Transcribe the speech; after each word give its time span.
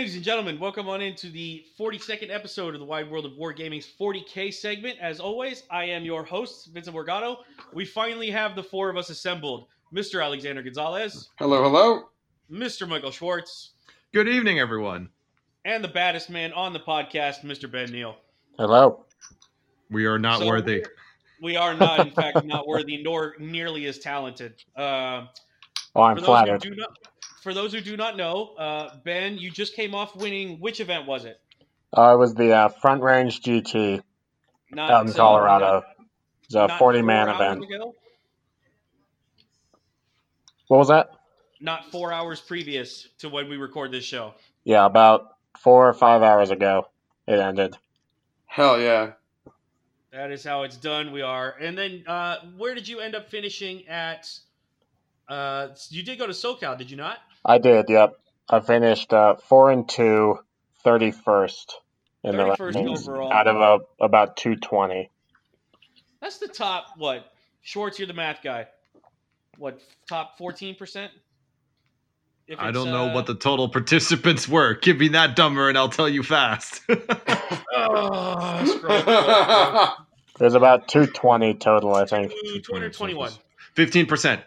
Ladies 0.00 0.14
and 0.14 0.24
gentlemen, 0.24 0.58
welcome 0.58 0.88
on 0.88 1.02
into 1.02 1.28
the 1.28 1.62
42nd 1.78 2.30
episode 2.30 2.72
of 2.72 2.80
the 2.80 2.86
Wide 2.86 3.10
World 3.10 3.26
of 3.26 3.32
Wargaming's 3.32 3.86
40K 4.00 4.50
segment. 4.50 4.98
As 4.98 5.20
always, 5.20 5.64
I 5.70 5.84
am 5.84 6.04
your 6.06 6.24
host, 6.24 6.70
Vincent 6.72 6.96
Morgado. 6.96 7.36
We 7.74 7.84
finally 7.84 8.30
have 8.30 8.56
the 8.56 8.62
four 8.62 8.88
of 8.88 8.96
us 8.96 9.10
assembled 9.10 9.66
Mr. 9.94 10.24
Alexander 10.24 10.62
Gonzalez, 10.62 11.28
Hello, 11.38 11.62
hello. 11.62 12.08
Mr. 12.50 12.88
Michael 12.88 13.10
Schwartz, 13.10 13.72
Good 14.14 14.26
evening, 14.26 14.58
everyone. 14.58 15.10
and 15.66 15.84
the 15.84 15.88
baddest 15.88 16.30
man 16.30 16.54
on 16.54 16.72
the 16.72 16.80
podcast, 16.80 17.42
Mr. 17.42 17.70
Ben 17.70 17.90
Neal. 17.92 18.16
Hello. 18.56 19.04
We 19.90 20.06
are 20.06 20.18
not 20.18 20.38
So 20.38 20.46
worthy. 20.46 20.76
we're- 20.76 20.86
We 21.42 21.56
are 21.56 21.74
not, 21.74 22.06
in 22.06 22.10
fact, 22.14 22.42
not 22.46 22.66
worthy 22.66 23.02
nor 23.02 23.34
nearly 23.38 23.84
as 23.84 23.98
talented. 23.98 24.64
Uh, 24.74 25.26
Oh, 25.94 26.02
I'm 26.02 26.14
for, 26.16 26.20
those 26.22 26.26
flattered. 26.26 26.64
who 26.64 26.70
do 26.70 26.76
not, 26.76 26.96
for 27.40 27.54
those 27.54 27.72
who 27.72 27.80
do 27.80 27.96
not 27.96 28.16
know, 28.16 28.54
uh, 28.58 28.96
Ben, 29.04 29.38
you 29.38 29.50
just 29.50 29.74
came 29.74 29.94
off 29.94 30.14
winning. 30.14 30.60
Which 30.60 30.80
event 30.80 31.06
was 31.06 31.24
it? 31.24 31.40
Uh, 31.96 32.14
it 32.14 32.18
was 32.18 32.34
the 32.34 32.52
uh, 32.52 32.68
Front 32.68 33.02
Range 33.02 33.40
GT 33.40 34.02
Not 34.70 34.90
out 34.90 35.06
in 35.06 35.12
uh, 35.12 35.14
Colorado. 35.14 35.82
It's 36.44 36.54
a 36.54 36.68
40 36.68 37.02
man 37.02 37.28
event. 37.28 37.64
ago? 37.64 37.94
What 40.68 40.78
was 40.78 40.88
that? 40.88 41.10
Not 41.60 41.90
four 41.90 42.12
hours 42.12 42.40
previous 42.40 43.08
to 43.18 43.28
when 43.28 43.48
we 43.48 43.56
record 43.56 43.92
this 43.92 44.04
show. 44.04 44.34
Yeah, 44.64 44.86
about 44.86 45.36
four 45.58 45.88
or 45.88 45.92
five 45.92 46.22
hours 46.22 46.50
ago 46.50 46.86
it 47.26 47.38
ended. 47.38 47.76
Hell 48.46 48.80
yeah. 48.80 49.12
That 50.12 50.32
is 50.32 50.42
how 50.42 50.64
it's 50.64 50.76
done. 50.76 51.12
We 51.12 51.22
are. 51.22 51.54
And 51.60 51.78
then, 51.78 52.04
uh, 52.06 52.38
where 52.56 52.74
did 52.74 52.88
you 52.88 52.98
end 52.98 53.14
up 53.14 53.30
finishing 53.30 53.86
at? 53.86 54.28
Uh, 55.28 55.68
you 55.90 56.02
did 56.02 56.18
go 56.18 56.26
to 56.26 56.32
SoCal, 56.32 56.76
did 56.76 56.90
you 56.90 56.96
not? 56.96 57.18
I 57.44 57.58
did, 57.58 57.86
yep. 57.88 58.14
I 58.48 58.60
finished 58.60 59.12
uh, 59.12 59.36
4 59.36 59.70
and 59.70 59.88
2, 59.88 60.38
31st 60.84 61.72
in 62.24 62.36
the 62.36 62.42
31st 62.42 62.56
rankings 62.74 63.08
overall. 63.08 63.32
out 63.32 63.46
of 63.46 63.56
uh, 63.56 63.84
about 64.00 64.36
220. 64.36 65.10
That's 66.20 66.38
the 66.38 66.48
top. 66.48 66.86
What? 66.96 67.24
Schwartz, 67.62 67.98
you're 67.98 68.08
the 68.08 68.14
math 68.14 68.40
guy. 68.42 68.66
What? 69.58 69.80
Top 70.08 70.38
fourteen 70.38 70.74
percent? 70.74 71.12
I 72.58 72.70
don't 72.72 72.90
know 72.90 73.12
what 73.14 73.26
the 73.26 73.34
total 73.34 73.68
participants 73.68 74.48
were. 74.48 74.74
Give 74.74 74.98
me 74.98 75.08
that 75.08 75.36
number 75.36 75.68
and 75.68 75.76
I'll 75.78 75.90
tell 75.90 76.08
you 76.08 76.22
fast. 76.22 76.80
Oh, 77.82 79.96
There's 80.38 80.54
about 80.54 80.88
220 80.88 81.54
total, 81.54 81.94
I 81.94 82.04
think. 82.06 82.32
Two 82.62 82.72
hundred 82.72 82.92
twenty-one. 82.92 83.32
15%. 83.76 84.42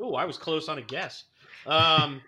Oh, 0.00 0.14
I 0.14 0.24
was 0.24 0.38
close 0.38 0.68
on 0.68 0.78
a 0.78 0.82
guess. 0.82 1.24
Um, 1.66 2.20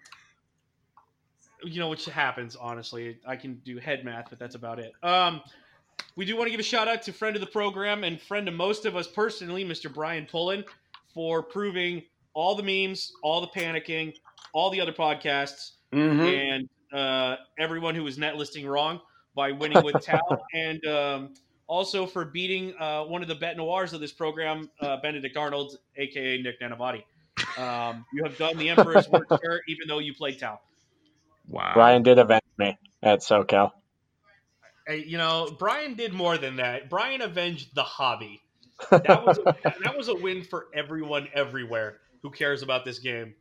you 1.65 1.79
know, 1.79 1.89
which 1.89 2.05
happens, 2.07 2.57
honestly. 2.57 3.19
I 3.27 3.37
can 3.37 3.55
do 3.65 3.79
head 3.79 4.05
math, 4.05 4.27
but 4.31 4.39
that's 4.39 4.55
about 4.55 4.79
it. 4.79 4.93
Um, 5.03 5.41
we 6.17 6.25
do 6.25 6.37
want 6.37 6.47
to 6.47 6.51
give 6.51 6.61
a 6.61 6.65
shout 6.65 6.89
out 6.89 7.03
to 7.03 7.13
friend 7.13 7.37
of 7.37 7.41
the 7.41 7.47
program 7.47 8.05
and 8.05 8.21
friend 8.21 8.49
of 8.49 8.55
most 8.55 8.85
of 8.85 8.97
us 8.97 9.07
personally, 9.07 9.65
Mr. 9.65 9.92
Brian 9.92 10.27
Pullen, 10.27 10.65
for 11.15 11.42
proving 11.42 12.03
all 12.35 12.55
the 12.55 12.63
memes, 12.63 13.13
all 13.23 13.41
the 13.41 13.48
panicking, 13.48 14.15
all 14.53 14.71
the 14.71 14.81
other 14.81 14.92
podcasts, 14.92 15.73
hmm 15.92 16.21
and 16.23 16.69
uh, 16.92 17.37
everyone 17.59 17.95
who 17.95 18.05
was 18.05 18.19
net 18.19 18.37
listing 18.37 18.67
wrong 18.67 19.01
by 19.35 19.51
winning 19.51 19.83
with 19.83 20.05
Tau, 20.05 20.21
and 20.55 20.85
um, 20.87 21.35
also 21.67 22.07
for 22.07 22.25
beating 22.27 22.75
uh, 22.79 23.05
one 23.05 23.23
of 23.23 23.29
the 23.29 23.35
bet 23.35 23.57
noirs 23.57 23.95
of 23.95 24.01
this 24.01 24.13
program, 24.13 24.69
uh, 24.81 24.98
Benedict 25.01 25.37
Arnold, 25.37 25.79
aka 25.97 26.42
Nick 26.42 26.61
Nanavati. 26.61 27.03
Um, 27.59 28.05
you 28.13 28.25
have 28.25 28.37
done 28.39 28.57
the 28.57 28.70
Emperor's 28.70 29.09
work, 29.09 29.29
sir, 29.43 29.61
even 29.69 29.89
though 29.89 29.98
you 29.98 30.15
played 30.15 30.39
Tau. 30.39 30.61
Wow. 31.48 31.73
Brian 31.75 32.03
did 32.03 32.19
avenge 32.19 32.43
me 32.59 32.79
at 33.03 33.20
SoCal. 33.20 33.73
Hey, 34.87 35.05
you 35.07 35.19
know, 35.19 35.55
Brian 35.59 35.95
did 35.95 36.13
more 36.13 36.39
than 36.39 36.57
that. 36.57 36.91
Brian 36.91 37.21
avenged 37.21 37.75
the 37.75 37.83
hobby. 37.83 38.41
That 38.91 39.25
was 39.25 39.39
a, 39.39 39.55
that 39.85 39.97
was 39.97 40.09
a 40.09 40.15
win 40.15 40.42
for 40.42 40.67
everyone 40.75 41.29
everywhere 41.35 41.98
who 42.23 42.31
cares 42.31 42.63
about 42.63 42.85
this 42.85 42.98
game. 42.98 43.35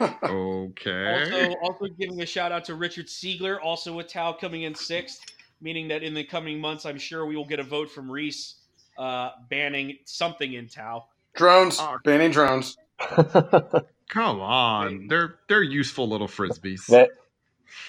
Okay. 0.00 1.24
Also, 1.24 1.54
also 1.62 1.86
giving 1.98 2.22
a 2.22 2.26
shout 2.26 2.52
out 2.52 2.64
to 2.66 2.74
Richard 2.74 3.06
Siegler, 3.06 3.58
also 3.62 3.92
with 3.94 4.08
Tau 4.08 4.32
coming 4.32 4.62
in 4.62 4.74
sixth, 4.74 5.24
meaning 5.60 5.88
that 5.88 6.02
in 6.02 6.14
the 6.14 6.24
coming 6.24 6.60
months, 6.60 6.86
I'm 6.86 6.98
sure 6.98 7.26
we 7.26 7.36
will 7.36 7.44
get 7.44 7.60
a 7.60 7.64
vote 7.64 7.90
from 7.90 8.10
Reece 8.10 8.56
uh, 8.98 9.30
banning 9.48 9.98
something 10.04 10.52
in 10.52 10.68
Tau. 10.68 11.06
Drones. 11.34 11.78
Oh. 11.80 11.98
Banning 12.04 12.30
drones. 12.30 12.76
Come 14.08 14.40
on. 14.40 15.06
They're 15.08 15.36
they're 15.48 15.62
useful 15.62 16.08
little 16.08 16.28
frisbees. 16.28 16.86
that, 16.86 17.10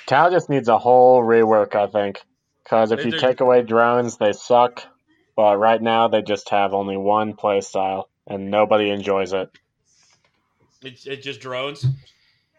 Tau 0.05 0.29
just 0.29 0.49
needs 0.49 0.69
a 0.69 0.77
whole 0.77 1.21
rework, 1.21 1.75
I 1.75 1.87
think. 1.87 2.21
Because 2.63 2.91
if 2.91 3.03
you 3.03 3.11
They're- 3.11 3.19
take 3.19 3.41
away 3.41 3.61
drones, 3.61 4.17
they 4.17 4.31
suck. 4.31 4.83
But 5.35 5.57
right 5.57 5.81
now, 5.81 6.07
they 6.07 6.21
just 6.21 6.49
have 6.49 6.73
only 6.73 6.95
one 6.95 7.33
play 7.33 7.61
style, 7.61 8.07
and 8.27 8.51
nobody 8.51 8.89
enjoys 8.91 9.33
it. 9.33 9.49
It's 10.83 11.07
it 11.07 11.23
just 11.23 11.39
drones. 11.41 11.85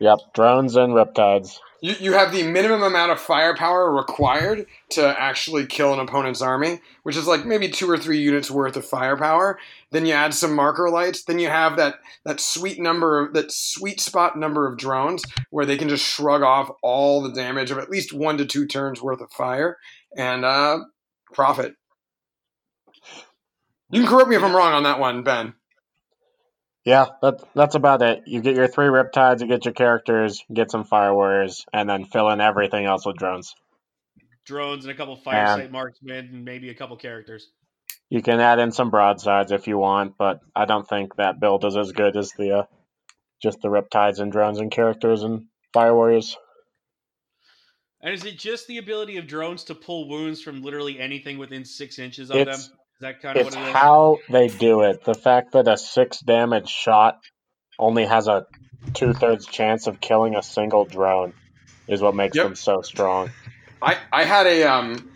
Yep, 0.01 0.19
drones 0.35 0.75
and 0.77 0.93
riptides. 0.93 1.59
You, 1.85 1.95
you 2.01 2.13
have 2.15 2.33
the 2.33 2.45
minimum 2.45 2.83
amount 2.83 3.13
of 3.13 3.21
firepower 3.21 3.93
required 3.93 4.65
to 4.93 5.21
actually 5.21 5.67
kill 5.67 5.93
an 5.93 6.01
opponent's 6.01 6.41
army, 6.41 6.81
which 7.03 7.15
is 7.15 7.27
like 7.27 7.45
maybe 7.45 7.69
two 7.69 7.91
or 7.91 7.99
three 7.99 8.19
units 8.19 8.51
worth 8.51 8.75
of 8.79 8.87
firepower. 8.87 9.59
Then 9.91 10.07
you 10.07 10.15
add 10.15 10.33
some 10.33 10.57
marker 10.57 10.89
lights. 10.89 11.25
Then 11.25 11.39
you 11.39 11.51
have 11.51 11.77
that 11.77 11.97
that 12.25 12.41
sweet 12.41 12.81
number 12.81 13.21
of 13.21 13.35
that 13.35 13.53
sweet 13.53 14.01
spot 14.01 14.39
number 14.39 14.67
of 14.67 14.79
drones 14.79 15.25
where 15.51 15.67
they 15.67 15.77
can 15.77 15.91
just 15.91 16.07
shrug 16.07 16.41
off 16.41 16.71
all 16.83 17.21
the 17.21 17.33
damage 17.33 17.71
of 17.71 17.77
at 17.77 17.91
least 17.91 18.15
one 18.15 18.39
to 18.39 18.47
two 18.47 18.67
turns 18.67 19.03
worth 19.03 19.21
of 19.21 19.31
fire 19.31 19.77
and 20.17 20.43
uh, 20.43 20.79
profit. 21.35 21.75
You 23.91 24.01
can 24.01 24.09
correct 24.09 24.31
me 24.31 24.37
if 24.37 24.43
I'm 24.43 24.57
wrong 24.57 24.73
on 24.73 24.85
that 24.85 25.01
one, 25.01 25.23
Ben. 25.23 25.53
Yeah, 26.85 27.07
that, 27.23 27.43
that's 27.55 27.75
about 27.75 28.03
it. 28.03 28.25
You 28.27 28.43
get 28.43 28.57
your 28.57 28.69
three 28.69 28.87
riptides, 28.89 29.41
you 29.41 29.47
get 29.47 29.65
your 29.65 29.73
characters, 29.75 30.43
you 30.49 30.55
get 30.55 30.71
some 30.71 30.85
fire 30.85 31.15
warriors, 31.15 31.65
and 31.73 31.89
then 31.89 32.05
fill 32.05 32.29
in 32.31 32.41
everything 32.43 32.85
else 32.85 33.07
with 33.07 33.17
drones. 33.17 33.55
Drones 34.45 34.85
and 34.85 34.93
a 34.93 34.97
couple 34.97 35.17
fire 35.17 35.37
Yeah. 35.37 35.57
sight 35.57 35.73
marksmen 35.73 36.29
and 36.33 36.45
maybe 36.45 36.69
a 36.69 36.75
couple 36.75 36.97
characters. 36.97 37.49
You 38.11 38.21
can 38.21 38.39
add 38.39 38.59
in 38.59 38.71
some 38.71 38.91
broadsides 38.91 39.51
if 39.51 39.67
you 39.67 39.79
want, 39.79 40.19
but 40.19 40.41
I 40.55 40.67
don't 40.67 40.87
think 40.87 41.17
that 41.17 41.41
build 41.41 41.65
is 41.65 41.77
as 41.77 41.93
good 41.93 42.17
as 42.19 42.33
the 42.33 42.59
uh, 42.59 42.63
just 43.43 43.61
the 43.63 43.69
riptides 43.69 44.19
and 44.21 44.31
drones 44.31 44.59
and 44.61 44.71
characters 44.71 45.23
and 45.23 45.47
fire 45.73 45.95
warriors. 45.95 46.37
And 48.03 48.13
is 48.13 48.27
it 48.27 48.39
just 48.39 48.67
the 48.67 48.77
ability 48.77 49.17
of 49.17 49.27
drones 49.27 49.65
to 49.65 49.75
pull 49.75 50.07
wounds 50.11 50.43
from 50.43 50.63
literally 50.63 51.01
anything 51.01 51.39
within 51.39 51.65
six 51.65 51.99
inches 51.99 52.29
of 52.31 52.37
It's- 52.37 52.69
them? 52.69 52.79
That 53.05 53.21
kind 53.21 53.39
of 53.39 53.49
It's 53.49 53.55
it 53.55 53.61
how 53.61 54.21
they 54.31 54.49
do 54.49 54.81
it. 54.81 55.05
The 55.05 55.13
fact 55.15 55.53
that 55.53 55.69
a 55.69 55.77
six 55.77 56.21
damage 56.21 56.71
shot 56.71 57.21
only 57.79 58.07
has 58.07 58.29
a 58.29 58.47
two 58.95 59.13
thirds 59.13 59.45
chance 59.45 59.87
of 59.87 60.01
killing 60.01 60.35
a 60.37 60.43
single 60.43 60.87
drone 60.87 61.35
is 61.87 62.01
what 62.01 62.15
makes 62.15 62.35
Yep. 62.35 62.47
them 62.47 62.55
so 62.55 62.81
strong. 62.81 63.29
I, 63.83 63.99
I 64.11 64.25
had 64.25 64.47
a 64.47 64.63
um 64.63 65.11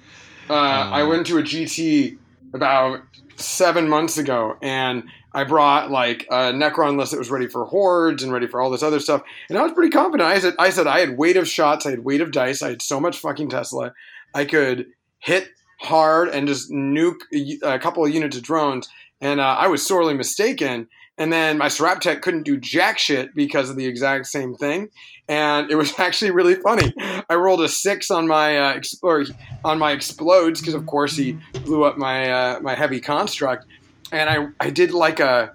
uh, 0.51 0.53
I 0.53 1.05
went 1.05 1.29
to 1.29 1.39
a 1.39 1.43
GT 1.43 2.19
about 2.53 3.01
seven 3.37 3.89
months 3.89 4.19
ago 4.19 4.59
and 4.61 5.05
I 5.33 5.45
brought 5.45 5.91
like 5.91 6.27
a 6.31 6.53
Necron 6.53 6.99
list 6.99 7.13
that 7.13 7.19
was 7.19 7.31
ready 7.31 7.47
for 7.47 7.65
hordes 7.65 8.23
and 8.23 8.31
ready 8.31 8.49
for 8.49 8.61
all 8.61 8.69
this 8.69 8.83
other 8.83 9.01
stuff 9.01 9.23
and 9.49 9.57
I 9.57 9.63
was 9.63 9.73
pretty 9.73 9.93
confident. 9.93 10.29
I 10.29 10.39
said 10.41 10.57
I 10.59 10.69
said 10.69 10.87
I 10.87 11.01
had 11.01 11.17
weight 11.17 11.39
of 11.39 11.49
shots, 11.49 11.87
I 11.87 11.91
had 11.93 12.05
weight 12.05 12.21
of 12.21 12.33
dice, 12.33 12.61
I 12.61 12.69
had 12.69 12.83
so 12.83 13.01
much 13.01 13.17
fucking 13.17 13.49
Tesla, 13.49 13.95
I 14.35 14.45
could 14.45 14.89
hit 15.21 15.49
hard 15.79 16.29
and 16.29 16.47
just 16.49 16.71
nuke 16.71 17.21
a, 17.63 17.79
couple 17.79 18.05
of 18.05 18.13
units 18.13 18.37
of 18.37 18.43
drones. 18.43 18.89
And 19.21 19.41
uh, 19.41 19.57
I 19.59 19.69
was 19.69 19.85
sorely 19.87 20.15
mistaken. 20.15 20.89
And 21.17 21.33
then 21.33 21.59
my 21.59 21.67
Seraptek 21.67 22.23
couldn't 22.23 22.45
do 22.45 22.57
jack 22.57 22.99
shit 22.99 23.35
because 23.35 23.71
of 23.71 23.77
the 23.77 23.87
exact 23.87 24.27
same 24.27 24.55
thing. 24.55 24.89
And 25.29 25.71
it 25.71 25.75
was 25.75 25.93
actually 25.99 26.31
really 26.31 26.55
funny. 26.55 26.93
I 27.29 27.35
rolled 27.35 27.61
a 27.63 27.69
six 27.69 28.11
on 28.11 28.27
my 28.27 28.59
uh, 28.59 28.75
ex- 28.75 28.99
or 29.03 29.25
on 29.65 29.79
my 29.79 29.93
explodes 29.93 30.61
because 30.61 30.75
of 30.75 30.87
course 30.87 31.17
he 31.17 31.39
blew 31.65 31.85
up 31.85 31.99
my 31.99 32.31
uh, 32.31 32.61
my 32.61 32.75
heavy 32.75 33.01
construct, 33.01 33.67
and 34.13 34.31
I 34.31 34.47
I 34.65 34.71
did 34.71 34.93
like 34.93 35.21
a 35.21 35.53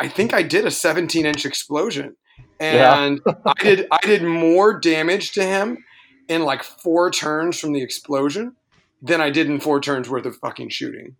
I 0.00 0.08
think 0.08 0.34
I 0.34 0.42
did 0.42 0.66
a 0.66 0.70
17 0.70 1.24
inch 1.24 1.46
explosion, 1.46 2.16
and 2.58 3.20
I 3.46 3.54
did 3.62 3.86
I 3.90 4.04
did 4.04 4.24
more 4.24 4.78
damage 4.78 5.32
to 5.32 5.44
him 5.44 5.84
in 6.28 6.42
like 6.42 6.64
four 6.64 7.10
turns 7.10 7.58
from 7.58 7.72
the 7.72 7.82
explosion 7.82 8.56
than 9.02 9.20
I 9.20 9.30
did 9.30 9.48
in 9.48 9.60
four 9.60 9.80
turns 9.80 10.08
worth 10.08 10.24
of 10.26 10.36
fucking 10.36 10.70
shooting. 10.70 11.16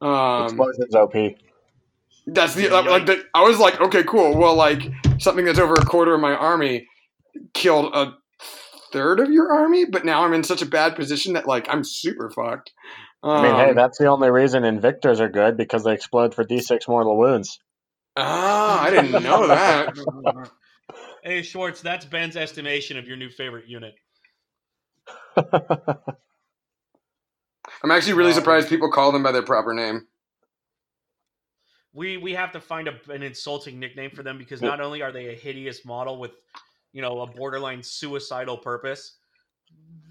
Um, 0.00 0.44
Explosions 0.44 0.94
OP. 0.94 1.12
that's 2.26 2.54
the 2.54 2.68
like 2.68 3.06
the, 3.06 3.24
I 3.34 3.42
was 3.42 3.58
like, 3.58 3.80
okay, 3.80 4.04
cool. 4.04 4.36
Well, 4.36 4.54
like 4.54 4.82
something 5.18 5.44
that's 5.44 5.58
over 5.58 5.74
a 5.74 5.84
quarter 5.84 6.14
of 6.14 6.20
my 6.20 6.34
army 6.34 6.88
killed 7.52 7.94
a 7.94 8.14
third 8.92 9.20
of 9.20 9.30
your 9.30 9.52
army, 9.52 9.84
but 9.84 10.04
now 10.04 10.24
I'm 10.24 10.32
in 10.32 10.44
such 10.44 10.62
a 10.62 10.66
bad 10.66 10.96
position 10.96 11.34
that 11.34 11.46
like 11.46 11.66
I'm 11.68 11.84
super 11.84 12.30
fucked. 12.30 12.72
Um, 13.22 13.30
I 13.30 13.42
mean, 13.42 13.54
hey, 13.54 13.72
that's 13.72 13.98
the 13.98 14.06
only 14.06 14.30
reason 14.30 14.64
Invictors 14.64 15.18
are 15.18 15.28
good 15.28 15.56
because 15.56 15.84
they 15.84 15.94
explode 15.94 16.34
for 16.34 16.44
D6 16.44 16.86
mortal 16.88 17.16
wounds. 17.16 17.58
ah, 18.16 18.82
I 18.82 18.90
didn't 18.90 19.22
know 19.22 19.46
that. 19.48 20.50
Hey 21.24 21.40
Schwartz, 21.40 21.80
that's 21.80 22.04
Ben's 22.04 22.36
estimation 22.36 22.98
of 22.98 23.08
your 23.08 23.16
new 23.16 23.30
favorite 23.30 23.66
unit. 23.66 23.94
I'm 27.84 27.90
actually 27.90 28.14
really 28.14 28.30
um, 28.30 28.36
surprised 28.36 28.70
people 28.70 28.90
call 28.90 29.12
them 29.12 29.22
by 29.22 29.30
their 29.30 29.42
proper 29.42 29.74
name. 29.74 30.06
We 31.92 32.16
we 32.16 32.32
have 32.32 32.50
to 32.52 32.60
find 32.60 32.88
a, 32.88 32.94
an 33.12 33.22
insulting 33.22 33.78
nickname 33.78 34.10
for 34.10 34.22
them 34.22 34.38
because 34.38 34.62
not 34.62 34.80
only 34.80 35.02
are 35.02 35.12
they 35.12 35.28
a 35.28 35.34
hideous 35.34 35.84
model 35.84 36.18
with, 36.18 36.30
you 36.94 37.02
know, 37.02 37.20
a 37.20 37.26
borderline 37.26 37.82
suicidal 37.82 38.56
purpose. 38.56 39.18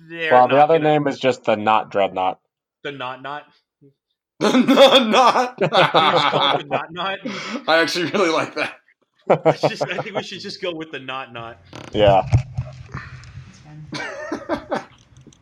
well, 0.08 0.48
the 0.48 0.58
other 0.58 0.78
gonna, 0.78 0.88
name 0.88 1.08
is 1.08 1.18
just 1.18 1.46
the 1.46 1.56
Not 1.56 1.90
Dreadnought. 1.90 2.40
The 2.84 2.92
Not 2.92 3.24
Not. 3.24 3.48
the 4.40 4.52
Not 4.52 5.08
Not. 5.08 5.58
the 5.58 6.66
Not 6.70 6.94
Not. 6.94 7.20
I 7.68 7.80
actually 7.82 8.12
really 8.12 8.30
like 8.30 8.54
that. 8.54 8.76
Just, 9.60 9.82
I 9.82 9.98
think 9.98 10.16
we 10.16 10.22
should 10.22 10.42
just 10.42 10.62
go 10.62 10.76
with 10.76 10.92
the 10.92 11.00
Not 11.00 11.34
Not. 11.34 11.60
Yeah. 11.92 12.22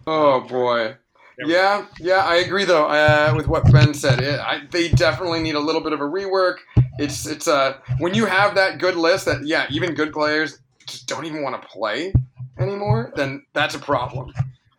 oh 0.07 0.39
boy. 0.39 0.95
Yeah, 1.39 1.85
yeah, 1.99 2.23
I 2.25 2.37
agree 2.37 2.65
though 2.65 2.87
uh, 2.87 3.33
with 3.35 3.47
what 3.47 3.71
Ben 3.71 3.93
said. 3.93 4.21
It, 4.21 4.39
I, 4.39 4.61
they 4.69 4.89
definitely 4.89 5.41
need 5.41 5.55
a 5.55 5.59
little 5.59 5.81
bit 5.81 5.93
of 5.93 6.01
a 6.01 6.03
rework. 6.03 6.57
It's 6.99 7.25
it's 7.25 7.47
uh, 7.47 7.77
when 7.99 8.13
you 8.13 8.25
have 8.25 8.55
that 8.55 8.79
good 8.79 8.95
list 8.95 9.25
that 9.25 9.45
yeah, 9.45 9.65
even 9.71 9.93
good 9.93 10.13
players 10.13 10.59
just 10.85 11.07
don't 11.07 11.25
even 11.25 11.41
want 11.41 11.61
to 11.61 11.67
play 11.67 12.13
anymore. 12.59 13.11
Then 13.15 13.43
that's 13.53 13.75
a 13.75 13.79
problem. 13.79 14.33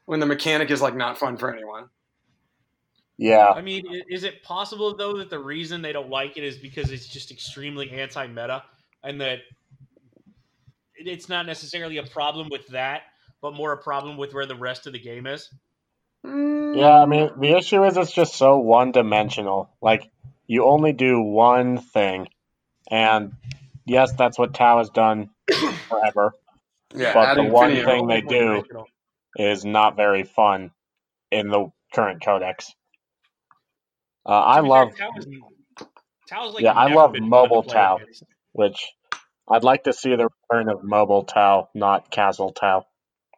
When 0.05 0.21
the 0.21 0.27
mechanic 0.27 0.71
is 0.71 0.83
like 0.83 0.95
not 0.95 1.19
fun 1.19 1.37
for 1.37 1.53
anyone. 1.53 1.89
Yeah. 3.19 3.51
I 3.51 3.61
mean, 3.61 3.85
is 4.09 4.25
it 4.25 4.43
possible 4.43 4.97
though 4.97 5.17
that 5.19 5.31
the 5.31 5.39
reason 5.39 5.81
they 5.83 5.93
don't 5.93 6.11
like 6.11 6.37
it 6.37 6.45
is 6.45 6.59
because 6.59 6.91
it's 6.91 7.07
just 7.07 7.31
extremely 7.31 7.91
anti-meta, 7.91 8.65
and 9.05 9.21
that 9.21 9.41
it's 10.97 11.29
not 11.29 11.47
necessarily 11.47 11.99
a 11.99 12.03
problem 12.05 12.49
with 12.51 12.67
that, 12.69 13.03
but 13.41 13.55
more 13.55 13.73
a 13.73 13.79
problem 13.79 14.17
with 14.17 14.35
where 14.35 14.47
the 14.47 14.55
rest 14.55 14.87
of 14.87 14.93
the 14.93 14.99
game 14.99 15.27
is? 15.27 15.49
Yeah, 16.25 17.03
I 17.03 17.07
mean, 17.07 17.31
the 17.39 17.57
issue 17.57 17.85
is 17.85 17.97
it's 17.97 18.13
just 18.13 18.35
so 18.37 18.59
one 18.59 18.93
dimensional. 18.93 19.71
Like, 19.81 20.11
you 20.47 20.65
only 20.65 20.93
do 20.93 21.21
one 21.21 21.79
thing. 21.79 22.29
And 22.91 23.33
yes, 23.85 24.13
that's 24.13 24.39
what 24.39 24.55
Tau 24.55 24.79
has 24.79 24.91
done 24.91 25.31
forever. 25.89 26.35
Yeah, 26.95 27.15
but 27.15 27.35
the 27.35 27.45
one 27.45 27.75
thing 27.75 28.07
they 28.07 28.21
do 28.21 28.63
is 29.37 29.65
not 29.65 29.97
very 29.97 30.25
fun 30.25 30.71
in 31.31 31.49
the 31.49 31.73
current 31.95 32.23
codex. 32.23 32.73
Uh, 34.25 34.31
I 34.31 34.61
love. 34.61 34.93
Tau 34.97 35.11
is, 35.17 36.55
like 36.55 36.63
yeah, 36.63 36.73
I 36.73 36.93
love 36.93 37.15
mobile 37.19 37.63
Tau, 37.63 37.99
which 38.53 38.93
I'd 39.49 39.65
like 39.65 39.85
to 39.85 39.93
see 39.93 40.15
the 40.15 40.29
return 40.51 40.69
of 40.69 40.85
mobile 40.85 41.25
Tau, 41.25 41.69
not 41.75 42.11
castle 42.11 42.53
Tau. 42.53 42.87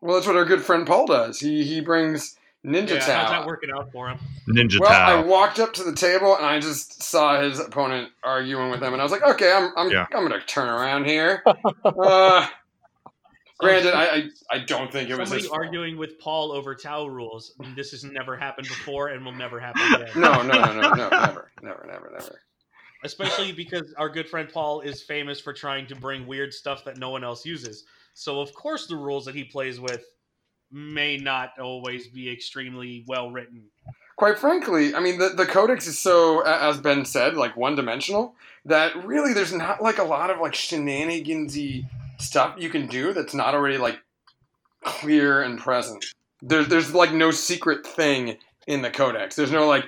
Well, 0.01 0.17
that's 0.17 0.27
what 0.27 0.37
our 0.37 0.45
good 0.45 0.63
friend 0.63 0.87
Paul 0.87 1.07
does. 1.07 1.41
He 1.41 1.65
he 1.65 1.81
brings 1.81 2.37
Ninja 2.65 2.95
yeah, 2.95 3.01
Tau. 3.01 3.15
How's 3.15 3.31
that 3.31 3.47
working 3.47 3.71
out 3.71 3.93
for 3.93 4.09
him? 4.09 4.19
Ninja 4.49 4.81
well, 4.81 4.89
Tau. 4.91 5.21
I 5.21 5.23
walked 5.23 5.59
up 5.59 5.75
to 5.75 5.85
the 5.85 5.93
table 5.93 6.35
and 6.37 6.47
I 6.47 6.61
just 6.61 7.03
saw 7.03 7.41
his 7.41 7.61
opponent 7.61 8.11
arguing 8.23 8.71
with 8.71 8.83
him, 8.83 8.93
and 8.93 9.03
I 9.03 9.05
was 9.05 9.13
like, 9.13 9.23
okay, 9.23 9.53
I'm 9.53 9.71
I'm, 9.77 9.91
yeah. 9.91 10.07
I'm 10.15 10.27
gonna 10.27 10.41
turn 10.41 10.69
around 10.69 11.05
here. 11.05 11.43
uh, 11.85 12.47
granted, 13.59 13.95
I, 13.95 14.05
I, 14.05 14.29
I 14.51 14.59
don't 14.61 14.91
think 14.91 15.11
it 15.11 15.19
was 15.19 15.29
somebody 15.29 15.49
arguing 15.51 15.99
with 15.99 16.19
Paul 16.19 16.53
over 16.53 16.75
Tau 16.75 17.07
rules. 17.07 17.53
I 17.61 17.67
mean, 17.67 17.75
this 17.75 17.91
has 17.91 18.03
never 18.03 18.35
happened 18.35 18.69
before 18.69 19.09
and 19.09 19.25
will 19.25 19.33
never 19.33 19.61
happen 19.61 19.83
again. 19.95 20.09
no, 20.17 20.43
no, 20.43 20.65
no, 20.65 20.81
no, 20.81 20.95
no, 20.95 21.09
never, 21.11 21.51
never, 21.63 21.87
never, 21.87 22.11
never. 22.13 22.41
Especially 23.05 23.53
because 23.53 23.93
our 23.99 24.09
good 24.09 24.27
friend 24.27 24.49
Paul 24.51 24.81
is 24.81 25.03
famous 25.03 25.39
for 25.39 25.53
trying 25.53 25.87
to 25.89 25.95
bring 25.95 26.27
weird 26.27 26.55
stuff 26.55 26.87
that 26.87 26.97
no 26.97 27.11
one 27.11 27.23
else 27.23 27.45
uses. 27.45 27.85
So 28.15 28.41
of 28.41 28.55
course 28.55 28.87
the 28.87 28.97
rules 28.97 29.27
that 29.27 29.35
he 29.35 29.45
plays 29.45 29.79
with 29.79 30.07
may 30.75 31.17
not 31.17 31.59
always 31.59 32.09
be 32.09 32.31
extremely 32.31 33.05
well 33.07 33.31
written. 33.31 33.63
Quite 34.17 34.39
frankly, 34.39 34.95
I 34.95 35.01
mean, 35.01 35.19
the, 35.19 35.31
the 35.31 35.47
codex 35.47 35.87
is 35.87 35.99
so, 35.99 36.41
as 36.41 36.79
Ben 36.79 37.05
said, 37.05 37.35
like 37.35 37.57
one 37.57 37.75
dimensional 37.77 38.35
that 38.65 39.05
really 39.05 39.33
there's 39.33 39.53
not 39.53 39.83
like 39.83 39.99
a 39.99 40.05
lot 40.05 40.31
of 40.31 40.41
like 40.41 40.53
shenanigansy 40.53 41.85
stuff 42.19 42.55
you 42.59 42.71
can 42.71 42.87
do 42.87 43.13
that's 43.13 43.35
not 43.35 43.55
already 43.55 43.79
like 43.79 43.99
clear 44.85 45.43
and 45.43 45.59
present. 45.59 46.05
There's 46.43 46.69
there's 46.69 46.95
like 46.95 47.13
no 47.13 47.31
secret 47.31 47.87
thing 47.87 48.37
in 48.67 48.83
the 48.83 48.91
codex. 48.91 49.37
There's 49.37 49.53
no 49.53 49.67
like 49.67 49.85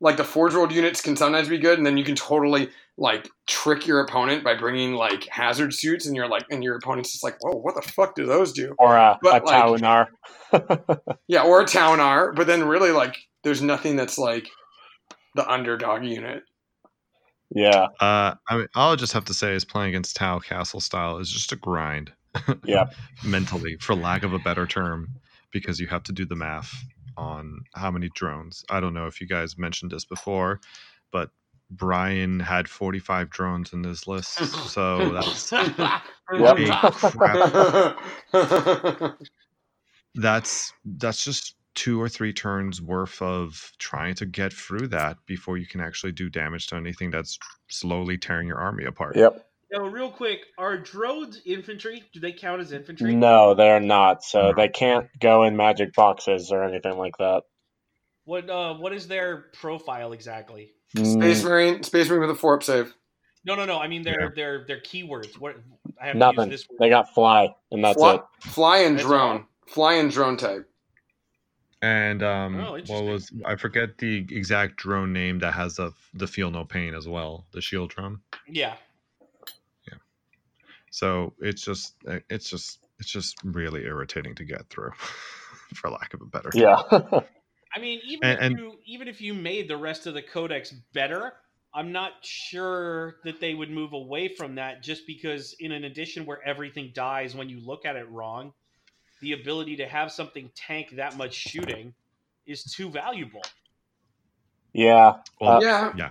like 0.00 0.16
the 0.16 0.24
forge 0.24 0.54
world 0.54 0.72
units 0.72 1.00
can 1.00 1.16
sometimes 1.16 1.48
be 1.48 1.58
good, 1.58 1.78
and 1.78 1.86
then 1.86 1.96
you 1.96 2.04
can 2.04 2.14
totally 2.14 2.70
like 2.98 3.28
trick 3.46 3.86
your 3.86 4.00
opponent 4.00 4.42
by 4.42 4.54
bringing 4.54 4.94
like 4.94 5.26
hazard 5.28 5.72
suits, 5.72 6.06
and 6.06 6.14
you're 6.14 6.28
like, 6.28 6.44
and 6.50 6.62
your 6.62 6.76
opponent's 6.76 7.12
just 7.12 7.24
like, 7.24 7.36
whoa, 7.42 7.56
what 7.56 7.74
the 7.74 7.82
fuck 7.82 8.14
do 8.14 8.26
those 8.26 8.52
do? 8.52 8.74
Or 8.78 8.96
a, 8.96 9.18
but, 9.22 9.42
a 9.42 9.46
like, 9.46 9.80
Taunar. 9.80 10.06
yeah, 11.28 11.42
or 11.42 11.62
a 11.62 11.64
Taunar. 11.64 12.34
But 12.34 12.46
then 12.46 12.64
really, 12.64 12.90
like, 12.90 13.16
there's 13.42 13.62
nothing 13.62 13.96
that's 13.96 14.18
like 14.18 14.48
the 15.34 15.48
underdog 15.50 16.04
unit. 16.04 16.42
Yeah. 17.54 17.86
Uh, 18.00 18.34
I 18.48 18.56
mean, 18.56 18.66
all 18.74 18.92
I 18.92 18.96
just 18.96 19.12
have 19.12 19.26
to 19.26 19.34
say 19.34 19.54
is 19.54 19.64
playing 19.64 19.90
against 19.90 20.16
Tau 20.16 20.40
Castle 20.40 20.80
style 20.80 21.18
is 21.18 21.30
just 21.30 21.52
a 21.52 21.56
grind. 21.56 22.12
yeah. 22.64 22.86
Mentally, 23.24 23.76
for 23.80 23.94
lack 23.94 24.24
of 24.24 24.32
a 24.32 24.38
better 24.38 24.66
term, 24.66 25.08
because 25.52 25.80
you 25.80 25.86
have 25.86 26.02
to 26.04 26.12
do 26.12 26.26
the 26.26 26.34
math 26.34 26.74
on 27.16 27.60
how 27.74 27.90
many 27.90 28.08
drones. 28.14 28.64
I 28.70 28.80
don't 28.80 28.94
know 28.94 29.06
if 29.06 29.20
you 29.20 29.26
guys 29.26 29.58
mentioned 29.58 29.92
this 29.92 30.04
before, 30.04 30.60
but 31.12 31.30
Brian 31.70 32.40
had 32.40 32.68
45 32.68 33.30
drones 33.30 33.72
in 33.72 33.82
his 33.82 34.06
list. 34.06 34.38
So 34.70 35.10
that's 35.10 35.50
that's 40.14 40.72
that's 40.84 41.24
just 41.24 41.56
two 41.74 42.00
or 42.00 42.08
three 42.08 42.32
turns 42.32 42.80
worth 42.80 43.20
of 43.20 43.72
trying 43.78 44.14
to 44.14 44.26
get 44.26 44.52
through 44.52 44.88
that 44.88 45.18
before 45.26 45.58
you 45.58 45.66
can 45.66 45.80
actually 45.80 46.12
do 46.12 46.30
damage 46.30 46.66
to 46.68 46.76
anything 46.76 47.10
that's 47.10 47.38
slowly 47.68 48.16
tearing 48.16 48.48
your 48.48 48.58
army 48.58 48.84
apart. 48.84 49.14
Yep. 49.14 49.45
Now, 49.72 49.86
real 49.86 50.10
quick, 50.10 50.40
are 50.58 50.78
drones 50.78 51.40
infantry? 51.44 52.04
Do 52.12 52.20
they 52.20 52.32
count 52.32 52.60
as 52.60 52.72
infantry? 52.72 53.14
No, 53.14 53.54
they're 53.54 53.80
not. 53.80 54.22
So 54.22 54.52
they 54.56 54.68
can't 54.68 55.08
go 55.18 55.42
in 55.42 55.56
magic 55.56 55.92
boxes 55.94 56.52
or 56.52 56.62
anything 56.62 56.96
like 56.96 57.16
that. 57.18 57.42
What 58.24 58.48
uh, 58.48 58.74
what 58.74 58.92
is 58.92 59.08
their 59.08 59.46
profile 59.52 60.12
exactly? 60.12 60.72
Space 60.96 61.44
Marine, 61.44 61.82
Space 61.82 62.08
Marine 62.08 62.22
with 62.22 62.30
a 62.30 62.34
four 62.34 62.54
up 62.54 62.62
save. 62.62 62.94
No, 63.44 63.54
no, 63.54 63.64
no. 63.64 63.78
I 63.78 63.86
mean 63.88 64.02
their 64.02 64.22
yeah. 64.22 64.28
their 64.34 64.64
their 64.66 64.80
keywords. 64.80 65.38
What 65.38 65.56
I 66.00 66.08
have 66.08 66.16
Nothing. 66.16 66.48
this 66.48 66.66
word. 66.68 66.78
They 66.80 66.88
got 66.88 67.12
fly, 67.14 67.54
and 67.70 67.84
that's 67.84 67.96
fly, 67.96 68.14
it. 68.14 68.22
Fly 68.40 68.78
and 68.78 68.96
that's 68.96 69.06
drone. 69.06 69.36
All. 69.36 69.46
Fly 69.68 69.94
and 69.94 70.10
drone 70.10 70.36
type. 70.36 70.68
And 71.82 72.22
um, 72.22 72.58
oh, 72.58 72.80
what 72.86 73.04
was 73.04 73.30
I 73.44 73.54
forget 73.54 73.98
the 73.98 74.26
exact 74.30 74.76
drone 74.76 75.12
name 75.12 75.38
that 75.40 75.54
has 75.54 75.76
the 75.76 75.92
the 76.14 76.26
feel 76.26 76.50
no 76.50 76.64
pain 76.64 76.94
as 76.94 77.06
well, 77.06 77.46
the 77.52 77.60
shield 77.60 77.90
drone. 77.90 78.20
Yeah. 78.48 78.74
Yeah. 78.74 78.74
So 80.96 81.34
it's 81.40 81.60
just 81.60 81.94
it's 82.30 82.48
just 82.48 82.78
it's 82.98 83.10
just 83.10 83.36
really 83.44 83.84
irritating 83.84 84.34
to 84.36 84.44
get 84.44 84.66
through, 84.70 84.92
for 85.74 85.90
lack 85.90 86.14
of 86.14 86.22
a 86.22 86.24
better. 86.24 86.48
Yeah. 86.54 86.80
I 86.90 87.78
mean, 87.78 88.00
even 88.06 88.30
and, 88.30 88.38
if 88.38 88.42
and, 88.42 88.58
you 88.58 88.72
even 88.86 89.06
if 89.06 89.20
you 89.20 89.34
made 89.34 89.68
the 89.68 89.76
rest 89.76 90.06
of 90.06 90.14
the 90.14 90.22
codex 90.22 90.70
better, 90.94 91.34
I'm 91.74 91.92
not 91.92 92.12
sure 92.22 93.16
that 93.24 93.40
they 93.40 93.52
would 93.52 93.70
move 93.70 93.92
away 93.92 94.28
from 94.28 94.54
that 94.54 94.82
just 94.82 95.06
because 95.06 95.54
in 95.60 95.70
an 95.70 95.84
edition 95.84 96.24
where 96.24 96.42
everything 96.42 96.92
dies 96.94 97.36
when 97.36 97.50
you 97.50 97.60
look 97.60 97.84
at 97.84 97.96
it 97.96 98.10
wrong, 98.10 98.54
the 99.20 99.34
ability 99.34 99.76
to 99.76 99.86
have 99.86 100.10
something 100.10 100.50
tank 100.54 100.92
that 100.96 101.18
much 101.18 101.34
shooting 101.34 101.92
is 102.46 102.64
too 102.64 102.88
valuable. 102.88 103.42
Yeah. 104.72 105.16
Well, 105.42 105.58
uh, 105.58 105.60
yeah. 105.60 105.92
Yeah. 105.94 106.10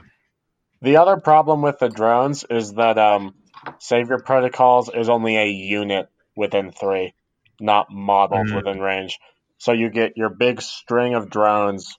The 0.86 0.98
other 0.98 1.18
problem 1.18 1.64
with 1.64 1.80
the 1.80 1.90
drones 1.90 2.46
is 2.48 2.74
that 2.74 3.00
um, 3.00 3.34
Savior 3.80 4.20
Protocols 4.20 4.88
is 4.94 5.10
only 5.10 5.36
a 5.36 5.48
unit 5.48 6.10
within 6.36 6.72
three, 6.72 7.16
not 7.60 7.88
models 7.90 8.50
mm-hmm. 8.50 8.58
within 8.58 8.80
range. 8.80 9.18
So 9.58 9.72
you 9.72 9.90
get 9.90 10.16
your 10.16 10.30
big 10.30 10.62
string 10.62 11.16
of 11.16 11.32
drones 11.32 11.98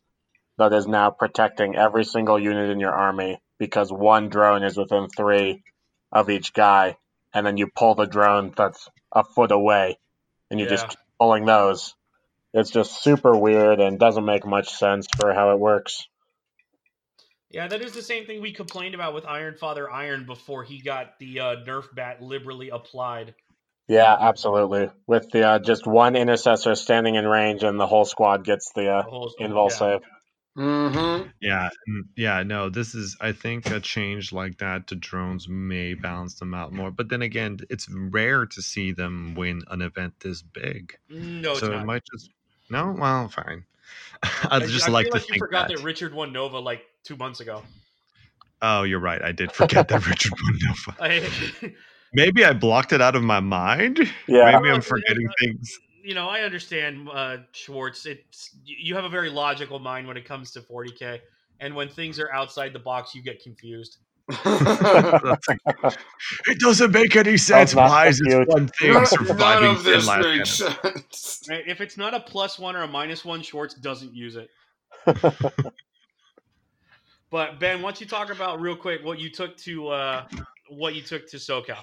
that 0.58 0.72
is 0.72 0.86
now 0.86 1.10
protecting 1.10 1.74
every 1.74 2.04
single 2.04 2.38
unit 2.38 2.70
in 2.70 2.78
your 2.78 2.92
army 2.92 3.40
because 3.58 3.90
one 3.90 4.28
drone 4.28 4.62
is 4.62 4.76
within 4.76 5.08
three 5.08 5.64
of 6.12 6.30
each 6.30 6.52
guy, 6.52 6.96
and 7.34 7.44
then 7.44 7.56
you 7.56 7.66
pull 7.66 7.96
the 7.96 8.06
drone 8.06 8.52
that's 8.56 8.88
a 9.10 9.24
foot 9.24 9.50
away, 9.50 9.98
and 10.48 10.60
you're 10.60 10.68
yeah. 10.68 10.76
just 10.76 10.96
pulling 11.18 11.44
those. 11.44 11.96
It's 12.54 12.70
just 12.70 13.02
super 13.02 13.36
weird 13.36 13.80
and 13.80 13.98
doesn't 13.98 14.24
make 14.24 14.46
much 14.46 14.68
sense 14.68 15.08
for 15.18 15.34
how 15.34 15.50
it 15.50 15.58
works. 15.58 16.06
Yeah, 17.56 17.68
that 17.68 17.80
is 17.80 17.92
the 17.92 18.02
same 18.02 18.26
thing 18.26 18.42
we 18.42 18.52
complained 18.52 18.94
about 18.94 19.14
with 19.14 19.25
Iron 19.25 19.54
Father 19.54 19.90
Iron 19.90 20.26
before 20.26 20.62
he 20.62 20.78
got 20.78 21.18
the 21.18 21.40
uh, 21.40 21.56
Nerf 21.66 21.84
bat 21.94 22.20
liberally 22.20 22.68
applied. 22.68 23.34
Yeah, 23.88 24.14
absolutely. 24.14 24.90
With 25.06 25.30
the 25.30 25.42
uh, 25.48 25.58
just 25.60 25.86
one 25.86 26.16
intercessor 26.16 26.75
standing 26.75 27.14
in 27.14 27.26
range, 27.26 27.62
and 27.62 27.80
the 27.80 27.86
whole 27.86 28.04
squad 28.04 28.44
gets 28.44 28.72
the, 28.75 28.90
uh, 28.90 29.02
the 29.04 29.44
invul 29.46 29.70
yeah. 29.70 29.75
save. 29.75 30.00
Mm-hmm. 30.58 31.28
Yeah, 31.40 31.70
yeah, 32.14 32.42
no, 32.42 32.68
this 32.68 32.94
is 32.94 33.16
I 33.22 33.32
think 33.32 33.70
a 33.70 33.80
change 33.80 34.34
like 34.34 34.58
that 34.58 34.88
to 34.88 34.94
drones 34.94 35.48
may 35.48 35.94
balance 35.94 36.34
them 36.34 36.52
out 36.52 36.75
more. 36.75 36.90
But 36.90 37.08
then 37.08 37.22
again, 37.22 37.60
it's 37.70 37.88
rare 37.90 38.44
to 38.44 38.60
see 38.60 38.92
them 38.92 39.34
win 39.34 39.62
an 39.68 39.80
event 39.80 40.20
this 40.20 40.42
big. 40.42 40.98
No, 41.08 41.52
it's 41.52 41.60
so 41.60 41.68
not. 41.68 41.84
it 41.84 41.86
might 41.86 42.02
just 42.12 42.28
no, 42.68 42.94
well, 42.98 43.28
fine. 43.28 43.64
I- 44.22 44.48
I'd 44.52 44.68
just 44.68 44.88
I 44.88 44.92
like 44.92 45.06
feel 45.06 45.12
to 45.12 45.18
like 45.18 45.28
you 45.28 45.32
think 45.34 45.38
forgot 45.40 45.68
that. 45.68 45.78
that 45.78 45.84
Richard 45.84 46.14
won 46.14 46.32
Nova 46.32 46.58
like 46.58 46.82
two 47.04 47.16
months 47.16 47.40
ago. 47.40 47.62
Oh, 48.62 48.84
you're 48.84 49.00
right. 49.00 49.20
I 49.22 49.32
did 49.32 49.52
forget 49.52 49.88
that 49.88 50.06
Richard 50.08 50.32
won 50.32 50.58
Nova. 50.62 50.96
I, 51.64 51.74
Maybe 52.14 52.44
I 52.44 52.52
blocked 52.54 52.92
it 52.92 53.02
out 53.02 53.14
of 53.16 53.22
my 53.22 53.40
mind. 53.40 53.98
Yeah. 54.26 54.50
Maybe 54.58 54.70
I'm 54.70 54.80
forgetting 54.80 55.28
things. 55.40 55.78
you 56.02 56.14
know, 56.14 56.28
I 56.28 56.40
understand 56.42 57.08
uh, 57.12 57.38
Schwartz. 57.52 58.06
It's 58.06 58.50
you 58.64 58.94
have 58.94 59.04
a 59.04 59.08
very 59.08 59.28
logical 59.28 59.78
mind 59.78 60.06
when 60.08 60.16
it 60.16 60.24
comes 60.24 60.50
to 60.52 60.60
40k, 60.60 61.20
and 61.60 61.74
when 61.74 61.88
things 61.88 62.18
are 62.20 62.32
outside 62.32 62.72
the 62.72 62.78
box, 62.78 63.14
you 63.14 63.22
get 63.22 63.42
confused. 63.42 63.98
That's 64.28 65.49
like- 65.49 65.59
it 66.47 66.59
doesn't 66.59 66.90
make 66.92 67.14
any 67.16 67.37
sense. 67.37 67.75
Why 67.75 68.09
is 68.09 68.18
this 68.18 68.47
one 68.47 68.68
thing 68.68 68.92
None, 68.95 69.06
surviving 69.06 69.38
none 69.38 69.76
of 69.76 69.85
this 69.85 70.06
makes 70.06 70.61
cannon? 70.62 70.83
sense. 71.11 71.42
Right? 71.49 71.64
If 71.66 71.80
it's 71.80 71.97
not 71.97 72.14
a 72.14 72.21
plus 72.21 72.59
one 72.59 72.75
or 72.76 72.83
a 72.83 72.88
minus 72.88 73.25
one, 73.25 73.42
Schwartz 73.42 73.75
doesn't 73.75 74.14
use 74.14 74.37
it. 74.37 74.50
But 77.30 77.59
Ben, 77.59 77.83
why 77.83 77.90
don't 77.90 78.00
you 78.00 78.06
talk 78.06 78.30
about 78.30 78.61
real 78.61 78.76
quick 78.76 79.04
what 79.04 79.18
you 79.18 79.30
took 79.30 79.56
to 79.59 79.88
uh, 79.88 80.25
what 80.68 80.95
you 80.95 81.02
took 81.02 81.28
to 81.30 81.38
SoCal? 81.38 81.83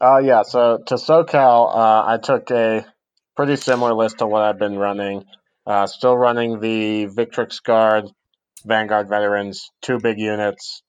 Uh, 0.00 0.18
yeah, 0.18 0.42
so 0.42 0.78
to 0.86 0.94
SoCal, 0.94 1.74
uh, 1.74 2.04
I 2.06 2.18
took 2.22 2.50
a 2.50 2.86
pretty 3.34 3.56
similar 3.56 3.92
list 3.92 4.18
to 4.18 4.26
what 4.26 4.42
I've 4.42 4.58
been 4.58 4.78
running. 4.78 5.24
Uh, 5.66 5.86
still 5.86 6.16
running 6.16 6.60
the 6.60 7.06
Victrix 7.06 7.62
Guard, 7.62 8.04
Vanguard 8.64 9.08
Veterans, 9.08 9.70
two 9.82 9.98
big 9.98 10.18
units. 10.20 10.82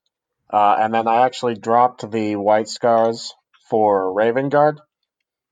Uh, 0.50 0.76
and 0.80 0.94
then 0.94 1.08
I 1.08 1.26
actually 1.26 1.56
dropped 1.56 2.10
the 2.10 2.36
White 2.36 2.70
Scars 2.70 3.34
for 3.70 4.14
Raven 4.14 4.50
Guard. 4.50 4.80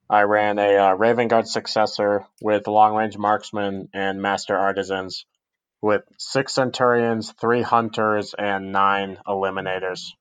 I 0.10 0.22
ran 0.22 0.60
a 0.60 0.78
uh, 0.78 0.94
Raven 0.94 1.28
Guard 1.28 1.48
successor 1.48 2.25
with 2.42 2.68
Long 2.68 2.96
Range 2.96 3.18
Marksmen 3.18 3.90
and 3.94 4.22
Master 4.22 4.56
Artisans 4.56 5.25
with 5.82 6.04
six 6.18 6.54
Centurions, 6.54 7.34
three 7.40 7.62
Hunters, 7.62 8.34
and 8.38 8.72
nine 8.72 9.18
Eliminators. 9.28 10.12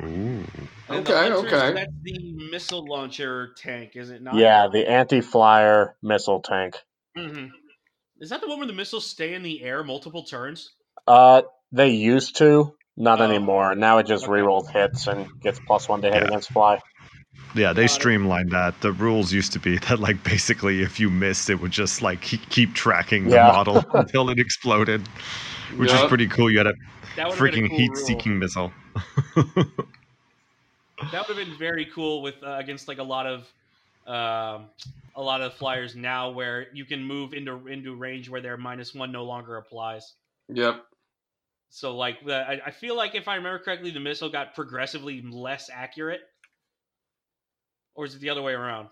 Ooh. 0.00 0.04
And 0.06 0.46
Okay, 0.90 1.12
Hunters, 1.12 1.52
okay. 1.52 1.72
That's 1.72 1.92
the 2.02 2.48
missile 2.50 2.86
launcher 2.86 3.54
tank, 3.56 3.92
is 3.94 4.10
it 4.10 4.22
not? 4.22 4.36
Yeah, 4.36 4.68
the 4.72 4.88
anti 4.88 5.20
flyer 5.20 5.96
missile 6.02 6.40
tank. 6.40 6.76
hmm 7.16 7.46
Is 8.20 8.30
that 8.30 8.40
the 8.40 8.48
one 8.48 8.58
where 8.58 8.66
the 8.66 8.72
missiles 8.72 9.06
stay 9.06 9.34
in 9.34 9.42
the 9.42 9.62
air 9.62 9.82
multiple 9.82 10.24
turns? 10.24 10.70
Uh, 11.06 11.42
they 11.72 11.90
used 11.90 12.36
to, 12.36 12.74
not 12.98 13.20
Oh. 13.20 13.24
anymore. 13.24 13.74
Now 13.74 13.98
it 13.98 14.06
just 14.06 14.24
Okay. 14.24 14.32
rerolls 14.32 14.70
hits 14.70 15.06
and 15.06 15.26
gets 15.42 15.58
plus 15.66 15.88
one 15.88 16.02
to 16.02 16.10
hit 16.10 16.22
Yeah. 16.22 16.26
against 16.26 16.50
fly. 16.50 16.80
Yeah, 17.54 17.72
they 17.72 17.86
streamlined 17.86 18.50
that. 18.50 18.78
The 18.82 18.92
rules 18.92 19.32
used 19.32 19.52
to 19.52 19.58
be 19.58 19.78
that, 19.88 20.00
like, 20.00 20.22
basically, 20.22 20.82
if 20.82 21.00
you 21.00 21.08
missed, 21.08 21.48
it 21.48 21.54
would 21.60 21.70
just 21.70 22.02
like 22.02 22.20
keep, 22.20 22.46
keep 22.50 22.74
tracking 22.74 23.24
the 23.24 23.36
Yeah. 23.36 23.46
model 23.52 23.84
until 23.94 24.28
it 24.30 24.38
exploded, 24.38 25.06
which 25.76 25.92
is 25.92 26.02
pretty 26.08 26.26
cool. 26.28 26.50
You 26.50 26.58
had 26.58 26.66
a 26.66 26.74
That 27.16 27.28
would 27.28 27.38
have 27.38 27.50
been 27.50 27.54
a 27.54 27.56
freaking 27.56 27.68
cool 27.70 27.78
heat-seeking 27.78 28.32
rule. 28.32 28.40
missile. 28.40 28.72
That 31.12 31.26
would 31.26 31.36
have 31.38 31.46
been 31.46 31.56
very 31.58 31.86
cool 31.86 32.22
with 32.22 32.34
uh, 32.42 32.56
against 32.58 32.88
like 32.88 32.98
a 32.98 33.02
lot 33.02 33.24
of 33.26 33.40
um, 34.06 34.70
a 35.14 35.22
lot 35.22 35.40
of 35.40 35.54
flyers 35.54 35.94
now, 35.96 36.30
where 36.30 36.66
you 36.74 36.84
can 36.84 37.02
move 37.02 37.32
into 37.34 37.66
into 37.68 37.94
range 37.94 38.28
where 38.28 38.40
their 38.40 38.56
minus 38.56 38.94
one 38.94 39.10
no 39.12 39.24
longer 39.24 39.56
applies. 39.56 40.14
Yep. 40.48 40.82
So 41.70 41.96
like 41.96 42.24
the, 42.24 42.34
I, 42.34 42.60
I 42.66 42.70
feel 42.70 42.96
like 42.96 43.14
if 43.14 43.28
I 43.28 43.36
remember 43.36 43.58
correctly, 43.58 43.90
the 43.90 44.00
missile 44.00 44.30
got 44.30 44.54
progressively 44.54 45.22
less 45.22 45.70
accurate, 45.72 46.20
or 47.94 48.04
is 48.04 48.14
it 48.14 48.20
the 48.20 48.30
other 48.30 48.42
way 48.42 48.52
around? 48.52 48.88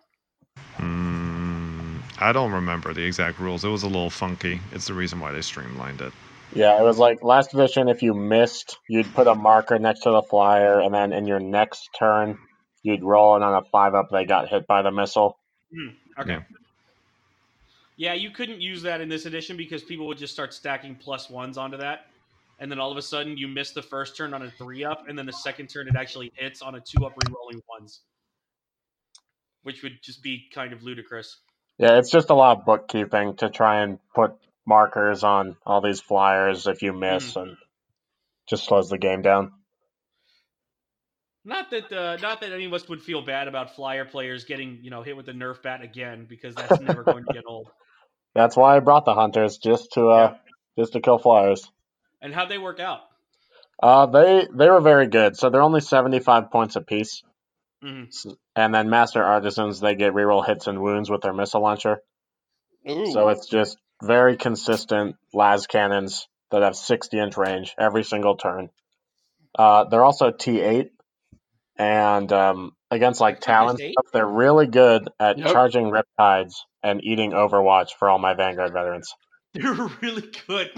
Mm, 0.78 2.00
I 2.18 2.32
don't 2.32 2.52
remember 2.52 2.92
the 2.92 3.02
exact 3.02 3.38
rules. 3.38 3.64
It 3.64 3.68
was 3.68 3.82
a 3.82 3.88
little 3.88 4.10
funky. 4.10 4.60
It's 4.72 4.86
the 4.86 4.94
reason 4.94 5.20
why 5.20 5.32
they 5.32 5.42
streamlined 5.42 6.00
it. 6.00 6.12
Yeah, 6.54 6.78
it 6.78 6.84
was 6.84 6.98
like 6.98 7.22
last 7.22 7.54
edition. 7.54 7.88
If 7.88 8.02
you 8.02 8.14
missed, 8.14 8.78
you'd 8.88 9.12
put 9.14 9.26
a 9.26 9.34
marker 9.34 9.78
next 9.78 10.02
to 10.02 10.10
the 10.10 10.22
flyer, 10.22 10.80
and 10.80 10.94
then 10.94 11.12
in 11.12 11.26
your 11.26 11.40
next 11.40 11.88
turn, 11.98 12.38
you'd 12.82 13.02
roll, 13.02 13.34
and 13.34 13.44
on 13.44 13.54
a 13.54 13.66
five 13.70 13.94
up, 13.94 14.10
they 14.10 14.24
got 14.24 14.48
hit 14.48 14.66
by 14.66 14.82
the 14.82 14.92
missile. 14.92 15.38
Okay. 16.18 16.32
Yeah. 16.32 16.40
Yeah, 17.98 18.12
you 18.12 18.30
couldn't 18.30 18.60
use 18.60 18.82
that 18.82 19.00
in 19.00 19.08
this 19.08 19.24
edition 19.24 19.56
because 19.56 19.82
people 19.82 20.06
would 20.06 20.18
just 20.18 20.32
start 20.32 20.52
stacking 20.52 20.94
plus 20.94 21.30
ones 21.30 21.56
onto 21.56 21.78
that. 21.78 22.06
And 22.58 22.70
then 22.70 22.78
all 22.78 22.90
of 22.90 22.96
a 22.96 23.02
sudden 23.02 23.36
you 23.36 23.48
miss 23.48 23.72
the 23.72 23.82
first 23.82 24.16
turn 24.16 24.32
on 24.32 24.42
a 24.42 24.50
three 24.50 24.84
up, 24.84 25.08
and 25.08 25.18
then 25.18 25.26
the 25.26 25.32
second 25.32 25.68
turn 25.68 25.88
it 25.88 25.96
actually 25.96 26.32
hits 26.34 26.62
on 26.62 26.74
a 26.74 26.80
two 26.80 27.04
up 27.04 27.12
re-rolling 27.24 27.62
ones. 27.68 28.00
Which 29.62 29.82
would 29.82 29.98
just 30.02 30.22
be 30.22 30.48
kind 30.54 30.72
of 30.72 30.82
ludicrous. 30.82 31.38
Yeah, 31.78 31.98
it's 31.98 32.10
just 32.10 32.30
a 32.30 32.34
lot 32.34 32.58
of 32.58 32.64
bookkeeping 32.64 33.36
to 33.36 33.50
try 33.50 33.82
and 33.82 33.98
put 34.14 34.32
markers 34.66 35.22
on 35.22 35.56
all 35.66 35.80
these 35.80 36.00
flyers 36.00 36.66
if 36.66 36.82
you 36.82 36.92
miss, 36.92 37.36
and 37.36 37.56
just 38.48 38.64
slows 38.64 38.88
the 38.88 38.98
game 38.98 39.22
down. 39.22 39.52
Not 41.44 41.70
that 41.70 41.92
uh, 41.92 42.16
not 42.16 42.40
that 42.40 42.52
any 42.52 42.64
of 42.64 42.72
us 42.72 42.88
would 42.88 43.02
feel 43.02 43.22
bad 43.22 43.46
about 43.46 43.76
flyer 43.76 44.04
players 44.04 44.44
getting, 44.44 44.80
you 44.82 44.90
know, 44.90 45.02
hit 45.02 45.16
with 45.16 45.26
the 45.26 45.32
nerf 45.32 45.62
bat 45.62 45.82
again, 45.82 46.26
because 46.28 46.54
that's 46.54 46.80
never 46.80 47.04
going 47.04 47.24
to 47.24 47.32
get 47.32 47.44
old. 47.46 47.68
That's 48.34 48.54
why 48.54 48.76
I 48.76 48.80
brought 48.80 49.06
the 49.06 49.14
hunters 49.14 49.56
just 49.56 49.92
to 49.92 50.08
uh, 50.08 50.36
just 50.78 50.92
to 50.92 51.00
kill 51.00 51.16
flyers. 51.16 51.70
And 52.26 52.34
how'd 52.34 52.48
they 52.48 52.58
work 52.58 52.80
out? 52.80 53.02
Uh, 53.80 54.06
they 54.06 54.48
they 54.52 54.68
were 54.68 54.80
very 54.80 55.06
good. 55.06 55.36
So 55.36 55.48
they're 55.48 55.62
only 55.62 55.80
seventy 55.80 56.18
five 56.18 56.50
points 56.50 56.74
apiece. 56.74 57.22
Mhm. 57.84 58.08
S- 58.08 58.26
And 58.56 58.74
then 58.74 58.90
Master 58.90 59.22
Artisans, 59.22 59.78
they 59.78 59.94
get 59.94 60.12
reroll 60.12 60.44
hits 60.44 60.66
and 60.66 60.82
wounds 60.82 61.08
with 61.08 61.20
their 61.20 61.32
missile 61.32 61.62
launcher. 61.62 62.00
So 63.12 63.28
it's 63.28 63.46
just 63.48 63.78
very 64.02 64.36
consistent 64.36 65.14
las 65.32 65.68
cannons 65.68 66.26
that 66.50 66.62
have 66.62 66.74
60 66.74 67.16
inch 67.16 67.36
range 67.36 67.74
every 67.78 68.02
single 68.02 68.36
turn. 68.36 68.70
Uh, 69.56 69.84
they're 69.84 70.04
also 70.04 70.32
T8, 70.32 70.90
and 71.76 72.32
um, 72.32 72.72
against 72.90 73.20
like 73.20 73.36
They're 73.40 73.54
Talon 73.54 73.76
stuff, 73.76 74.06
they're 74.12 74.26
really 74.26 74.66
good 74.66 75.08
at 75.20 75.38
Yep. 75.38 75.52
charging 75.52 75.92
Riptides 75.92 76.54
and 76.82 77.04
eating 77.04 77.30
Overwatch 77.30 77.90
for 77.98 78.08
all 78.10 78.18
my 78.18 78.34
Vanguard 78.34 78.72
veterans. 78.72 79.14
They're 79.54 79.90
really 80.02 80.28
good. 80.48 80.70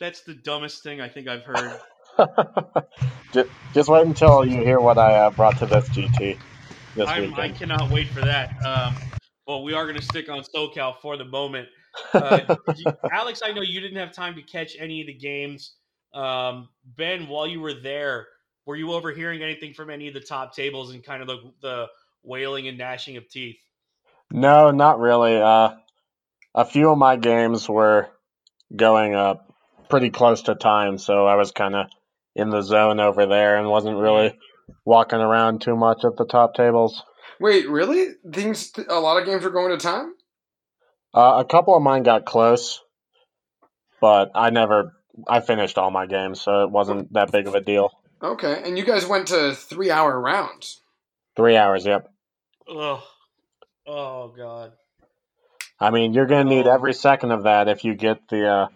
That's 0.00 0.22
the 0.22 0.34
dumbest 0.34 0.82
thing 0.82 1.00
I 1.00 1.08
think 1.08 1.28
I've 1.28 1.42
heard. 1.42 1.78
just, 3.32 3.50
just 3.74 3.88
wait 3.88 4.06
until 4.06 4.44
you 4.46 4.62
hear 4.62 4.80
what 4.80 4.98
I 4.98 5.14
uh, 5.14 5.30
brought 5.30 5.58
to 5.58 5.66
this 5.66 5.88
GT 5.90 6.38
this 6.96 7.08
I 7.08 7.50
cannot 7.50 7.90
wait 7.90 8.08
for 8.08 8.20
that. 8.22 8.50
Um, 8.64 8.96
well, 9.46 9.62
we 9.62 9.74
are 9.74 9.84
going 9.84 9.96
to 9.96 10.02
stick 10.02 10.28
on 10.28 10.42
SoCal 10.42 10.96
for 11.00 11.16
the 11.16 11.24
moment. 11.24 11.68
Uh, 12.14 12.56
you- 12.76 12.92
Alex, 13.10 13.42
I 13.44 13.50
know 13.50 13.62
you 13.62 13.80
didn't 13.80 13.96
have 13.96 14.12
time 14.12 14.36
to 14.36 14.42
catch 14.42 14.76
any 14.78 15.00
of 15.00 15.08
the 15.08 15.12
games. 15.12 15.74
Um, 16.14 16.68
ben, 16.84 17.26
while 17.26 17.48
you 17.48 17.60
were 17.60 17.74
there, 17.74 18.28
were 18.64 18.76
you 18.76 18.92
overhearing 18.92 19.42
anything 19.42 19.74
from 19.74 19.90
any 19.90 20.06
of 20.06 20.14
the 20.14 20.20
top 20.20 20.54
tables 20.54 20.94
and 20.94 21.02
kind 21.02 21.20
of 21.20 21.26
the, 21.26 21.52
the 21.62 21.86
wailing 22.22 22.68
and 22.68 22.78
gnashing 22.78 23.16
of 23.16 23.28
teeth? 23.28 23.58
No, 24.30 24.70
not 24.70 25.00
really. 25.00 25.36
Uh, 25.36 25.70
a 26.54 26.64
few 26.64 26.90
of 26.90 26.96
my 26.96 27.16
games 27.16 27.68
were 27.68 28.08
going 28.76 29.16
up 29.16 29.49
pretty 29.90 30.10
close 30.10 30.42
to 30.42 30.54
time, 30.54 30.96
so 30.98 31.26
I 31.26 31.34
was 31.34 31.52
kind 31.52 31.74
of 31.74 31.86
in 32.34 32.48
the 32.50 32.62
zone 32.62 33.00
over 33.00 33.26
there 33.26 33.56
and 33.58 33.68
wasn't 33.68 33.96
really 33.98 34.38
walking 34.84 35.18
around 35.18 35.60
too 35.60 35.76
much 35.76 36.04
at 36.04 36.16
the 36.16 36.24
top 36.24 36.54
tables. 36.54 37.02
Wait, 37.40 37.68
really? 37.68 38.08
Things. 38.32 38.72
A 38.88 39.00
lot 39.00 39.20
of 39.20 39.26
games 39.26 39.44
are 39.44 39.50
going 39.50 39.70
to 39.76 39.82
time. 39.82 40.14
Uh, 41.12 41.38
a 41.38 41.44
couple 41.44 41.74
of 41.76 41.82
mine 41.82 42.04
got 42.04 42.24
close, 42.24 42.80
but 44.00 44.30
I 44.34 44.50
never. 44.50 44.92
I 45.28 45.40
finished 45.40 45.76
all 45.76 45.90
my 45.90 46.06
games, 46.06 46.40
so 46.40 46.62
it 46.62 46.70
wasn't 46.70 47.12
that 47.14 47.32
big 47.32 47.46
of 47.46 47.54
a 47.54 47.60
deal. 47.60 47.90
Okay, 48.22 48.62
and 48.64 48.78
you 48.78 48.84
guys 48.84 49.06
went 49.06 49.28
to 49.28 49.54
three-hour 49.54 50.18
rounds. 50.20 50.80
Three 51.36 51.56
hours, 51.56 51.84
yep. 51.84 52.08
Ugh. 52.68 53.00
Oh, 53.86 54.28
God. 54.36 54.72
I 55.80 55.90
mean, 55.90 56.12
you're 56.14 56.26
gonna 56.26 56.44
need 56.48 56.66
Oh. 56.66 56.72
every 56.74 56.92
second 56.94 57.32
of 57.32 57.42
that 57.44 57.68
if 57.68 57.84
you 57.84 57.94
get 57.94 58.28
the 58.28 58.46
uh, 58.46 58.68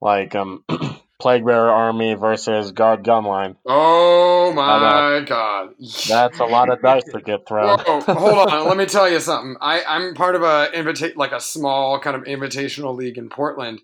like 0.00 0.34
um, 0.34 0.64
Plague 1.20 1.44
Bearer 1.44 1.70
Army 1.70 2.14
versus 2.14 2.70
Guard 2.70 3.02
Gunline. 3.02 3.56
Oh 3.66 4.52
my 4.52 5.24
god! 5.26 5.74
That's 6.08 6.38
a 6.38 6.44
lot 6.44 6.70
of 6.70 6.80
dice 6.80 7.04
to 7.12 7.20
get 7.20 7.46
thrown. 7.46 7.80
Whoa, 7.80 8.00
hold 8.14 8.48
on. 8.48 8.68
Let 8.68 8.76
me 8.76 8.86
tell 8.86 9.10
you 9.10 9.18
something. 9.18 9.56
I, 9.60 9.82
I'm 9.82 10.14
part 10.14 10.36
of 10.36 10.42
a 10.42 10.70
invita- 10.72 11.14
like 11.16 11.32
a 11.32 11.40
small 11.40 11.98
kind 11.98 12.16
of 12.16 12.22
invitational 12.22 12.96
league 12.96 13.18
in 13.18 13.28
Portland, 13.30 13.80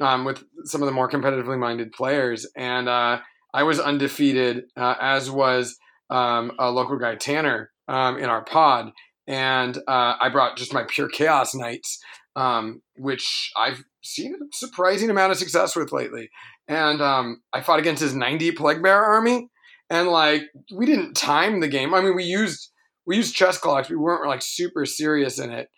um, 0.00 0.24
with 0.24 0.42
some 0.64 0.82
of 0.82 0.86
the 0.86 0.92
more 0.92 1.10
competitively 1.10 1.58
minded 1.58 1.92
players, 1.92 2.46
and 2.56 2.88
uh, 2.88 3.20
I 3.52 3.62
was 3.64 3.78
undefeated, 3.80 4.64
uh, 4.74 4.94
as 4.98 5.30
was 5.30 5.76
um, 6.08 6.52
a 6.58 6.70
local 6.70 6.98
guy 6.98 7.16
Tanner 7.16 7.70
um, 7.86 8.16
in 8.16 8.30
our 8.30 8.42
pod, 8.42 8.92
and 9.26 9.76
uh, 9.76 10.16
I 10.20 10.30
brought 10.30 10.56
just 10.56 10.72
my 10.72 10.84
pure 10.88 11.08
chaos 11.08 11.54
knights 11.54 12.02
um, 12.38 12.82
which 12.96 13.50
I've 13.56 13.82
seen 14.02 14.34
a 14.34 14.38
surprising 14.52 15.10
amount 15.10 15.32
of 15.32 15.38
success 15.38 15.74
with 15.74 15.90
lately. 15.92 16.30
And 16.68 17.02
um, 17.02 17.42
I 17.52 17.62
fought 17.62 17.80
against 17.80 18.00
his 18.00 18.14
90 18.14 18.52
plague 18.52 18.82
bear 18.82 19.04
army, 19.04 19.48
and 19.90 20.08
like 20.08 20.42
we 20.72 20.86
didn't 20.86 21.14
time 21.14 21.60
the 21.60 21.68
game. 21.68 21.94
I 21.94 22.00
mean, 22.00 22.14
we 22.14 22.24
used 22.24 22.70
we 23.06 23.16
used 23.16 23.34
chess 23.34 23.58
clocks. 23.58 23.90
We 23.90 23.96
weren't 23.96 24.28
like 24.28 24.42
super 24.42 24.86
serious 24.86 25.40
in 25.40 25.50
it, 25.50 25.68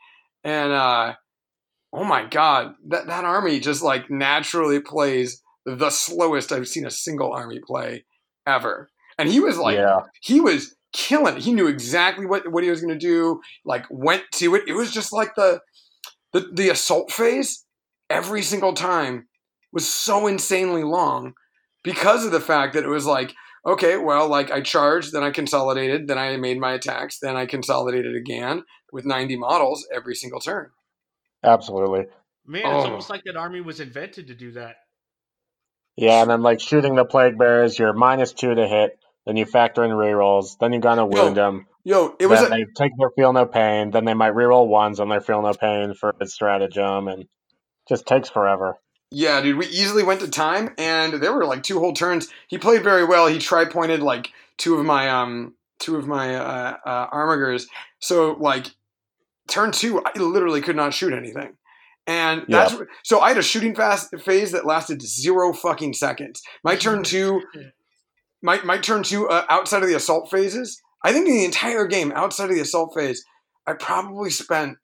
and 0.45 0.73
uh, 0.73 1.15
oh 1.95 2.05
my 2.05 2.27
god, 2.27 2.75
that 2.89 3.07
that 3.07 3.25
army 3.25 3.59
just 3.61 3.83
like 3.83 4.11
naturally 4.11 4.81
plays 4.81 5.43
the 5.65 5.91
slowest 5.91 6.53
I've 6.53 6.69
seen 6.69 6.87
a 6.87 6.91
single 6.91 7.33
army 7.33 7.61
play 7.65 8.05
ever. 8.47 8.91
And 9.19 9.29
he 9.29 9.41
was 9.41 9.57
like, 9.57 9.77
yeah, 9.77 10.01
he 10.23 10.41
was 10.41 10.75
killing 10.93 11.37
it. 11.37 11.43
He 11.43 11.53
knew 11.53 11.69
exactly 11.69 12.27
what, 12.27 12.51
what 12.51 12.65
he 12.65 12.71
was 12.71 12.81
going 12.81 12.99
to 12.99 13.07
do, 13.07 13.41
like 13.65 13.85
went 13.91 14.25
to 14.35 14.55
it. 14.55 14.65
It 14.67 14.73
was 14.73 14.91
just 14.91 15.13
like 15.13 15.35
the, 15.35 15.61
the, 16.33 16.49
the 16.53 16.69
assault 16.71 17.11
phase 17.13 17.65
every 18.09 18.43
single 18.43 18.73
time 18.73 19.29
was 19.73 19.89
so 19.89 20.27
insanely 20.27 20.83
long 20.85 21.35
because 21.83 22.25
of 22.25 22.33
the 22.33 22.41
fact 22.41 22.75
that 22.75 22.85
it 22.85 22.89
was 22.89 23.07
like, 23.07 23.35
okay, 23.67 23.97
well, 23.97 24.29
like 24.29 24.51
I 24.51 24.61
charged, 24.61 25.13
then 25.13 25.23
I 25.23 25.31
consolidated, 25.31 26.09
then 26.09 26.19
I 26.19 26.37
made 26.37 26.59
my 26.59 26.73
attacks, 26.73 27.19
then 27.21 27.37
I 27.37 27.47
consolidated 27.47 28.15
again 28.17 28.65
with 28.93 29.05
90 29.05 29.37
models 29.37 29.87
every 29.95 30.15
single 30.15 30.41
turn. 30.41 30.71
absolutely. 31.45 32.07
Man, 32.47 32.63
it's 32.63 32.67
Oh. 32.85 32.89
almost 32.89 33.11
like 33.11 33.23
that 33.25 33.37
army 33.37 33.61
was 33.61 33.81
invented 33.81 34.27
to 34.29 34.35
do 34.35 34.53
that. 34.53 34.77
Yeah, 35.97 36.23
and 36.23 36.31
then 36.31 36.43
like 36.43 36.61
shooting 36.61 36.95
the 36.95 37.05
plague 37.05 37.39
bears, 37.39 37.79
you're 37.79 37.93
minus 37.93 38.33
two 38.33 38.55
to 38.55 38.67
hit. 38.67 38.99
Then 39.27 39.37
you 39.37 39.45
factor 39.45 39.85
in 39.85 39.91
rerolls. 39.91 40.57
Then 40.59 40.73
you're 40.73 40.81
gonna 40.81 41.05
wound 41.07 41.37
them. 41.37 41.67
Yo, 41.85 42.15
it 42.19 42.27
was 42.27 42.41
then 42.41 42.53
a, 42.53 42.57
they 42.57 42.65
take 42.77 42.93
their 42.99 43.11
feel 43.11 43.33
no 43.33 43.47
pain. 43.47 43.91
Then 43.91 44.05
they 44.05 44.15
might 44.15 44.35
reroll 44.35 44.69
ones 44.69 45.01
on 45.01 45.09
their 45.09 45.21
feel 45.21 45.41
no 45.43 45.55
pain 45.55 45.95
for 45.95 46.15
its 46.21 46.35
stratagem, 46.35 47.09
and 47.09 47.27
just 47.89 48.07
takes 48.07 48.29
forever. 48.29 48.77
Yeah, 49.11 49.41
dude, 49.41 49.57
we 49.57 49.67
easily 49.67 50.05
went 50.05 50.21
to 50.21 50.29
time, 50.29 50.75
and 50.79 51.15
there 51.15 51.33
were 51.33 51.45
like 51.45 51.63
two 51.63 51.81
whole 51.81 51.93
turns. 51.93 52.29
He 52.49 52.59
played 52.59 52.85
very 52.85 53.05
well. 53.05 53.27
He 53.27 53.39
tri 53.39 53.65
pointed 53.65 54.01
like 54.03 54.31
two 54.57 54.77
of 54.77 54.85
my 54.85 55.09
um 55.09 55.55
two 55.81 55.97
of 55.97 56.07
my 56.07 56.37
uh, 56.37 56.77
uh, 56.85 57.11
armigers. 57.11 57.67
So 57.99 58.37
like 58.39 58.67
turn 59.49 59.73
two, 59.73 60.03
I 60.05 60.17
literally 60.19 60.61
could 60.61 60.77
not 60.77 60.95
shoot 60.95 61.13
anything, 61.13 61.57
and 62.07 62.45
that's 62.47 62.77
so 63.03 63.21
I 63.21 63.29
had 63.29 63.39
a 63.39 63.43
shooting 63.43 63.75
fast 63.75 64.15
phase 64.21 64.53
that 64.53 64.67
lasted 64.67 65.03
zero 65.03 65.53
fucking 65.53 65.95
seconds. 65.95 66.43
My 66.63 66.77
turn 66.77 67.03
two, 67.03 67.43
my 68.43 68.61
my 68.63 68.79
turn 68.79 69.03
two 69.03 69.29
uh, 69.29 69.45
outside 69.49 69.83
of 69.83 69.89
the 69.89 69.97
assault 69.97 70.31
phases. 70.31 70.81
I 71.05 71.13
think 71.13 71.29
in 71.29 71.35
the 71.35 71.45
entire 71.45 71.87
game 71.87 72.13
outside 72.15 72.51
of 72.51 72.57
the 72.57 72.61
assault 72.61 72.95
phase, 72.95 73.25
I 73.67 73.75
probably 73.75 74.31
spent 74.31 74.77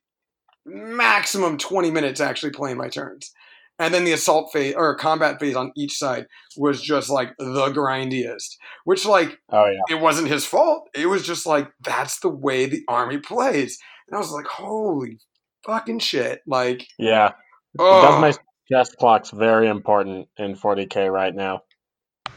maximum 0.64 1.58
twenty 1.58 1.90
minutes 1.90 2.20
actually 2.20 2.52
playing 2.52 2.76
my 2.76 2.88
turns. 2.88 3.32
And 3.78 3.92
then 3.92 4.04
the 4.04 4.12
assault 4.12 4.52
phase 4.52 4.74
or 4.74 4.96
combat 4.96 5.38
phase 5.38 5.54
on 5.54 5.70
each 5.76 5.98
side 5.98 6.26
was 6.56 6.80
just 6.80 7.10
like 7.10 7.34
the 7.38 7.70
grindiest 7.70 8.56
which 8.84 9.04
like 9.04 9.38
Oh 9.50 9.66
yeah, 9.66 9.94
it 9.94 10.00
wasn't 10.00 10.28
his 10.28 10.46
fault. 10.46 10.88
It 10.94 11.06
was 11.06 11.26
just 11.26 11.46
like 11.46 11.70
that's 11.84 12.20
the 12.20 12.30
way 12.30 12.66
the 12.66 12.82
army 12.88 13.18
plays. 13.18 13.78
And 14.08 14.16
i 14.16 14.18
was 14.18 14.30
like 14.30 14.46
holy 14.46 15.18
fucking 15.66 15.98
shit 15.98 16.40
like 16.46 16.86
yeah. 16.98 17.28
It 17.28 17.80
oh. 17.80 18.02
Does 18.02 18.22
make 18.22 18.46
chess 18.70 18.94
clocks 18.94 19.30
very 19.30 19.68
important 19.68 20.28
in 20.38 20.56
40k 20.56 21.12
right 21.12 21.34
now. 21.34 21.62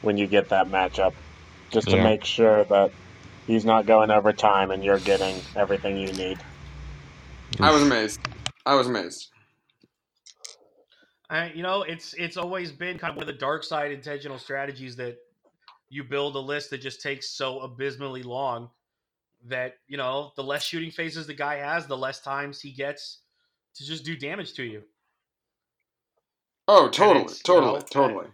When 0.01 0.17
you 0.17 0.27
get 0.27 0.49
that 0.49 0.67
matchup, 0.67 1.13
just 1.71 1.89
to 1.89 2.01
make 2.01 2.23
sure 2.23 2.63
that 2.65 2.91
he's 3.49 3.65
not 3.65 3.88
going 3.88 4.12
over 4.12 4.31
time 4.31 4.69
and 4.69 4.83
you're 4.83 4.99
getting 4.99 5.35
everything 5.55 5.97
you 5.97 6.13
need. 6.13 6.38
i 7.59 7.71
was 7.71 7.81
amazed 7.81 8.19
i 8.65 8.75
was 8.75 8.88
amazed 8.88 9.29
I, 11.31 11.51
you 11.51 11.62
know, 11.62 11.83
it's 11.83 12.13
it's 12.15 12.38
always 12.38 12.71
been 12.71 12.97
kind 12.97 13.12
of 13.12 13.17
one 13.17 13.23
of 13.23 13.27
the 13.27 13.39
dark 13.39 13.63
side 13.63 13.91
intentional 13.91 14.39
strategies 14.39 14.95
that 14.95 15.17
you 15.89 16.03
build 16.03 16.35
a 16.35 16.39
list 16.39 16.71
that 16.71 16.79
just 16.79 17.01
takes 17.01 17.29
so 17.29 17.59
abysmally 17.59 18.23
long 18.23 18.69
that 19.47 19.75
you 19.88 19.97
know 19.97 20.31
the 20.35 20.43
less 20.43 20.63
shooting 20.63 20.91
phases 20.91 21.27
the 21.27 21.33
guy 21.33 21.55
has, 21.57 21.88
the 21.88 21.97
less 21.97 22.19
times 22.19 22.62
he 22.62 22.71
gets 22.71 23.19
to 23.75 23.85
just 23.85 24.03
do 24.03 24.15
damage 24.15 24.53
to 24.53 24.63
you. 24.63 24.83
oh 26.67 26.89
totally 26.89 27.25
it's, 27.25 27.39
you 27.39 27.43
totally 27.43 27.73
know, 27.73 27.85
totally 27.91 28.27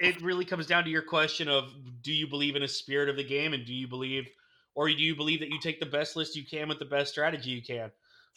It 0.00 0.20
really 0.22 0.44
comes 0.44 0.66
down 0.66 0.84
to 0.84 0.90
your 0.90 1.02
question 1.02 1.48
of 1.48 1.72
do 2.02 2.12
you 2.12 2.26
believe 2.26 2.56
in 2.56 2.62
a 2.62 2.68
spirit 2.68 3.08
of 3.08 3.16
the 3.16 3.24
game 3.24 3.52
and 3.52 3.64
do 3.64 3.74
you 3.74 3.86
believe 3.86 4.28
or 4.80 4.88
do 4.88 4.94
you 4.94 5.14
believe 5.14 5.40
that 5.40 5.50
you 5.50 5.60
take 5.60 5.78
the 5.78 5.84
best 5.84 6.16
list 6.16 6.34
you 6.34 6.42
can 6.42 6.66
with 6.66 6.78
the 6.78 6.86
best 6.86 7.10
strategy 7.12 7.50
you 7.50 7.60
can? 7.60 7.90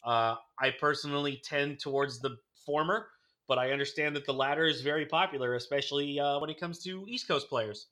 Uh, 0.05 0.35
I 0.59 0.71
personally 0.77 1.41
tend 1.41 1.79
towards 1.79 2.19
the 2.19 2.35
former, 2.65 3.07
but 3.47 3.57
I 3.57 3.71
understand 3.71 4.17
that 4.17 4.25
the 4.25 4.33
latter 4.33 4.65
is 4.65 4.81
very 4.81 5.05
popular, 5.05 5.55
especially 5.55 6.19
uh, 6.19 6.39
when 6.39 6.49
it 6.49 6.59
comes 6.59 6.79
to 6.83 7.05
East 7.07 7.29
Coast 7.29 7.47
players. 7.47 7.87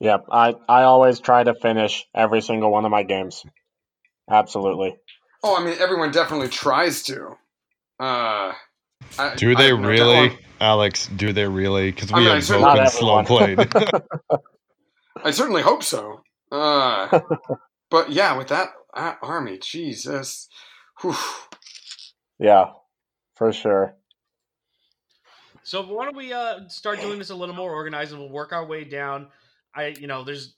Yep, 0.00 0.24
I 0.32 0.56
I 0.68 0.82
always 0.82 1.20
try 1.20 1.44
to 1.44 1.54
finish 1.54 2.04
every 2.12 2.40
single 2.42 2.72
one 2.72 2.84
of 2.84 2.90
my 2.90 3.04
games. 3.04 3.44
Absolutely. 4.28 4.96
oh 5.44 5.56
i 5.56 5.64
mean 5.64 5.76
everyone 5.78 6.10
definitely 6.10 6.48
tries 6.48 7.04
to 7.04 7.36
uh 8.00 8.52
I, 9.18 9.34
Do 9.36 9.52
I 9.52 9.54
they 9.54 9.70
no 9.70 9.86
really, 9.88 10.36
Alex? 10.60 11.06
Do 11.14 11.32
they 11.32 11.46
really? 11.46 11.92
Because 11.92 12.10
I 12.12 12.18
we 12.18 12.24
mean, 12.24 12.34
have 12.34 12.44
certainly- 12.44 12.66
both 12.70 12.76
been 12.78 12.86
slow 12.90 13.18
everyone. 13.18 13.56
played. 13.56 14.40
I 15.22 15.30
certainly 15.30 15.62
hope 15.62 15.82
so. 15.82 16.22
Uh, 16.50 17.20
but 17.90 18.10
yeah, 18.10 18.36
with 18.36 18.48
that 18.48 18.70
uh, 18.94 19.14
army, 19.22 19.58
Jesus. 19.58 20.48
Whew. 21.00 21.14
Yeah, 22.38 22.72
for 23.34 23.52
sure. 23.52 23.94
So 25.64 25.82
why 25.82 26.04
don't 26.04 26.16
we 26.16 26.32
uh, 26.32 26.68
start 26.68 27.00
doing 27.00 27.18
this 27.18 27.30
a 27.30 27.34
little 27.34 27.54
more 27.54 27.72
organized 27.72 28.12
and 28.12 28.20
we'll 28.20 28.30
work 28.30 28.52
our 28.52 28.66
way 28.66 28.84
down. 28.84 29.28
I, 29.74 29.88
you 29.88 30.06
know, 30.06 30.24
there's 30.24 30.54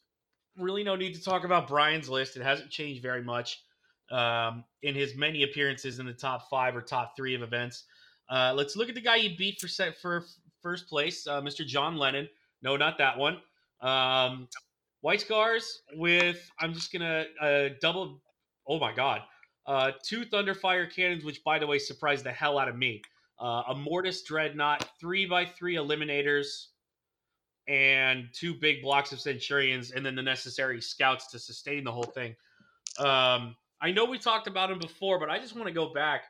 really 0.58 0.82
no 0.82 0.96
need 0.96 1.14
to 1.14 1.22
talk 1.22 1.44
about 1.44 1.68
Brian's 1.68 2.08
list. 2.08 2.36
It 2.36 2.42
hasn't 2.42 2.70
changed 2.70 3.02
very 3.02 3.22
much 3.22 3.62
um, 4.10 4.64
in 4.82 4.94
his 4.94 5.14
many 5.14 5.42
appearances 5.42 5.98
in 5.98 6.06
the 6.06 6.12
top 6.12 6.48
five 6.48 6.74
or 6.74 6.80
top 6.80 7.16
three 7.16 7.34
of 7.34 7.42
events. 7.42 7.84
Uh, 8.30 8.54
let's 8.56 8.76
look 8.76 8.88
at 8.88 8.94
the 8.94 9.00
guy 9.00 9.18
he 9.18 9.36
beat 9.36 9.60
for 9.60 9.68
set 9.68 9.98
for 10.00 10.24
first 10.62 10.88
place, 10.88 11.26
uh, 11.26 11.40
Mr. 11.42 11.66
John 11.66 11.96
Lennon. 11.96 12.28
No, 12.62 12.76
not 12.76 12.96
that 12.98 13.18
one. 13.18 13.38
Um, 13.84 14.48
White 15.02 15.20
Scars 15.20 15.82
with 15.94 16.50
I'm 16.58 16.72
just 16.72 16.92
gonna 16.92 17.26
uh, 17.40 17.68
double. 17.80 18.22
Oh 18.66 18.78
my 18.78 18.94
god, 18.94 19.20
uh, 19.66 19.92
two 20.02 20.24
Thunderfire 20.24 20.92
cannons, 20.92 21.24
which 21.24 21.44
by 21.44 21.58
the 21.58 21.66
way 21.66 21.78
surprised 21.78 22.24
the 22.24 22.32
hell 22.32 22.58
out 22.58 22.68
of 22.68 22.76
me 22.76 23.02
uh, 23.38 23.62
a 23.68 23.74
Mortis 23.74 24.22
Dreadnought, 24.22 24.88
three 25.00 25.26
by 25.26 25.44
three 25.44 25.76
Eliminators, 25.76 26.66
and 27.68 28.28
two 28.32 28.54
big 28.54 28.82
blocks 28.82 29.12
of 29.12 29.20
Centurions, 29.20 29.90
and 29.92 30.04
then 30.04 30.14
the 30.14 30.22
necessary 30.22 30.80
scouts 30.80 31.26
to 31.28 31.38
sustain 31.38 31.84
the 31.84 31.92
whole 31.92 32.04
thing. 32.04 32.34
Um, 32.98 33.56
I 33.80 33.90
know 33.90 34.04
we 34.04 34.18
talked 34.18 34.46
about 34.46 34.68
them 34.68 34.78
before, 34.78 35.18
but 35.18 35.30
I 35.30 35.38
just 35.38 35.54
want 35.54 35.68
to 35.68 35.74
go 35.74 35.92
back. 35.92 36.24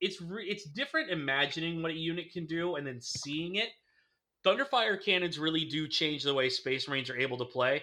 It's 0.00 0.20
re- 0.20 0.46
it's 0.46 0.64
different 0.64 1.10
imagining 1.10 1.82
what 1.82 1.90
a 1.90 1.94
unit 1.94 2.32
can 2.32 2.46
do 2.46 2.76
and 2.76 2.86
then 2.86 3.00
seeing 3.00 3.56
it. 3.56 3.68
Thunderfire 4.44 5.02
cannons 5.02 5.38
really 5.38 5.64
do 5.64 5.86
change 5.88 6.24
the 6.24 6.34
way 6.34 6.48
Space 6.48 6.88
Marines 6.88 7.10
are 7.10 7.16
able 7.16 7.38
to 7.38 7.44
play, 7.44 7.82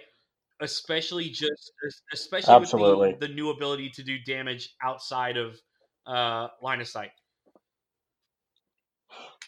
especially 0.62 1.30
just 1.30 1.72
especially 2.14 2.56
Absolutely. 2.56 3.12
with 3.12 3.20
the, 3.20 3.28
the 3.28 3.34
new 3.34 3.50
ability 3.50 3.90
to 3.92 4.04
do 4.04 4.18
damage 4.20 4.70
outside 4.84 5.38
of 5.38 5.56
uh, 6.06 6.48
line 6.62 6.82
of 6.82 6.88
sight. 6.88 7.12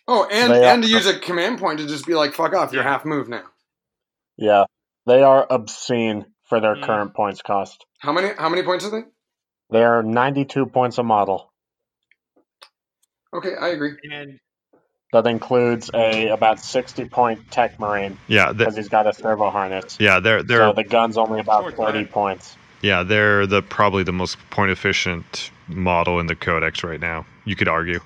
Oh, 0.07 0.27
and 0.31 0.51
They 0.51 0.63
and 0.63 0.83
to 0.83 0.89
use 0.89 1.05
a 1.05 1.19
command 1.19 1.59
point 1.59 1.79
to 1.79 1.87
just 1.87 2.05
be 2.05 2.15
like, 2.15 2.33
"Fuck 2.33 2.53
off, 2.53 2.73
you're 2.73 2.83
Yeah. 2.83 2.89
half 2.89 3.05
move 3.05 3.29
now." 3.29 3.43
Yeah, 4.37 4.65
they 5.05 5.21
are 5.21 5.45
obscene 5.49 6.25
for 6.43 6.59
their 6.59 6.75
Mm. 6.75 6.83
current 6.83 7.13
points 7.13 7.41
cost. 7.41 7.85
How 7.99 8.11
many? 8.11 8.29
How 8.33 8.49
many 8.49 8.63
points 8.63 8.85
are 8.85 8.89
they? 8.89 9.03
They 9.69 9.83
are 9.83 10.03
92 10.03 10.65
points 10.65 10.97
a 10.97 11.03
model. 11.03 11.53
Okay, 13.33 13.55
I 13.55 13.69
agree. 13.69 13.93
And 14.11 14.39
That 15.11 15.27
includes 15.27 15.91
a 15.93 16.29
about 16.29 16.59
60 16.61 17.05
point 17.09 17.51
tech 17.51 17.79
marine 17.79 18.17
yeah, 18.27 18.53
because 18.53 18.77
he's 18.77 18.87
got 18.89 19.07
a 19.07 19.13
servo 19.13 19.49
harness. 19.49 19.97
yeah, 19.99 20.19
they're 20.21 20.41
they're 20.41 20.59
So 20.69 20.73
the 20.73 20.85
gun's 20.85 21.17
only 21.17 21.39
about 21.41 21.65
30 21.75 21.75
time. 21.75 22.07
points. 22.07 22.55
yeah 22.81 23.03
they're 23.03 23.45
the 23.45 23.61
probably 23.61 24.03
the 24.03 24.13
most 24.13 24.37
point 24.49 24.71
efficient 24.71 25.51
model 25.67 26.19
in 26.21 26.27
the 26.27 26.35
codex 26.35 26.83
right 26.83 26.99
now. 26.99 27.25
You 27.43 27.55
could 27.57 27.67
argue, 27.67 27.99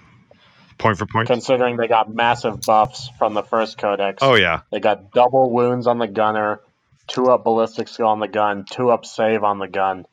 point 0.80 0.98
for 0.98 1.06
point. 1.06 1.28
Considering 1.28 1.78
they 1.78 1.88
got 1.88 2.12
massive 2.14 2.62
buffs 2.62 3.10
from 3.20 3.36
the 3.36 3.44
first 3.44 3.78
codex. 3.78 4.20
Oh 4.24 4.34
yeah, 4.36 4.62
They 4.72 4.80
got 4.80 5.12
double 5.12 5.52
wounds 5.52 5.86
on 5.88 6.00
the 6.00 6.08
gunner, 6.08 6.60
two 7.08 7.28
up 7.28 7.44
ballistic 7.44 7.88
skill 7.88 8.08
on 8.08 8.20
the 8.20 8.28
gun, 8.28 8.66
two 8.70 8.90
up 8.90 9.06
save 9.06 9.44
on 9.44 9.60
the 9.60 9.68
gun, 9.68 10.06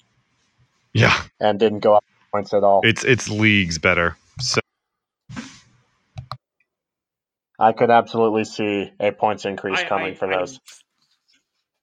yeah. 0.92 1.22
and 1.40 1.58
didn't 1.58 1.80
go 1.80 1.94
up 1.94 2.04
points 2.32 2.52
at 2.52 2.62
all. 2.64 2.80
It's 2.84 3.02
it's 3.02 3.30
leagues 3.30 3.78
better. 3.78 4.16
So 4.40 4.60
I 7.62 7.72
could 7.72 7.90
absolutely 7.90 8.44
see 8.44 8.90
a 8.98 9.12
points 9.12 9.44
increase 9.44 9.78
I- 9.78 9.84
coming 9.84 10.12
I- 10.12 10.16
for 10.16 10.32
I- 10.32 10.38
those. 10.38 10.58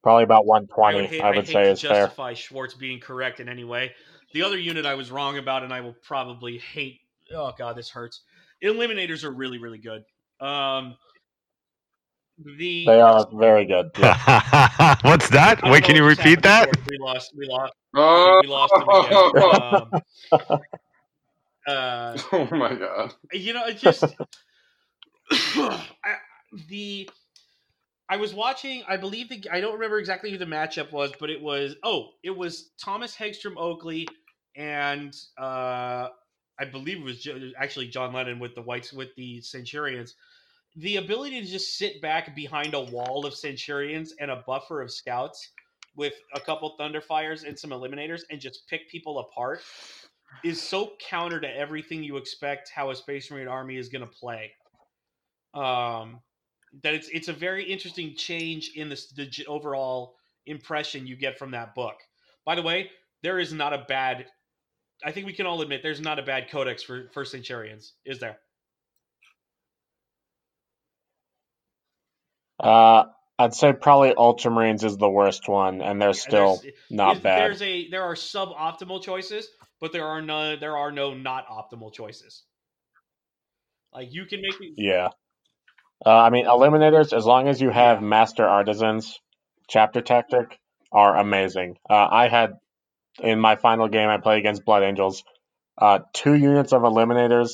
Probably 0.03 0.23
about 0.23 0.43
I 0.45 0.59
would, 0.59 0.69
120, 0.69 1.07
hate, 1.07 1.21
I 1.21 1.27
I 1.27 1.29
would 1.35 1.45
hate 1.45 1.47
say 1.53 1.63
to 1.63 1.69
is 1.71 1.81
fair. 1.81 1.89
justify 2.05 2.33
Schwartz 2.33 2.73
being 2.73 2.99
correct 3.01 3.39
in 3.41 3.49
any 3.49 3.65
way. 3.65 3.93
The 4.33 4.43
other 4.43 4.57
unit 4.57 4.85
I 4.85 4.95
was 4.95 5.11
wrong 5.11 5.37
about, 5.37 5.63
and 5.63 5.73
I 5.73 5.81
will 5.81 5.95
probably 6.03 6.57
hate. 6.57 7.01
Oh 7.33 7.51
god, 7.57 7.75
this 7.75 7.89
hurts. 7.89 8.21
Eliminators 8.63 9.23
are 9.25 9.31
really, 9.31 9.57
really 9.57 9.77
good. 9.77 10.03
Um, 10.39 10.95
the 12.37 12.85
They 12.85 13.01
are 13.01 13.27
very 13.33 13.65
good. 13.65 13.91
Yeah. 13.97 14.95
What's 15.01 15.29
that? 15.31 15.61
I 15.65 15.71
Wait, 15.71 15.83
can 15.83 15.95
you 15.97 16.05
repeat 16.05 16.41
that? 16.43 16.67
happened. 16.67 16.87
We 16.89 16.97
lost. 16.97 17.33
We 17.37 17.45
lost. 17.47 17.73
Oh, 17.95 18.39
We 18.41 18.47
lost. 18.47 18.73
Um, 20.31 20.59
uh, 21.67 22.17
oh 22.31 22.47
my 22.51 22.73
god. 22.75 23.13
you 23.33 23.53
know, 23.53 23.65
it 23.65 23.77
just 23.79 24.03
I, 25.31 26.15
the 26.67 27.09
I 28.09 28.17
was 28.17 28.33
watching. 28.33 28.83
I 28.87 28.97
believe 28.97 29.29
the 29.29 29.47
I 29.51 29.61
don't 29.61 29.73
remember 29.73 29.99
exactly 29.99 30.31
who 30.31 30.37
the 30.37 30.45
matchup 30.45 30.91
was, 30.91 31.11
but 31.19 31.29
it 31.29 31.41
was 31.41 31.75
oh, 31.83 32.09
it 32.23 32.35
was 32.35 32.71
Thomas 32.83 33.15
Hegstrom 33.15 33.55
Oakey 33.57 34.07
and 34.55 35.15
uh, 35.37 36.09
I 36.59 36.65
believe 36.71 36.97
it 36.97 37.03
was 37.03 37.27
actually 37.57 37.87
John 37.87 38.13
Lennon 38.13 38.39
with 38.39 38.55
the 38.55 38.61
whites 38.61 38.91
with 38.91 39.15
the 39.15 39.41
Centurions. 39.41 40.15
The 40.75 40.97
ability 40.97 41.41
to 41.41 41.47
just 41.47 41.77
sit 41.77 42.01
back 42.01 42.35
behind 42.35 42.73
a 42.73 42.81
wall 42.81 43.25
of 43.25 43.33
Centurions 43.33 44.13
and 44.19 44.31
a 44.31 44.43
buffer 44.45 44.81
of 44.81 44.91
scouts 44.91 45.49
with 45.95 46.13
a 46.33 46.39
couple 46.39 46.75
Thunderfires 46.79 47.47
and 47.47 47.57
some 47.57 47.71
Eliminators 47.71 48.21
and 48.29 48.39
just 48.39 48.67
pick 48.67 48.89
people 48.89 49.19
apart 49.19 49.61
is 50.43 50.61
so 50.61 50.93
counter 50.99 51.39
to 51.39 51.57
everything 51.57 52.03
you 52.03 52.17
expect 52.17 52.69
how 52.73 52.91
a 52.91 52.95
Space 52.95 53.31
Marine 53.31 53.47
army 53.47 53.77
is 53.77 53.89
going 53.89 54.01
to 54.01 54.07
play. 54.07 54.51
Um, 55.53 56.21
that 56.83 56.93
it's 56.93 57.09
it's 57.09 57.27
a 57.27 57.33
very 57.33 57.63
interesting 57.63 58.15
change 58.15 58.71
in 58.75 58.89
this 58.89 59.12
the 59.12 59.29
overall 59.47 60.15
impression 60.45 61.07
you 61.07 61.15
get 61.15 61.39
from 61.39 61.51
that 61.51 61.73
book. 61.75 61.95
By 62.45 62.55
the 62.55 62.62
way, 62.62 62.89
there 63.23 63.39
is 63.39 63.51
not 63.53 63.73
a 63.73 63.85
bad. 63.88 64.25
I 65.03 65.12
think 65.12 65.25
we 65.25 65.33
can 65.33 65.45
all 65.45 65.62
admit 65.62 65.81
there's 65.81 66.01
not 66.01 66.19
a 66.19 66.23
bad 66.23 66.49
codex 66.51 66.83
for 66.83 67.09
first 67.13 67.31
Centurions, 67.31 67.93
is 68.05 68.19
there? 68.19 68.38
Uh, 72.59 73.05
I'd 73.38 73.53
say 73.53 73.71
probably 73.73 74.13
Ultramarines 74.13 74.83
is 74.83 74.97
the 74.97 75.09
worst 75.09 75.47
one, 75.47 75.81
and 75.81 76.01
they're 76.01 76.09
Yeah, 76.09 76.13
still 76.13 76.62
not 76.89 77.17
is- 77.17 77.21
bad. 77.23 77.41
There's 77.41 77.62
a 77.62 77.89
there 77.89 78.03
are 78.03 78.15
suboptimal 78.15 79.01
choices, 79.01 79.47
but 79.79 79.93
there 79.93 80.05
are 80.05 80.21
no 80.21 80.57
there 80.57 80.77
are 80.77 80.91
no 80.91 81.13
not 81.13 81.47
optimal 81.47 81.93
choices. 81.93 82.43
Like 83.93 84.12
you 84.12 84.25
can 84.25 84.41
make 84.41 84.59
it. 84.59 84.73
Yeah. 84.77 85.09
Uh, 86.05 86.15
I 86.15 86.29
mean, 86.29 86.45
Eliminators, 86.45 87.15
as 87.15 87.25
long 87.25 87.47
as 87.47 87.59
you 87.62 87.69
have 87.69 88.01
Master 88.01 88.47
Artisans, 88.47 89.19
Chapter 89.67 90.01
Tactic, 90.01 90.57
are 90.91 91.17
amazing. 91.17 91.77
Uh, 91.89 92.07
I 92.09 92.27
had, 92.27 92.53
in 93.21 93.39
my 93.39 93.55
final 93.55 93.88
game 93.88 94.09
I 94.09 94.17
played 94.17 94.39
against 94.39 94.65
Blood 94.65 94.83
Angels, 94.83 95.23
uh, 95.77 95.99
two 96.13 96.33
units 96.33 96.73
of 96.73 96.81
Eliminators 96.83 97.51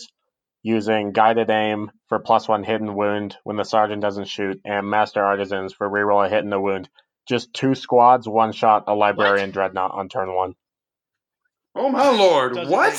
using 0.64 1.12
Guided 1.12 1.50
Aim 1.50 1.92
for 2.08 2.20
plus 2.20 2.48
one 2.48 2.64
hidden 2.64 2.96
wound 2.96 3.38
when 3.44 3.56
the 3.56 3.64
Sergeant 3.64 4.02
doesn't 4.02 4.28
shoot, 4.28 4.60
and 4.66 4.90
Master 4.90 5.24
Artisans 5.24 5.74
for 5.74 5.90
reroll 5.90 6.26
a 6.26 6.30
hit 6.30 6.44
and 6.44 6.54
a 6.54 6.60
wound. 6.60 6.90
Just 7.28 7.54
two 7.54 7.76
squads, 7.76 8.28
one 8.28 8.52
shot 8.52 8.86
a 8.88 8.94
Librarian 8.94 9.52
Dreadnought 9.52 9.92
on 9.92 10.10
turn 10.10 10.34
one. 10.34 10.54
Oh 11.76 11.90
my 11.90 12.10
lord. 12.10 12.54
Doesn't 12.56 12.72
What? 12.72 12.94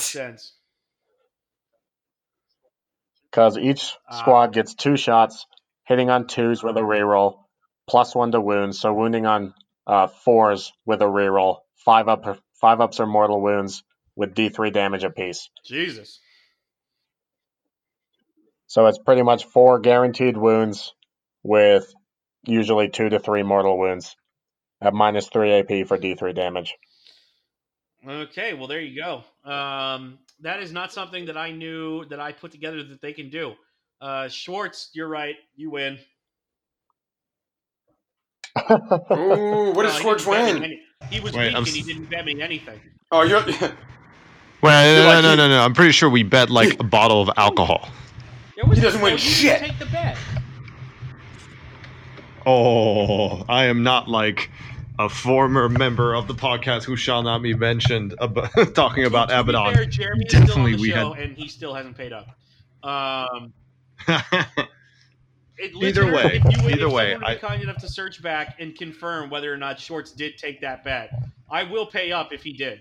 Because 3.37 3.59
each 3.59 3.95
Ah. 4.09 4.17
squad 4.17 4.55
gets 4.55 4.75
two 4.75 4.97
shots, 4.97 5.45
hitting 5.85 6.09
on 6.09 6.27
twos 6.27 6.63
with 6.63 6.79
a 6.79 6.81
reroll, 6.81 7.45
plus 7.87 8.15
one 8.15 8.33
to 8.33 8.41
wounds, 8.41 8.81
so 8.81 8.95
wounding 8.95 9.27
on 9.27 9.53
uh, 9.87 10.07
fours 10.07 10.73
with 10.87 11.03
a 11.03 11.05
reroll, 11.05 11.59
five 11.75 12.09
up, 12.09 12.25
five 12.59 12.81
ups 12.81 12.99
are 12.99 13.05
mortal 13.05 13.43
wounds 13.43 13.85
with 14.17 14.35
D3 14.35 14.73
damage 14.73 15.05
apiece. 15.05 15.51
Jesus. 15.67 16.19
So 18.69 18.87
it's 18.87 18.99
pretty 18.99 19.21
much 19.23 19.45
four 19.45 19.81
guaranteed 19.81 20.39
wounds 20.39 20.95
with 21.43 21.93
usually 22.47 22.89
two 22.89 23.11
to 23.11 23.19
three 23.19 23.43
mortal 23.43 23.79
wounds 23.79 24.17
at 24.81 24.95
minus 24.95 25.29
three 25.29 25.53
AP 25.53 25.87
for 25.87 25.99
D3 25.99 26.35
damage. 26.35 26.75
Okay, 28.09 28.55
well 28.55 28.67
there 28.67 28.81
you 28.81 28.99
go. 28.99 29.25
Um, 29.45 30.21
that 30.41 30.61
is 30.63 30.73
not 30.73 30.93
something 30.93 31.27
that 31.27 31.37
I 31.37 31.51
knew 31.51 32.05
that 32.07 32.21
I 32.21 32.33
put 32.33 32.53
together 32.53 32.83
that 32.85 33.01
they 33.01 33.13
can 33.13 33.31
do. 33.31 33.55
Uh, 34.01 34.29
Schwartz, 34.29 34.91
you're 34.93 35.09
right. 35.09 35.37
You 35.57 35.71
win. 35.71 35.99
Ooh, 38.71 39.73
what 39.75 39.83
No, 39.83 39.83
does 39.83 39.97
Schwartz 39.97 40.25
didn't 40.25 40.61
bet 40.61 40.61
me 40.61 40.61
win? 40.61 40.81
He 41.11 41.21
was 41.21 41.33
Wait, 41.35 41.47
weak 41.49 41.57
I'm 41.57 41.65
and 41.65 41.67
he 41.69 41.83
didn't 41.83 42.11
bet 42.11 42.25
me 42.25 42.41
anything. 42.41 42.81
Oh, 43.13 43.23
you're. 43.23 43.43
Well, 44.63 44.95
You're 44.95 45.03
no, 45.03 45.09
like 45.09 45.23
no, 45.23 45.31
he- 45.33 45.37
no, 45.37 45.49
no. 45.49 45.61
I'm 45.63 45.75
pretty 45.75 45.93
sure 45.93 46.09
we 46.09 46.23
bet 46.23 46.49
like 46.49 46.81
a 46.81 46.83
bottle 46.85 47.21
of 47.21 47.31
alcohol. 47.37 47.91
He 48.75 48.81
doesn't 48.81 49.03
win 49.03 49.19
shit. 49.19 49.61
Take 49.61 49.79
the 49.79 49.85
bet. 49.87 50.17
Oh, 52.47 53.45
I 53.49 53.67
am 53.67 53.83
not 53.83 54.09
like 54.09 54.51
a 54.99 55.09
former 55.09 55.69
member 55.69 56.15
of 56.15 56.27
the 56.29 56.35
podcast 56.35 56.85
who 56.85 56.97
shall 56.97 57.23
not 57.23 57.43
be 57.43 57.55
mentioned 57.55 58.15
about, 58.21 58.51
talking 58.75 59.05
about 59.05 59.29
To 59.29 59.41
Abaddon. 59.41 59.75
fair, 59.75 59.85
Jeremy 59.85 60.25
is 60.25 60.31
still 60.31 60.41
on 60.43 60.47
Definitely 60.47 60.73
the 60.77 60.83
we 60.83 60.91
show 60.91 61.13
had- 61.13 61.23
and 61.25 61.37
he 61.37 61.49
still 61.49 61.75
hasn't 61.75 61.97
paid 61.97 62.13
up. 62.13 62.29
Um, 62.83 63.53
it, 65.59 65.75
Either 65.75 66.07
way, 66.13 66.41
if 66.45 66.57
you 66.63 66.69
either 66.71 66.87
if 66.87 66.93
way, 66.93 67.15
I- 67.17 67.35
be 67.35 67.41
kind 67.41 67.63
enough 67.63 67.79
to 67.79 67.89
search 67.89 68.23
back 68.23 68.57
and 68.61 68.75
confirm 68.77 69.29
whether 69.31 69.53
or 69.53 69.57
not 69.57 69.79
Schwartz 69.81 70.13
did 70.13 70.39
take 70.39 70.61
that 70.63 70.85
bet, 70.85 71.11
I 71.51 71.63
will 71.65 71.87
pay 71.87 72.13
up 72.13 72.33
if 72.33 72.43
he 72.43 72.53
did. 72.53 72.81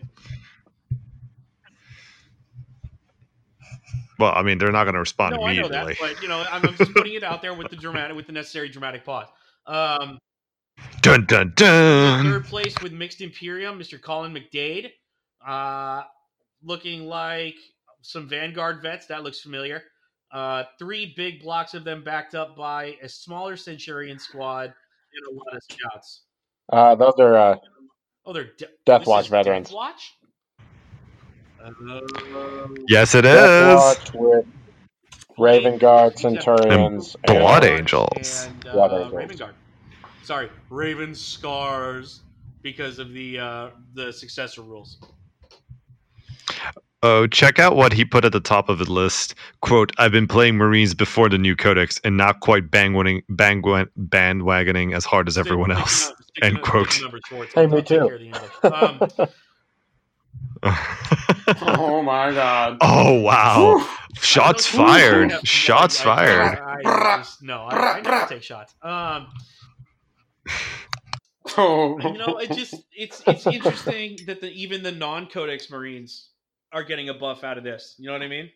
well, 4.17 4.31
I 4.33 4.43
mean, 4.43 4.57
they're 4.57 4.71
not 4.71 4.85
going 4.85 4.93
to 4.93 4.99
respond 4.99 5.35
No, 5.35 5.43
I 5.43 5.53
know 5.53 5.65
immediately. 5.67 5.93
that, 5.93 6.13
but 6.15 6.21
you 6.21 6.29
know, 6.29 6.45
I'm, 6.49 6.65
I'm 6.65 6.75
just 6.77 6.93
putting 6.93 7.13
it 7.15 7.23
out 7.23 7.41
there 7.41 7.53
with 7.53 7.69
the 7.69 7.75
dramatic, 7.75 8.15
with 8.15 8.27
the 8.27 8.31
necessary 8.33 8.69
dramatic 8.69 9.03
pause. 9.03 9.27
Um, 9.67 10.19
Dun 11.01 11.25
dun 11.25 11.53
dun. 11.55 12.25
third 12.25 12.45
place 12.45 12.75
with 12.81 12.91
mixed 12.91 13.21
Imperium, 13.21 13.79
Mr. 13.79 14.01
Colin 14.01 14.33
McDade, 14.33 14.89
uh, 15.45 16.03
looking 16.63 17.05
like 17.05 17.55
some 18.01 18.27
Vanguard 18.27 18.81
vets. 18.81 19.05
That 19.07 19.23
looks 19.23 19.39
familiar. 19.39 19.83
Uh, 20.31 20.63
three 20.79 21.13
big 21.15 21.41
blocks 21.41 21.73
of 21.75 21.83
them 21.83 22.03
backed 22.03 22.35
up 22.35 22.57
by 22.57 22.95
a 23.01 23.07
smaller 23.07 23.55
Centurion 23.55 24.19
squad 24.19 24.65
and 25.13 25.27
a 25.31 25.37
lot 25.37 25.55
of 25.55 25.61
scouts. 25.69 26.23
Uh, 26.73 26.95
those 26.95 27.13
are 27.19 27.37
uh, 27.37 27.55
Oh, 28.25 28.33
they're 28.33 28.49
de- 28.57 28.65
Death 28.85 29.05
Watch 29.05 29.29
veterans. 29.29 29.67
Death 29.69 29.75
Watch. 29.75 30.13
Uh, 31.63 32.01
Yes, 32.89 33.13
it 33.15 33.21
Death 33.21 33.77
is. 33.77 33.79
Watch 33.79 34.13
with 34.13 34.45
Raven 35.37 35.77
Guard, 35.77 36.17
Centurions, 36.17 37.15
And 37.27 37.39
Blood 37.39 37.63
and, 37.63 37.79
Angels. 37.79 38.45
and 38.47 38.59
Blood 38.61 38.91
uh, 38.91 38.95
Angels. 38.97 39.13
Raven 39.13 39.37
Guard. 39.37 39.53
Sorry, 40.25 40.49
Raven 40.69 41.13
Scars 41.13 42.21
because 42.63 42.97
of 42.99 43.13
the 43.13 43.39
uh, 43.39 43.69
the 43.93 44.11
successor 44.11 44.61
rules. 44.63 44.97
Oh, 47.03 47.27
check 47.27 47.59
out 47.59 47.75
what 47.75 47.93
he 47.93 48.03
put 48.03 48.25
at 48.25 48.31
the 48.31 48.39
top 48.39 48.67
of 48.67 48.79
the 48.79 48.91
list. 48.91 49.35
Quote, 49.61 49.91
I've 49.99 50.11
been 50.11 50.27
playing 50.27 50.55
Marines 50.57 50.95
before 50.95 51.29
the 51.29 51.37
new 51.37 51.55
codex 51.55 52.01
and 52.03 52.17
not 52.17 52.39
quite 52.39 52.71
bandwagoning, 52.71 53.21
bandwa- 53.31 53.87
bandwagoning 53.99 54.95
as 54.95 55.05
hard 55.05 55.27
as 55.27 55.35
Stick- 55.35 55.45
everyone 55.45 55.69
else. 55.71 56.07
num- 56.07 56.15
stick 56.23 56.43
End 56.43 56.53
num- 56.55 56.63
quote. 56.63 56.91
stick 56.91 57.03
number 57.03 57.19
Schwartz. 57.27 57.53
Hey, 57.53 57.61
I'll- 57.61 57.67
me 57.67 57.77
I'll 57.77 57.83
take 57.83 57.99
too. 57.99 58.05
care 58.07 58.15
of 58.15 58.19
the 58.19 58.25
English. 58.25 58.51
Um, 58.63 59.27
oh 61.77 62.01
my 62.01 62.31
god. 62.31 62.77
oh, 62.81 63.19
wow. 63.21 63.77
Whew. 63.77 63.87
Shots 64.19 64.73
I 64.73 64.77
don't- 64.77 64.87
fired. 64.87 65.31
I- 65.31 65.35
I- 65.35 65.39
Shots 65.43 66.01
I- 66.01 66.03
fired. 66.03 66.59
I, 66.59 66.79
I 66.83 67.17
just, 67.19 67.43
no, 67.43 67.65
I, 67.65 67.97
I 67.97 68.01
never 68.01 68.25
take 68.27 68.41
shots. 68.41 68.73
Um, 68.81 69.27
Oh. 71.57 71.99
you 71.99 72.17
know, 72.17 72.37
it 72.39 72.51
just 72.53 72.73
it's 72.91 73.21
it's 73.27 73.45
interesting 73.45 74.17
that 74.25 74.41
the 74.41 74.51
even 74.51 74.81
the 74.81 74.91
non-codex 74.91 75.69
Marines 75.69 76.31
are 76.73 76.83
getting 76.83 77.07
a 77.09 77.13
buff 77.13 77.43
out 77.43 77.57
of 77.59 77.63
this. 77.63 77.93
You 77.99 78.07
know 78.07 78.13
what 78.13 78.23
I 78.23 78.27
mean? 78.27 78.49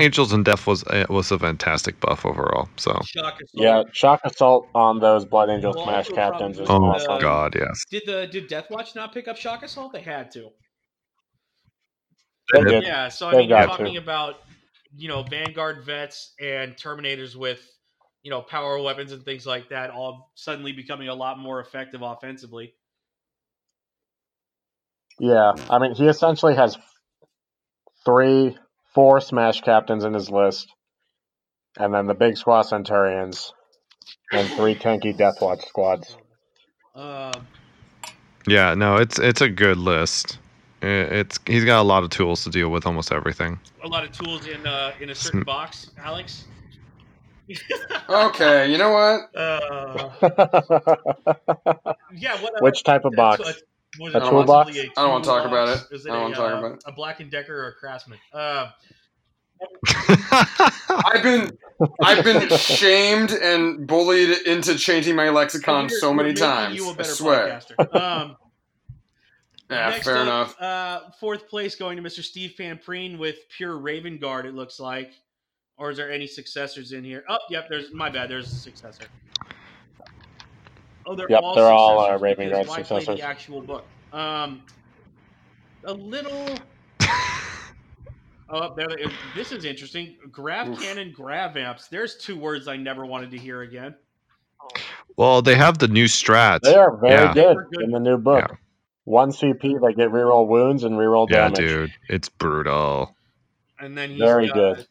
Angels 0.00 0.32
and 0.32 0.44
Death 0.44 0.66
was 0.66 0.82
uh, 0.84 1.06
was 1.08 1.30
a 1.30 1.38
fantastic 1.38 1.98
buff 2.00 2.26
overall. 2.26 2.68
So, 2.76 2.90
Shock 3.04 3.34
assault. 3.40 3.48
yeah, 3.54 3.82
Shock 3.92 4.20
Assault 4.24 4.66
on 4.74 4.98
those 4.98 5.24
Blood 5.24 5.50
Angel 5.50 5.72
Well, 5.74 5.84
Smash 5.84 6.08
captains 6.08 6.58
is 6.58 6.66
probably- 6.66 6.88
oh 6.88 6.92
awesome. 6.92 7.20
god, 7.20 7.54
yes. 7.54 7.84
Did 7.90 8.02
the 8.06 8.26
did 8.26 8.48
Death 8.48 8.66
Watch 8.70 8.94
not 8.96 9.14
pick 9.14 9.28
up 9.28 9.36
shock 9.36 9.62
assault? 9.62 9.92
They 9.92 10.00
had 10.02 10.30
to. 10.32 10.50
They 12.52 12.62
did. 12.64 12.82
Yeah, 12.82 13.08
so 13.08 13.28
I 13.28 13.30
They've 13.32 13.40
mean, 13.40 13.48
you're 13.50 13.66
talking 13.66 13.94
to. 13.94 13.98
about 14.00 14.36
you 14.96 15.06
know 15.08 15.22
Vanguard 15.22 15.84
vets 15.84 16.34
and 16.40 16.74
Terminators 16.76 17.36
with 17.36 17.60
you 18.22 18.30
know 18.30 18.42
power 18.42 18.80
weapons 18.80 19.12
and 19.12 19.24
things 19.24 19.46
like 19.46 19.70
that, 19.70 19.90
all 19.90 20.30
suddenly 20.34 20.72
becoming 20.72 21.08
a 21.08 21.14
lot 21.14 21.38
more 21.38 21.60
effective 21.60 22.02
offensively. 22.02 22.74
Yeah, 25.18 25.52
I 25.68 25.78
mean, 25.78 25.94
he 25.94 26.06
essentially 26.06 26.54
has 26.54 26.76
three, 28.04 28.56
four 28.94 29.20
Smash 29.20 29.60
captains 29.62 30.04
in 30.04 30.14
his 30.14 30.30
list, 30.30 30.72
and 31.76 31.92
then 31.92 32.06
the 32.06 32.14
Big 32.14 32.34
Squaw 32.34 32.64
Centurions, 32.64 33.52
and 34.32 34.48
three 34.50 34.74
tanky 34.74 35.16
Deathwatch 35.16 35.66
squads. 35.66 36.16
Um, 36.94 37.32
Yeah, 38.46 38.74
no, 38.74 38.96
it's 38.96 39.18
it's 39.18 39.40
a 39.40 39.48
good 39.48 39.76
list. 39.78 40.38
It's 40.80 41.38
he's 41.46 41.64
got 41.64 41.80
a 41.80 41.82
lot 41.82 42.04
of 42.04 42.10
tools 42.10 42.44
to 42.44 42.50
deal 42.50 42.68
with 42.68 42.86
almost 42.86 43.12
everything. 43.12 43.58
a 43.82 43.88
lot 43.88 44.04
of 44.04 44.12
tools 44.12 44.46
in 44.46 44.64
uh, 44.66 44.92
in 45.00 45.10
a 45.10 45.14
certain 45.14 45.40
Sm- 45.40 45.46
box, 45.46 45.90
Alex. 45.98 46.44
Okay, 48.08 48.70
you 48.70 48.78
know 48.78 48.92
what? 48.92 49.20
Uh, 49.36 50.10
yeah. 52.14 52.40
What? 52.40 52.62
Which 52.62 52.82
type 52.84 53.04
of 53.04 53.12
box? 53.14 53.40
what- 53.40 53.56
was 53.98 54.14
A 54.14 54.18
it 54.18 54.20
toolbox? 54.30 54.70
possibly 54.70 54.80
a 54.80 54.90
I 54.96 55.02
don't 55.02 55.10
wanna 55.10 55.24
talk 55.24 55.46
about 55.46 55.66
toolbox? 55.66 55.90
it. 55.90 55.94
Is 55.96 56.06
I 56.06 56.10
don't 56.10 56.22
wanna 56.22 56.34
talk 56.34 56.52
uh, 56.52 56.58
about 56.58 56.72
it. 56.72 56.82
A 56.86 56.92
Black 56.92 57.20
and 57.20 57.30
Decker 57.30 57.56
or 57.64 57.68
a 57.68 57.74
Craftsman? 57.74 58.18
Uh, 58.32 58.70
I've 60.90 61.22
been 61.22 61.50
I've 62.02 62.22
been 62.24 62.48
shamed 62.50 63.30
and 63.32 63.86
bullied 63.86 64.46
into 64.46 64.76
changing 64.76 65.16
my 65.16 65.30
lexicon 65.30 65.86
we're- 65.86 65.98
so 66.00 66.12
many 66.14 66.34
times. 66.34 66.76
You 66.76 66.88
a 66.88 66.92
I 66.92 66.94
better 66.96 67.08
swear. 67.08 67.60
Um, 67.92 68.36
Yeah, 69.70 69.90
next 69.90 70.04
fair 70.04 70.16
up, 70.18 70.22
enough. 70.22 70.60
Uh, 70.60 71.00
fourth 71.18 71.48
place 71.48 71.74
going 71.76 71.96
to 71.96 72.02
Mr. 72.02 72.22
Steve 72.22 72.54
Pampreen 72.58 73.18
with 73.18 73.36
Pure 73.56 73.78
Raven 73.78 74.18
Guard. 74.18 74.46
It 74.46 74.54
looks 74.54 74.78
like, 74.80 75.12
or 75.78 75.90
is 75.90 75.96
there 75.96 76.10
any 76.10 76.26
successors 76.26 76.92
in 76.92 77.04
here? 77.04 77.24
Oh, 77.28 77.38
yep. 77.50 77.66
There's 77.68 77.92
my 77.92 78.10
bad. 78.10 78.28
There's 78.28 78.50
a 78.52 78.56
successor. 78.56 79.04
Oh, 81.06 81.14
they're 81.14 81.26
Yep, 81.30 81.40
all 81.42 81.54
they're 81.54 81.64
all, 81.66 81.98
uh, 82.00 82.02
successors 82.04 82.22
Raven 82.22 82.48
because 82.48 82.66
Guard 82.66 82.86
play 82.86 82.98
successors. 82.98 83.20
The 83.20 83.26
actual 83.26 83.60
book. 83.62 83.84
Um, 84.12 84.62
a 85.84 85.92
little. 85.92 86.48
Oh, 88.50 88.74
there. 88.74 88.86
they- 88.88 89.12
This 89.34 89.52
is 89.52 89.66
interesting. 89.66 90.16
Grav 90.32 90.68
Oof. 90.70 90.80
cannon, 90.80 91.12
grav 91.14 91.54
amps. 91.58 91.88
There's 91.88 92.16
two 92.16 92.34
words 92.38 92.66
I 92.66 92.76
never 92.78 93.04
wanted 93.04 93.30
to 93.32 93.36
hear 93.38 93.60
again. 93.60 93.94
well, 95.18 95.42
they 95.42 95.54
have 95.54 95.76
the 95.76 95.86
new 95.88 96.06
strats. 96.06 96.60
They 96.62 96.74
are 96.74 96.96
very 96.96 97.12
Yeah. 97.12 97.34
good, 97.34 97.56
good. 97.70 97.82
in 97.84 97.90
the 97.90 98.00
new 98.00 98.16
book. 98.16 98.46
Yeah. 98.48 98.56
One 99.04 99.32
CP, 99.32 99.74
they 99.78 99.92
get 99.92 100.08
reroll 100.12 100.46
wounds 100.48 100.82
and 100.84 100.94
reroll 100.96 101.28
Yeah, 101.28 101.48
damage. 101.50 101.58
Yeah, 101.60 101.66
dude, 101.66 101.92
it's 102.08 102.30
brutal. 102.30 103.14
And 103.78 103.96
then 103.98 104.10
he's 104.12 104.18
Very 104.18 104.46
got- 104.46 104.54
good. 104.54 104.86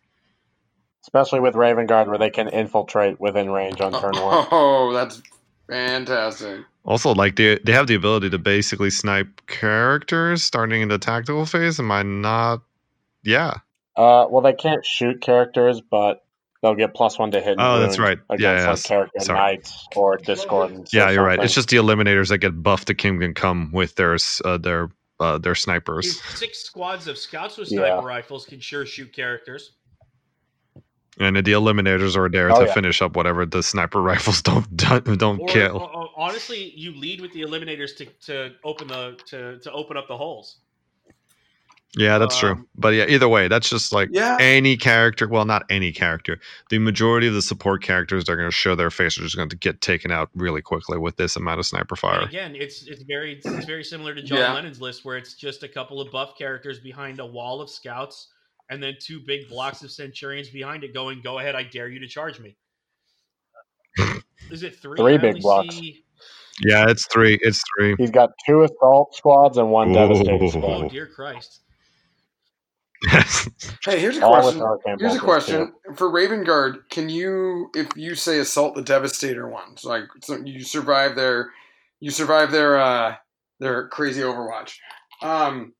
Especially 1.08 1.40
with 1.40 1.56
Raven 1.56 1.86
Guard, 1.88 2.10
where 2.10 2.18
they 2.18 2.30
can 2.30 2.50
infiltrate 2.50 3.18
within 3.20 3.50
range 3.50 3.80
on 3.80 3.94
turn 3.94 4.14
one. 4.22 4.46
Oh, 4.52 4.92
that's 4.94 5.22
fantastic. 5.70 6.62
Also, 6.84 7.14
like 7.14 7.38
they 7.38 7.58
they 7.64 7.72
have 7.72 7.88
the 7.88 7.96
ability 7.96 8.30
to 8.30 8.38
basically 8.38 8.90
snipe 8.90 9.28
characters 9.48 10.44
starting 10.44 10.82
in 10.82 10.90
the 10.90 10.98
tactical 10.98 11.46
phase. 11.46 11.80
Am 11.80 11.92
I 11.92 12.04
not? 12.04 12.62
Yeah. 13.24 13.56
Uh, 13.96 14.28
well, 14.30 14.42
they 14.42 14.54
can't 14.54 14.86
shoot 14.86 15.22
characters, 15.22 15.82
but 15.82 16.24
they'll 16.62 16.76
get 16.76 16.94
plus 16.94 17.18
one 17.18 17.32
to 17.32 17.42
hit. 17.42 17.56
Oh, 17.60 17.80
that's 17.80 17.98
right. 18.00 18.20
Against 18.30 18.42
Yeah, 18.44 18.52
like 18.54 18.68
yes. 18.68 18.84
character 18.84 19.20
Sorry. 19.22 19.40
knights 19.40 19.88
or 19.96 20.18
discordants. 20.18 20.94
Yeah, 20.94 21.10
or 21.10 21.14
you're 21.14 21.24
right. 21.26 21.42
It's 21.44 21.54
just 21.54 21.70
the 21.70 21.78
eliminators 21.78 22.30
that 22.30 22.38
get 22.40 22.62
buffed 22.62 22.88
to 22.88 22.94
Kingdom 22.94 23.34
Come 23.34 23.72
with 23.72 23.96
their 23.96 24.18
uh, 24.46 24.58
their 24.58 24.90
uh, 25.20 25.38
their 25.40 25.54
Dude, 25.54 25.58
snipers. 25.58 26.22
Six 26.38 26.64
squads 26.66 27.08
of 27.08 27.18
scouts 27.18 27.58
with 27.58 27.72
Yeah. 27.72 27.80
sniper 27.80 28.06
rifles 28.06 28.46
can 28.46 28.60
sure 28.60 28.86
shoot 28.86 29.12
characters. 29.14 29.72
And 31.20 31.36
the 31.36 31.52
eliminators 31.54 32.16
are 32.16 32.30
there 32.30 32.52
Oh, 32.52 32.60
to 32.62 32.66
yeah. 32.68 32.74
finish 32.74 33.02
up 33.02 33.16
whatever 33.16 33.46
the 33.46 33.64
sniper 33.64 34.02
rifles 34.12 34.42
don't 34.42 34.76
don't, 34.78 35.18
don't 35.18 35.40
Or, 35.42 35.48
kill. 35.48 35.78
or- 35.78 35.96
or 35.96 36.10
honestly, 36.16 36.74
you 36.76 36.96
lead 36.96 37.22
with 37.22 37.32
the 37.34 37.42
eliminators 37.42 37.96
to, 37.98 38.06
to 38.26 38.54
open 38.64 38.88
the 38.88 39.18
to, 39.28 39.60
to 39.60 39.72
open 39.72 39.98
up 39.98 40.08
the 40.08 40.18
holes. 40.18 40.58
Yeah, 41.96 42.18
that's 42.20 42.38
true. 42.38 42.52
Um, 42.52 42.68
But 42.76 42.90
yeah, 42.94 43.06
either 43.08 43.28
way, 43.28 43.48
that's 43.48 43.70
just 43.70 43.92
like 43.92 44.10
Yeah. 44.12 44.38
any 44.40 44.78
character. 44.78 45.28
Well, 45.28 45.46
not 45.46 45.64
any 45.70 45.92
character. 45.92 46.40
The 46.70 46.78
majority 46.80 47.28
of 47.28 47.34
the 47.34 47.42
support 47.42 47.82
characters 47.82 48.26
that 48.26 48.34
are 48.34 48.36
going 48.36 48.50
to 48.50 48.56
show 48.56 48.76
their 48.76 48.92
face 48.92 49.18
are 49.18 49.22
just 49.24 49.36
going 49.38 49.50
to 49.50 49.56
get 49.56 49.82
taken 49.82 50.12
out 50.12 50.30
really 50.36 50.62
quickly 50.62 50.98
with 51.00 51.16
this 51.16 51.36
amount 51.36 51.60
of 51.60 51.66
sniper 51.66 51.94
And 51.94 52.00
fire. 52.00 52.22
again, 52.22 52.56
it's 52.56 52.84
it's 52.88 53.04
very 53.04 53.40
it's 53.44 53.66
very 53.66 53.84
similar 53.84 54.14
to 54.14 54.22
John 54.22 54.38
Yeah. 54.38 54.54
Lennon's 54.54 54.82
list, 54.82 55.06
where 55.06 55.18
it's 55.18 55.34
just 55.34 55.64
a 55.64 55.68
couple 55.68 56.00
of 56.02 56.12
buff 56.12 56.38
characters 56.38 56.80
behind 56.80 57.20
a 57.20 57.26
wall 57.26 57.62
of 57.62 57.70
scouts, 57.70 58.28
and 58.70 58.82
then 58.82 58.96
two 59.02 59.22
big 59.26 59.48
blocks 59.50 59.84
of 59.84 59.92
centurions 59.92 60.50
behind 60.50 60.84
it, 60.84 60.94
going, 60.94 61.22
"Go 61.22 61.40
ahead, 61.40 61.56
I 61.56 61.64
dare 61.64 61.88
you 61.88 62.00
to 62.00 62.08
charge 62.08 62.40
me." 62.40 62.58
Is 64.52 64.64
it 64.64 64.76
three? 64.78 64.98
Three 64.98 65.16
I 65.16 65.18
big 65.18 65.42
blocks. 65.42 65.76
see- 65.76 66.04
Yeah, 66.66 66.86
it's 66.90 67.06
three. 67.08 67.38
It's 67.42 67.62
three. 67.78 67.96
He's 67.98 68.12
got 68.12 68.32
two 68.48 68.64
assault 68.64 69.16
squads 69.16 69.58
and 69.58 69.70
one 69.72 69.92
Devastator 69.92 70.36
Ooh. 70.36 70.48
Oh 70.48 70.50
squad. 70.50 70.92
dear 70.92 71.08
Christ! 71.08 71.62
Hey, 73.86 74.00
here's 74.00 74.18
a 74.18 74.26
All 74.26 74.36
with 74.46 74.58
question. 74.58 74.98
Here's 75.00 75.16
a 75.16 75.20
bolters, 75.20 75.22
question 75.22 75.74
for 75.96 76.10
Raven 76.10 76.44
Guard. 76.44 76.90
Can 76.90 77.10
you, 77.10 77.70
if 77.76 77.88
you 77.96 78.16
say 78.16 78.40
assault 78.40 78.74
the 78.76 78.82
Devastator 78.82 79.48
ones, 79.48 79.84
like 79.86 80.06
so 80.24 80.38
you 80.44 80.62
survive 80.62 81.16
their, 81.16 81.52
you 82.00 82.10
survive 82.10 82.52
their 82.52 82.80
uh 82.80 83.16
their 83.60 83.88
crazy 83.90 84.22
Overwatch. 84.22 84.76
Um, 85.22 85.74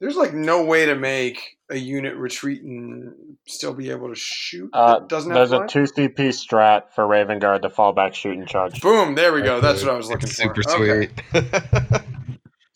there's 0.00 0.16
like 0.16 0.32
no 0.34 0.64
way 0.64 0.86
to 0.86 0.94
make 0.94 1.56
a 1.70 1.76
unit 1.76 2.16
retreat 2.16 2.62
and 2.62 3.12
still 3.46 3.74
be 3.74 3.90
able 3.90 4.08
to 4.08 4.14
shoot. 4.14 4.70
Uh, 4.72 5.00
doesn't 5.00 5.30
have 5.30 5.50
There's 5.50 5.62
a 5.62 5.66
two 5.66 5.82
CP 5.82 6.16
strat 6.30 6.90
for 6.94 7.06
Raven 7.06 7.38
Guard 7.38 7.62
to 7.62 7.70
fall 7.70 7.92
back, 7.92 8.14
shoot, 8.14 8.36
and 8.36 8.48
charge. 8.48 8.80
Boom! 8.80 9.14
There 9.14 9.32
we 9.32 9.42
go. 9.42 9.60
That's 9.60 9.82
what 9.82 9.92
I 9.92 9.96
was 9.96 10.08
looking 10.08 10.28
It's 10.28 10.40
for. 10.42 10.54
super 10.62 10.82
Okay. 10.82 11.08
sweet. 11.32 12.02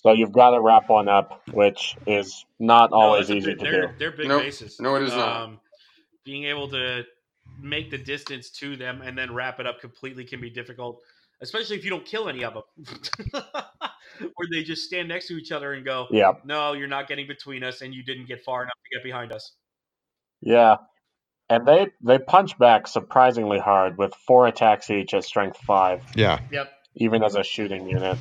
So 0.03 0.13
you've 0.13 0.33
got 0.33 0.51
to 0.51 0.61
wrap 0.61 0.91
one 0.91 1.09
up, 1.09 1.41
which 1.51 1.97
is 2.07 2.45
not 2.61 2.91
No, 2.91 2.97
always 2.99 3.31
it's 3.31 3.39
easy 3.39 3.47
big- 3.53 3.59
to 3.61 3.65
they're, 3.65 3.87
do. 3.87 3.93
They're 3.99 4.11
big 4.13 4.29
Nope. 4.29 4.43
bases. 4.43 4.79
No, 4.79 4.97
it 4.97 5.03
is 5.05 5.13
not. 5.13 5.43
Um, 5.45 5.61
being 6.27 6.45
able 6.45 6.69
to 6.69 7.05
make 7.59 7.91
the 7.91 7.97
distance 7.97 8.51
to 8.59 8.77
them 8.77 9.01
and 9.01 9.17
then 9.17 9.33
wrap 9.33 9.61
it 9.61 9.67
up 9.67 9.81
completely 9.81 10.25
can 10.27 10.43
be 10.43 10.51
difficult, 10.51 11.01
especially 11.41 11.77
if 11.77 11.85
you 11.85 11.91
don't 11.91 12.05
kill 12.05 12.29
any 12.29 12.45
of 12.45 12.53
them, 12.53 12.99
where 14.19 14.49
they 14.51 14.63
just 14.63 14.85
stand 14.85 15.09
next 15.09 15.29
to 15.29 15.35
each 15.35 15.53
other 15.53 15.73
and 15.73 15.85
go, 15.85 16.07
Yeah, 16.11 16.33
"No, 16.45 16.73
you're 16.73 16.89
not 16.89 17.09
getting 17.09 17.27
between 17.27 17.63
us, 17.65 17.83
and 17.83 17.95
you 17.95 18.03
didn't 18.03 18.27
get 18.27 18.43
far 18.45 18.63
enough 18.63 18.75
to 18.75 18.97
get 18.97 19.05
behind 19.05 19.33
us." 19.33 19.57
yeah. 20.41 20.77
And 21.51 21.67
they 21.69 21.89
they 22.01 22.19
punch 22.19 22.59
back 22.59 22.87
surprisingly 22.87 23.59
hard 23.59 23.99
with 23.99 24.15
four 24.27 24.47
attacks 24.47 24.91
each 24.91 25.13
at 25.13 25.25
strength 25.25 25.59
five, 25.59 26.03
yeah. 26.15 26.39
Yep. 26.51 26.73
even 26.97 27.23
as 27.23 27.35
a 27.35 27.45
shooting 27.45 27.89
unit. 27.89 28.19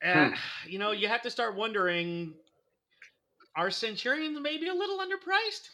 And, 0.00 0.34
you 0.66 0.78
know, 0.78 0.92
you 0.92 1.08
have 1.08 1.22
to 1.22 1.30
start 1.30 1.56
wondering: 1.56 2.34
Are 3.54 3.70
Centurions 3.70 4.38
maybe 4.40 4.68
a 4.68 4.74
little 4.74 4.98
underpriced? 4.98 5.68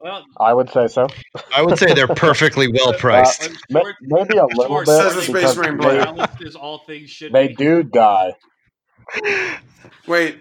Well, 0.00 0.24
I 0.38 0.54
would 0.54 0.70
say 0.70 0.86
so. 0.86 1.08
I 1.54 1.62
would 1.62 1.78
say 1.78 1.92
they're 1.94 2.06
perfectly 2.06 2.68
well 2.72 2.92
priced. 2.92 3.50
Ma- 3.70 3.80
Schwartz- 3.80 3.98
Maybe 4.02 4.36
a 4.38 4.44
little 4.46 4.66
Schwartz 4.66 4.90
bit 4.90 5.02
Says 5.02 5.14
the 5.16 5.22
Space 5.22 5.32
because 5.34 5.56
Marine 5.56 5.76
they, 5.78 5.82
player. 6.04 6.50
all 6.60 6.78
things 6.86 7.10
should 7.10 7.32
they 7.32 7.48
be. 7.48 7.54
do 7.56 7.82
die. 7.82 8.32
Wait, 10.06 10.38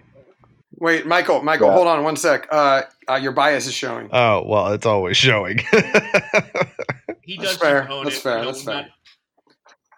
wait, 0.79 1.05
Michael, 1.07 1.41
Michael, 1.41 1.67
Yeah. 1.67 1.73
hold 1.73 1.87
on 1.87 2.03
one 2.03 2.15
sec. 2.17 2.47
Uh, 2.51 2.83
uh, 3.09 3.15
your 3.15 3.31
bias 3.31 3.67
is 3.67 3.73
showing. 3.73 4.09
oh 4.11 4.43
well, 4.45 4.73
it's 4.73 4.85
always 4.85 5.17
showing. 5.17 5.59
He 7.23 7.35
That's 7.35 7.49
does 7.49 7.57
fair. 7.57 7.87
That's 8.05 8.15
it, 8.17 8.21
fair. 8.21 8.45
That's 8.45 8.61
fair. 8.63 8.73
not- 8.75 8.85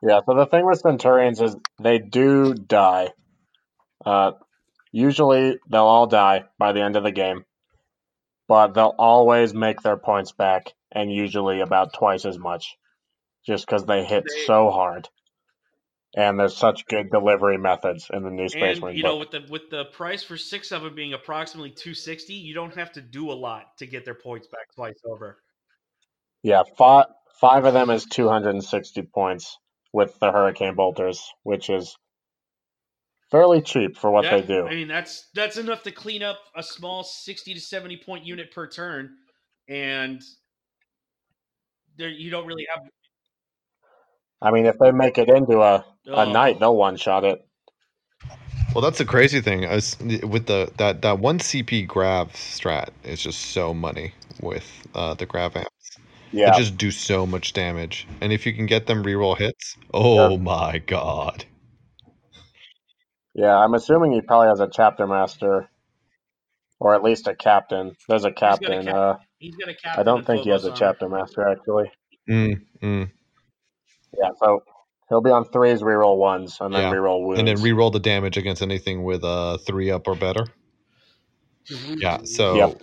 Yeah, 0.02 0.20
so 0.26 0.34
the 0.34 0.48
thing 0.48 0.66
with 0.66 0.80
Centurions 0.80 1.40
is 1.40 1.56
they 1.80 2.00
do 2.00 2.56
die. 2.56 3.10
Uh, 4.04 4.32
usually 4.92 5.60
they'll 5.70 5.84
all 5.84 6.08
die 6.08 6.46
by 6.58 6.72
the 6.72 6.82
end 6.82 6.96
of 6.96 7.04
the 7.04 7.12
game, 7.12 7.46
but 8.50 8.74
they'll 8.74 8.96
always 8.98 9.54
make 9.54 9.82
their 9.82 9.96
points 9.96 10.32
back, 10.34 10.74
and 10.92 11.14
usually 11.14 11.62
about 11.62 11.94
twice 11.94 12.26
as 12.26 12.40
much, 12.40 12.76
just 13.46 13.66
because 13.66 13.86
they 13.86 14.04
hit 14.04 14.26
They- 14.28 14.46
so 14.46 14.72
hard. 14.72 15.08
And 16.18 16.40
there's 16.40 16.58
such 16.58 16.88
good 16.88 17.12
delivery 17.12 17.60
methods 17.60 18.10
in 18.12 18.24
the 18.24 18.32
new 18.32 18.50
Space 18.50 18.82
Marine 18.82 18.98
you 18.98 19.04
know, 19.04 19.18
with 19.18 19.30
the 19.30 19.46
with 19.48 19.70
the 19.70 19.86
price 19.86 20.24
for 20.24 20.38
six 20.38 20.72
of 20.72 20.82
them 20.82 20.96
being 20.96 21.14
approximately 21.14 21.70
two 21.70 21.94
sixty, 21.94 22.34
you 22.34 22.56
don't 22.56 22.74
have 22.74 22.92
to 22.94 23.02
do 23.02 23.32
a 23.32 23.34
lot 23.34 23.78
to 23.78 23.86
get 23.86 24.06
their 24.06 24.16
points 24.16 24.48
back 24.48 24.74
twice 24.76 25.00
over. 25.06 25.38
Yeah, 26.42 26.64
five 26.80 27.06
five 27.40 27.66
of 27.66 27.76
them 27.76 27.92
is 27.92 28.06
260 28.06 29.04
points 29.04 29.60
with 29.94 30.18
the 30.20 30.32
Hurricane 30.32 30.74
Bolters, 30.74 31.32
which 31.44 31.70
is 31.70 31.96
fairly 33.32 33.62
cheap 33.62 33.98
for 33.98 34.12
what 34.12 34.26
Yeah, 34.26 34.36
they 34.38 34.42
do. 34.42 34.68
I 34.68 34.76
mean, 34.76 34.88
that's 34.88 35.30
that's 35.34 35.58
enough 35.58 35.84
to 35.84 35.92
clean 35.92 36.24
up 36.24 36.40
a 36.56 36.64
small 36.64 37.04
sixty 37.04 37.54
to 37.54 37.60
seventy 37.60 37.98
point 37.98 38.26
unit 38.26 38.52
per 38.52 38.68
turn, 38.68 39.12
and 39.68 40.22
there 41.98 42.10
you 42.10 42.30
don't 42.32 42.46
really 42.48 42.68
have. 42.74 42.84
I 44.42 44.52
mean, 44.52 44.66
if 44.66 44.78
they 44.80 44.92
make 44.92 45.18
it 45.18 45.30
into 45.30 45.62
a, 45.62 45.86
a 46.06 46.26
oh, 46.26 46.32
knight, 46.32 46.60
they'll 46.60 46.76
one 46.76 46.98
shot 46.98 47.26
it. 47.26 47.46
well, 48.74 48.82
that's 48.82 48.98
the 49.00 49.06
crazy 49.06 49.42
thing. 49.42 49.64
Is 49.64 49.98
with 50.00 50.46
the 50.46 50.72
that 50.78 51.02
that 51.02 51.20
one 51.20 51.40
CP 51.40 51.88
grav 51.88 52.32
strat 52.34 52.90
is 53.04 53.22
just 53.22 53.40
so 53.52 53.74
money 53.74 54.14
with 54.42 54.88
uh, 54.96 55.14
the 55.16 55.26
grav 55.26 55.56
amps. 55.56 55.70
Yeah, 56.32 56.46
They 56.46 56.52
just 56.52 56.78
do 56.78 56.92
so 56.92 57.26
much 57.26 57.54
damage, 57.54 58.08
and 58.22 58.32
if 58.32 58.46
you 58.46 58.54
can 58.54 58.66
get 58.66 58.88
them 58.88 59.04
reroll 59.04 59.38
hits, 59.38 59.76
oh 59.94 60.38
Yeah. 60.38 60.38
my 60.38 60.80
god! 60.80 61.46
Yeah. 63.34 63.56
I'm 63.56 63.74
assuming 63.74 64.12
he 64.14 64.22
probably 64.22 64.48
has 64.50 64.60
a 64.60 64.70
chapter 64.72 65.08
master 65.08 65.70
or 66.80 66.96
at 66.96 67.04
least 67.04 67.28
a 67.28 67.36
captain. 67.36 67.96
There's 68.08 68.26
a 68.26 68.30
got 68.30 68.38
a 68.38 68.40
captain. 68.40 68.86
cap- 68.86 68.96
uh, 68.96 69.16
He's 69.40 69.56
got 69.56 69.70
a 69.70 69.74
captain. 69.76 70.00
I 70.00 70.04
don't 70.04 70.26
think 70.26 70.44
he 70.44 70.50
has 70.50 70.66
a 70.66 70.70
Phobos 70.70 70.80
chapter 70.80 71.10
master 71.10 71.48
actually. 71.48 71.92
Mm, 72.30 72.62
mm. 72.82 73.12
Yeah, 74.18 74.30
so 74.40 74.64
he'll 75.10 75.22
be 75.22 75.32
on 75.32 75.46
threes, 75.46 75.82
reroll 75.82 76.18
ones, 76.18 76.58
and 76.60 76.74
then 76.74 76.84
Yeah. 76.84 76.92
reroll 76.92 77.26
wounds. 77.26 77.40
And 77.40 77.48
then 77.48 77.62
re-roll 77.62 77.92
the 77.92 78.00
damage 78.00 78.38
against 78.38 78.62
anything 78.62 79.04
with 79.04 79.24
a 79.24 79.58
three 79.66 79.92
up 79.92 80.08
or 80.08 80.16
better. 80.16 80.46
Yeah. 81.98 82.24
So 82.24 82.56
Yep. 82.56 82.82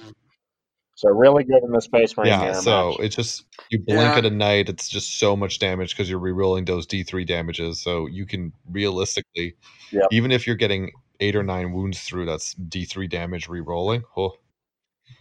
So 0.97 1.11
really 1.11 1.45
good 1.45 1.63
in 1.63 1.71
the 1.73 1.81
Space 1.81 2.17
Marine 2.17 2.29
yeah. 2.31 2.53
So 2.55 2.91
match. 2.93 3.01
it's 3.01 3.17
just 3.17 3.45
you 3.71 3.79
blink 3.79 4.01
Yeah. 4.01 4.17
at 4.17 4.25
a 4.25 4.31
knight. 4.31 4.71
It's 4.71 4.89
just 4.89 5.19
so 5.19 5.37
much 5.37 5.59
damage 5.59 5.91
because 5.91 6.09
you're 6.09 6.19
re-rolling 6.19 6.65
those 6.65 6.87
D3 6.87 7.27
damages. 7.27 7.81
So 7.83 8.07
you 8.07 8.25
can 8.25 8.51
realistically, 8.71 9.55
Yep. 9.93 10.07
even 10.11 10.33
if 10.33 10.47
you're 10.47 10.57
getting 10.57 10.91
eight 11.21 11.37
or 11.37 11.43
nine 11.43 11.73
wounds 11.73 12.01
through, 12.01 12.25
that's 12.25 12.55
D3 12.55 13.09
damage 13.11 13.47
re-rolling. 13.47 14.05
Oh. 14.17 14.33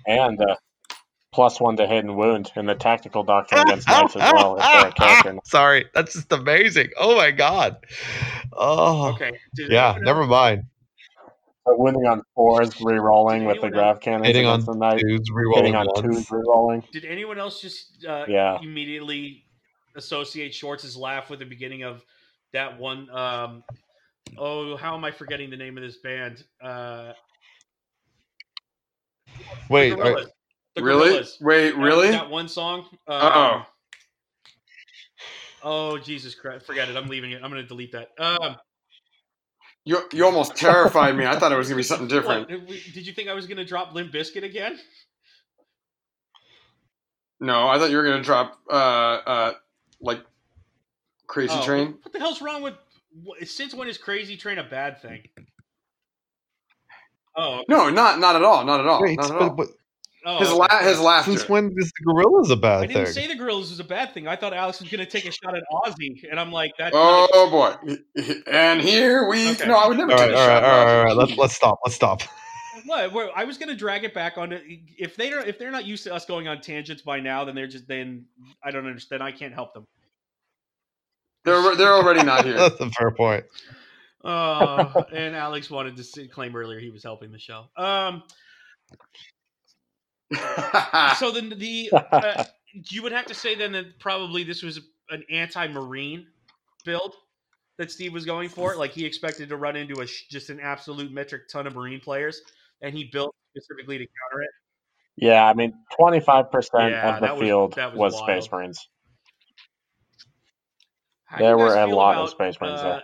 And 0.07 0.39
uh, 0.41 0.55
plus 1.33 1.59
one 1.59 1.75
to 1.75 1.85
hit 1.88 2.05
and 2.05 2.15
wound 2.15 2.53
in 2.55 2.65
the 2.67 2.75
tactical 2.75 3.23
doctrine 3.23 3.59
against 3.61 3.88
knights 3.89 4.15
as 4.15 4.31
well 4.33 4.55
if 4.57 5.25
a. 5.25 5.39
Sorry, 5.45 5.85
that's 5.93 6.13
just 6.13 6.31
amazing. 6.31 6.88
Oh 6.97 7.17
my 7.17 7.31
god. 7.31 7.85
Oh. 8.53 9.09
Okay. 9.13 9.33
Did 9.55 9.71
Yeah. 9.71 9.97
Never 9.99 10.25
mind. 10.25 10.63
So 11.67 11.75
winning 11.78 12.06
on 12.06 12.21
fours, 12.36 12.80
re-rolling 12.80 13.45
with 13.45 13.56
the 13.56 13.67
anyone 13.67 13.71
grav 13.84 13.99
cannons 13.99 14.28
Hitting 14.28 14.45
on 14.45 14.63
the 14.63 14.73
knight. 14.75 14.99
Dudes 14.99 15.32
re-rolling 15.32 15.73
Hitting 15.73 15.75
on 15.75 15.88
ones. 15.88 16.01
twos, 16.01 16.32
re-rolling. 16.32 16.84
Did 16.91 17.06
anyone 17.06 17.39
else 17.39 17.60
just 17.60 18.06
uh, 18.06 18.25
Yeah. 18.28 18.60
immediately 18.62 19.45
associate 19.95 20.54
Schwartz's 20.54 20.95
laugh 20.95 21.30
with 21.32 21.39
the 21.39 21.45
beginning 21.45 21.82
of 21.84 22.04
that 22.54 22.78
one? 22.80 23.10
Um, 23.10 23.63
oh, 24.38 24.78
how 24.78 24.95
am 24.95 25.04
I 25.06 25.10
forgetting 25.12 25.49
the 25.49 25.58
name 25.58 25.75
of 25.75 25.84
this 25.84 25.97
band? 25.97 26.43
Uh, 26.62 27.13
Wait, 29.69 29.89
the 29.89 30.01
are- 30.01 30.04
Gorillaz. 30.13 30.30
The 30.75 30.84
really? 30.84 31.10
Gorillaz. 31.19 31.41
Wait, 31.41 31.71
That- 31.71 31.78
really? 31.82 32.12
That, 32.12 32.30
one 32.30 32.47
song. 32.47 32.82
Um, 33.08 33.21
Uh-oh. 33.21 33.65
Oh 35.67 35.97
Jesus 35.97 36.36
Christ! 36.36 36.63
Forget 36.67 36.89
it. 36.89 36.95
I'm 36.95 37.08
leaving 37.08 37.32
it. 37.32 37.41
I'm 37.43 37.49
going 37.49 37.63
to 37.63 37.67
delete 37.67 37.91
that. 37.93 38.10
Um, 38.19 38.56
You 39.88 40.00
you 40.12 40.26
almost 40.26 40.56
terrified 40.56 41.15
me. 41.15 41.26
I 41.28 41.38
thought 41.38 41.52
it 41.52 41.58
was 41.58 41.67
gonna 41.67 41.78
be 41.78 41.84
something 41.84 42.08
different. 42.08 42.50
what, 42.50 42.67
did 42.67 43.06
you 43.06 43.13
think 43.13 43.30
I 43.30 43.34
was 43.36 43.45
going 43.45 43.58
to 43.58 43.65
drop 43.65 43.93
Limp 43.93 44.12
Bizkit 44.12 44.43
again? 44.43 44.80
No, 47.39 47.67
I 47.67 47.78
thought 47.78 47.91
you 47.91 47.98
were 47.98 48.04
gonna 48.04 48.24
drop 48.24 48.58
uh 48.69 48.74
uh 48.74 49.54
like 50.02 50.21
Crazy 51.28 51.54
Oh, 51.56 51.63
Train. 51.65 51.98
What 52.02 52.13
the 52.13 52.19
hell's 52.19 52.41
wrong 52.41 52.62
with? 52.63 52.74
Since 53.48 53.74
when 53.76 53.88
is 53.88 53.98
Crazy 53.98 54.38
Train 54.38 54.58
a 54.58 54.63
bad 54.63 55.02
thing? 55.02 55.24
Oh, 57.36 57.63
No, 57.67 57.89
not 57.89 58.19
not 58.19 58.36
at 58.36 58.43
all. 58.43 58.63
Not 58.65 58.80
at 58.80 58.88
all. 58.88 59.02
wait, 59.02 59.17
not 59.19 59.32
at 59.32 59.38
but- 59.39 59.41
all. 59.50 59.56
but 59.56 59.67
oh 60.25 60.39
His 60.39 60.49
okay. 60.49 60.57
la- 60.57 60.79
his 60.83 60.99
laughter. 60.99 61.31
since 61.31 61.47
when 61.49 61.73
is 61.77 61.91
the 61.99 62.05
Gorillaz 62.11 62.49
a 62.51 62.53
I 62.53 62.55
bad 62.55 62.79
thing? 62.81 62.83
I 62.83 62.93
didn't 62.93 63.05
thing? 63.05 63.13
say 63.13 63.27
the 63.27 63.35
Gorillaz 63.41 63.69
was 63.69 63.79
a 63.79 63.83
bad 63.83 64.13
thing. 64.13 64.27
I 64.27 64.35
thought 64.35 64.53
Alex 64.53 64.79
was 64.81 64.89
going 64.89 64.99
to 65.03 65.09
take 65.09 65.25
a 65.25 65.31
shot 65.31 65.55
at 65.55 65.63
Ozzy, 65.71 66.23
and 66.29 66.39
I'm 66.39 66.51
like, 66.51 66.71
that's 66.77 66.95
Oh 66.97 67.49
boy! 67.49 67.95
And 68.47 68.81
here 68.81 69.27
we. 69.27 69.51
Okay. 69.51 69.67
No, 69.67 69.75
I 69.75 69.88
would 69.88 69.97
never 69.97 70.11
all 70.11 70.17
take 70.17 70.31
right, 70.31 70.33
a 70.33 70.38
all 70.38 70.47
shot. 70.47 70.63
right, 70.63 70.63
all 70.63 70.75
right, 70.77 70.88
all 70.88 70.99
at 70.99 71.03
right. 71.05 71.15
Ozzy. 71.15 71.17
Let's 71.17 71.38
let's 71.38 71.55
stop. 71.55 71.79
Let's 71.85 71.95
stop. 71.95 72.21
What? 72.85 73.13
Well, 73.13 73.31
I 73.35 73.45
was 73.45 73.57
going 73.57 73.69
to 73.69 73.75
drag 73.75 74.03
it 74.03 74.13
back 74.13 74.38
on. 74.38 74.51
If 74.99 75.15
they 75.15 75.29
don't, 75.29 75.47
if 75.47 75.57
they're 75.57 75.71
not 75.71 75.85
used 75.85 76.03
to 76.03 76.13
us 76.13 76.25
going 76.25 76.47
on 76.49 76.59
tangents 76.61 77.01
by 77.01 77.19
now, 77.21 77.45
then 77.45 77.55
they're 77.55 77.67
just 77.67 77.88
then 77.88 78.25
I 78.63 78.69
don't 78.71 78.85
understand. 78.85 79.23
I 79.23 79.31
can't 79.31 79.53
help 79.53 79.73
them. 79.73 79.85
They're 81.45 81.75
they're 81.75 81.93
already 81.93 82.21
not 82.23 82.43
here. 82.45 82.53
That's 82.57 82.79
a 82.79 82.89
fair 82.91 83.11
point. 83.11 83.45
Uh, 84.23 85.03
and 85.13 85.35
Alex 85.35 85.69
wanted 85.71 85.95
to 85.97 86.27
claim 86.27 86.55
earlier 86.55 86.79
he 86.79 86.89
was 86.89 87.01
helping 87.01 87.31
the 87.31 87.39
show. 87.39 87.65
Um, 87.77 88.23
so 91.17 91.31
then 91.31 91.53
the 91.57 91.89
uh, 91.93 92.43
you 92.89 93.03
would 93.03 93.11
have 93.11 93.25
to 93.25 93.33
say 93.33 93.55
then 93.55 93.71
that 93.71 93.99
probably 93.99 94.43
this 94.43 94.63
was 94.63 94.79
an 95.09 95.23
anti-marine 95.29 96.27
build 96.83 97.15
that 97.77 97.91
Steve 97.91 98.13
was 98.13 98.25
going 98.25 98.49
for. 98.49 98.75
Like 98.75 98.91
he 98.91 99.05
expected 99.05 99.49
to 99.49 99.57
run 99.57 99.75
into 99.75 100.01
a 100.01 100.05
just 100.29 100.49
an 100.49 100.59
absolute 100.59 101.11
metric 101.11 101.47
ton 101.49 101.67
of 101.67 101.75
marine 101.75 101.99
players, 101.99 102.41
and 102.81 102.95
he 102.95 103.09
built 103.11 103.35
specifically 103.51 103.97
to 103.97 104.05
counter 104.05 104.43
it. 104.43 104.49
Yeah, 105.17 105.45
I 105.45 105.53
mean, 105.53 105.73
25% 105.97 106.45
of 106.51 106.51
the 106.51 106.91
that 106.91 107.21
was- 107.21 107.39
field 107.39 107.77
was 107.77 107.95
was. 107.95 108.17
Space 108.17 108.51
Marines. 108.51 108.89
How 111.25 111.38
There 111.38 111.57
were 111.57 111.75
a 111.75 111.88
lot 111.88 112.17
of 112.17 112.29
Space 112.29 112.59
Marines 112.59 112.81
uh. 112.81 113.01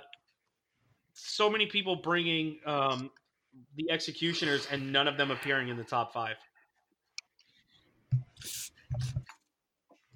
So 1.13 1.49
many 1.49 1.65
people 1.65 1.95
bringing 1.95 2.59
um, 2.65 3.09
the 3.75 3.89
executioners 3.89 4.67
and 4.71 4.91
none 4.91 5.07
of 5.07 5.17
them 5.17 5.31
appearing 5.31 5.69
in 5.69 5.77
the 5.77 5.83
top 5.83 6.13
five. 6.13 6.35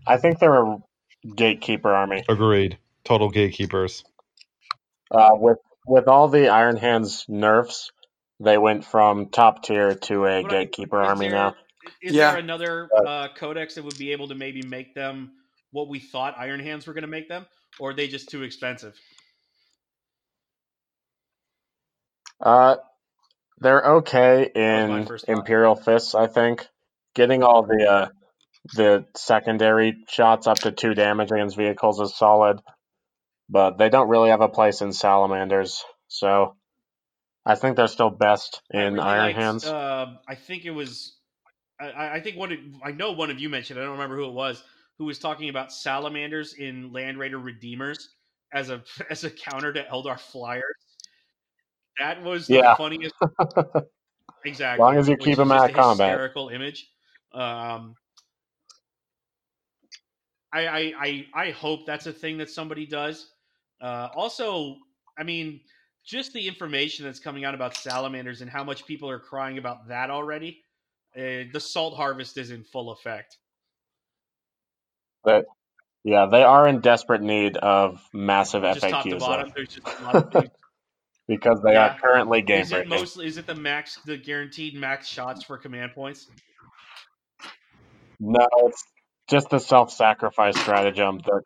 I 0.08 0.18
think 0.18 0.40
they're 0.40 0.64
a 0.64 0.78
gatekeeper 1.36 1.94
army. 1.94 2.24
Agreed. 2.30 2.78
Total 3.04 3.30
gatekeepers. 3.30 4.04
Uh, 5.12 5.32
with 5.34 5.58
with 5.88 6.08
all 6.08 6.28
the 6.28 6.50
Iron 6.50 6.78
Hands 6.78 7.26
nerfs, 7.28 7.92
they 8.40 8.58
went 8.58 8.86
from 8.86 9.30
top 9.30 9.64
tier 9.64 9.94
to 9.96 10.26
a 10.26 10.42
But 10.42 10.52
I- 10.54 10.64
gatekeeper 10.64 11.02
is 11.02 11.08
army 11.10 11.28
there- 11.30 11.36
now. 11.38 11.56
Is 12.02 12.14
Yeah. 12.14 12.32
there 12.32 12.40
another 12.40 12.90
uh, 13.06 13.28
codex 13.36 13.76
that 13.76 13.84
would 13.84 13.98
be 14.00 14.12
able 14.12 14.30
to 14.30 14.36
maybe 14.36 14.64
make 14.64 14.96
them 14.96 15.34
what 15.72 15.88
we 15.88 16.00
thought 16.00 16.34
Iron 16.38 16.60
Hands 16.60 16.86
were 16.88 16.94
going 16.94 17.04
to 17.04 17.08
make 17.08 17.30
them, 17.30 17.46
or 17.80 17.92
are 17.92 17.94
they 17.94 18.08
just 18.08 18.30
too 18.30 18.42
expensive? 18.42 19.00
Uh, 22.42 22.78
they're 23.60 23.84
okay 23.98 24.50
in. 24.54 25.08
Imperial 25.28 25.76
Fists, 25.76 26.16
I 26.16 26.28
think. 26.28 26.68
Getting 27.14 27.44
all 27.44 27.64
the 27.64 27.88
uh, 27.90 28.08
the 28.74 29.06
secondary 29.16 29.98
shots 30.08 30.48
up 30.48 30.60
to 30.60 30.72
two 30.72 30.94
damage 30.94 31.32
against 31.32 31.56
vehicles 31.58 32.00
is 32.00 32.16
solid, 32.16 32.60
but 33.50 33.78
they 33.78 33.90
don't 33.90 34.10
really 34.10 34.30
have 34.30 34.42
a 34.42 34.50
place 34.50 34.82
in 34.82 34.92
Salamanders. 34.92 35.84
So 36.08 36.56
I 37.46 37.56
think 37.56 37.78
they're 37.78 37.88
still 37.88 38.10
best 38.10 38.62
in 38.72 38.94
really 38.96 39.00
Iron 39.06 39.20
liked, 39.26 39.38
Hands. 39.38 39.66
Uh, 39.66 40.06
I 40.28 40.36
think 40.36 40.66
it 40.66 40.72
was. 40.72 41.16
I- 41.80 42.16
I, 42.16 42.20
think 42.22 42.38
one. 42.38 42.52
Of, 42.54 42.60
I 42.84 42.92
know 42.92 43.12
one 43.12 43.30
of 43.30 43.40
you 43.40 43.50
mentioned. 43.50 43.80
I 43.80 43.84
don't 43.84 43.94
remember 43.94 44.16
who 44.16 44.26
it 44.26 44.34
was. 44.34 44.64
Who 44.98 45.06
was 45.06 45.20
talking 45.20 45.50
about 45.50 45.74
salamanders 45.74 46.54
in 46.54 46.94
Land 46.94 47.20
Raider 47.20 47.38
Redeemers 47.38 48.10
as 48.54 48.70
a 48.70 48.82
as 49.10 49.24
a 49.24 49.30
counter 49.30 49.74
to 49.74 49.84
Eldar 49.84 50.20
Flyers. 50.20 50.64
That 52.00 52.24
was 52.24 52.48
the 52.48 52.56
Yeah. 52.56 52.76
funniest. 52.76 53.14
exactly. 54.46 54.74
As 54.74 54.80
long 54.80 54.98
as 54.98 55.08
you 55.08 55.18
keep 55.18 55.38
them 55.38 55.52
out 55.52 55.70
of 55.70 55.76
combat. 55.76 56.10
Hysterical 56.10 56.50
image. 56.50 56.90
Um, 57.34 57.96
I, 60.56 60.68
I 60.68 60.94
I 61.00 61.26
I 61.34 61.52
hope 61.52 61.86
that's 61.86 62.08
a 62.08 62.14
thing 62.14 62.38
that 62.38 62.50
somebody 62.50 62.86
does. 62.86 63.32
Uh, 63.82 64.08
also, 64.16 64.78
I 65.18 65.24
mean, 65.24 65.60
just 66.06 66.34
the 66.34 66.48
information 66.48 67.06
that's 67.06 67.20
coming 67.20 67.44
out 67.44 67.54
about 67.54 67.76
salamanders 67.76 68.42
and 68.42 68.50
how 68.50 68.64
much 68.64 68.86
people 68.86 69.10
are 69.10 69.20
crying 69.20 69.58
about 69.58 69.88
that 69.90 70.10
already. 70.10 70.64
Uh, 71.16 71.52
the 71.52 71.60
salt 71.60 71.96
harvest 71.96 72.38
is 72.38 72.52
in 72.52 72.64
full 72.64 72.92
effect. 72.92 73.38
But 75.24 75.46
yeah, 76.04 76.28
they 76.32 76.44
are 76.44 76.68
in 76.68 76.80
desperate 76.82 77.22
need 77.22 77.58
of 77.58 78.02
massive 78.14 78.64
Just 78.64 78.86
FAQs 78.86 79.20
bottom, 79.20 79.52
there's 79.56 79.70
just 79.70 79.88
a 80.00 80.04
lot 80.04 80.16
of 80.16 80.32
because 81.28 81.62
they 81.64 81.74
Yeah. 81.74 81.88
are 81.88 81.98
currently 82.00 82.42
game 82.42 82.62
is 82.62 82.72
it 82.72 82.88
mostly 82.88 83.26
is 83.28 83.38
it 83.38 83.48
the 83.48 83.56
max 83.56 83.98
the 84.06 84.18
guaranteed 84.18 84.76
max 84.76 85.08
shots 85.08 85.44
for 85.44 85.58
command 85.58 85.94
points? 85.94 86.28
No, 88.20 88.48
it's 88.66 88.84
just 89.28 89.50
the 89.50 89.60
self-sacrifice 89.60 90.60
stratagem 90.60 91.20
that 91.20 91.42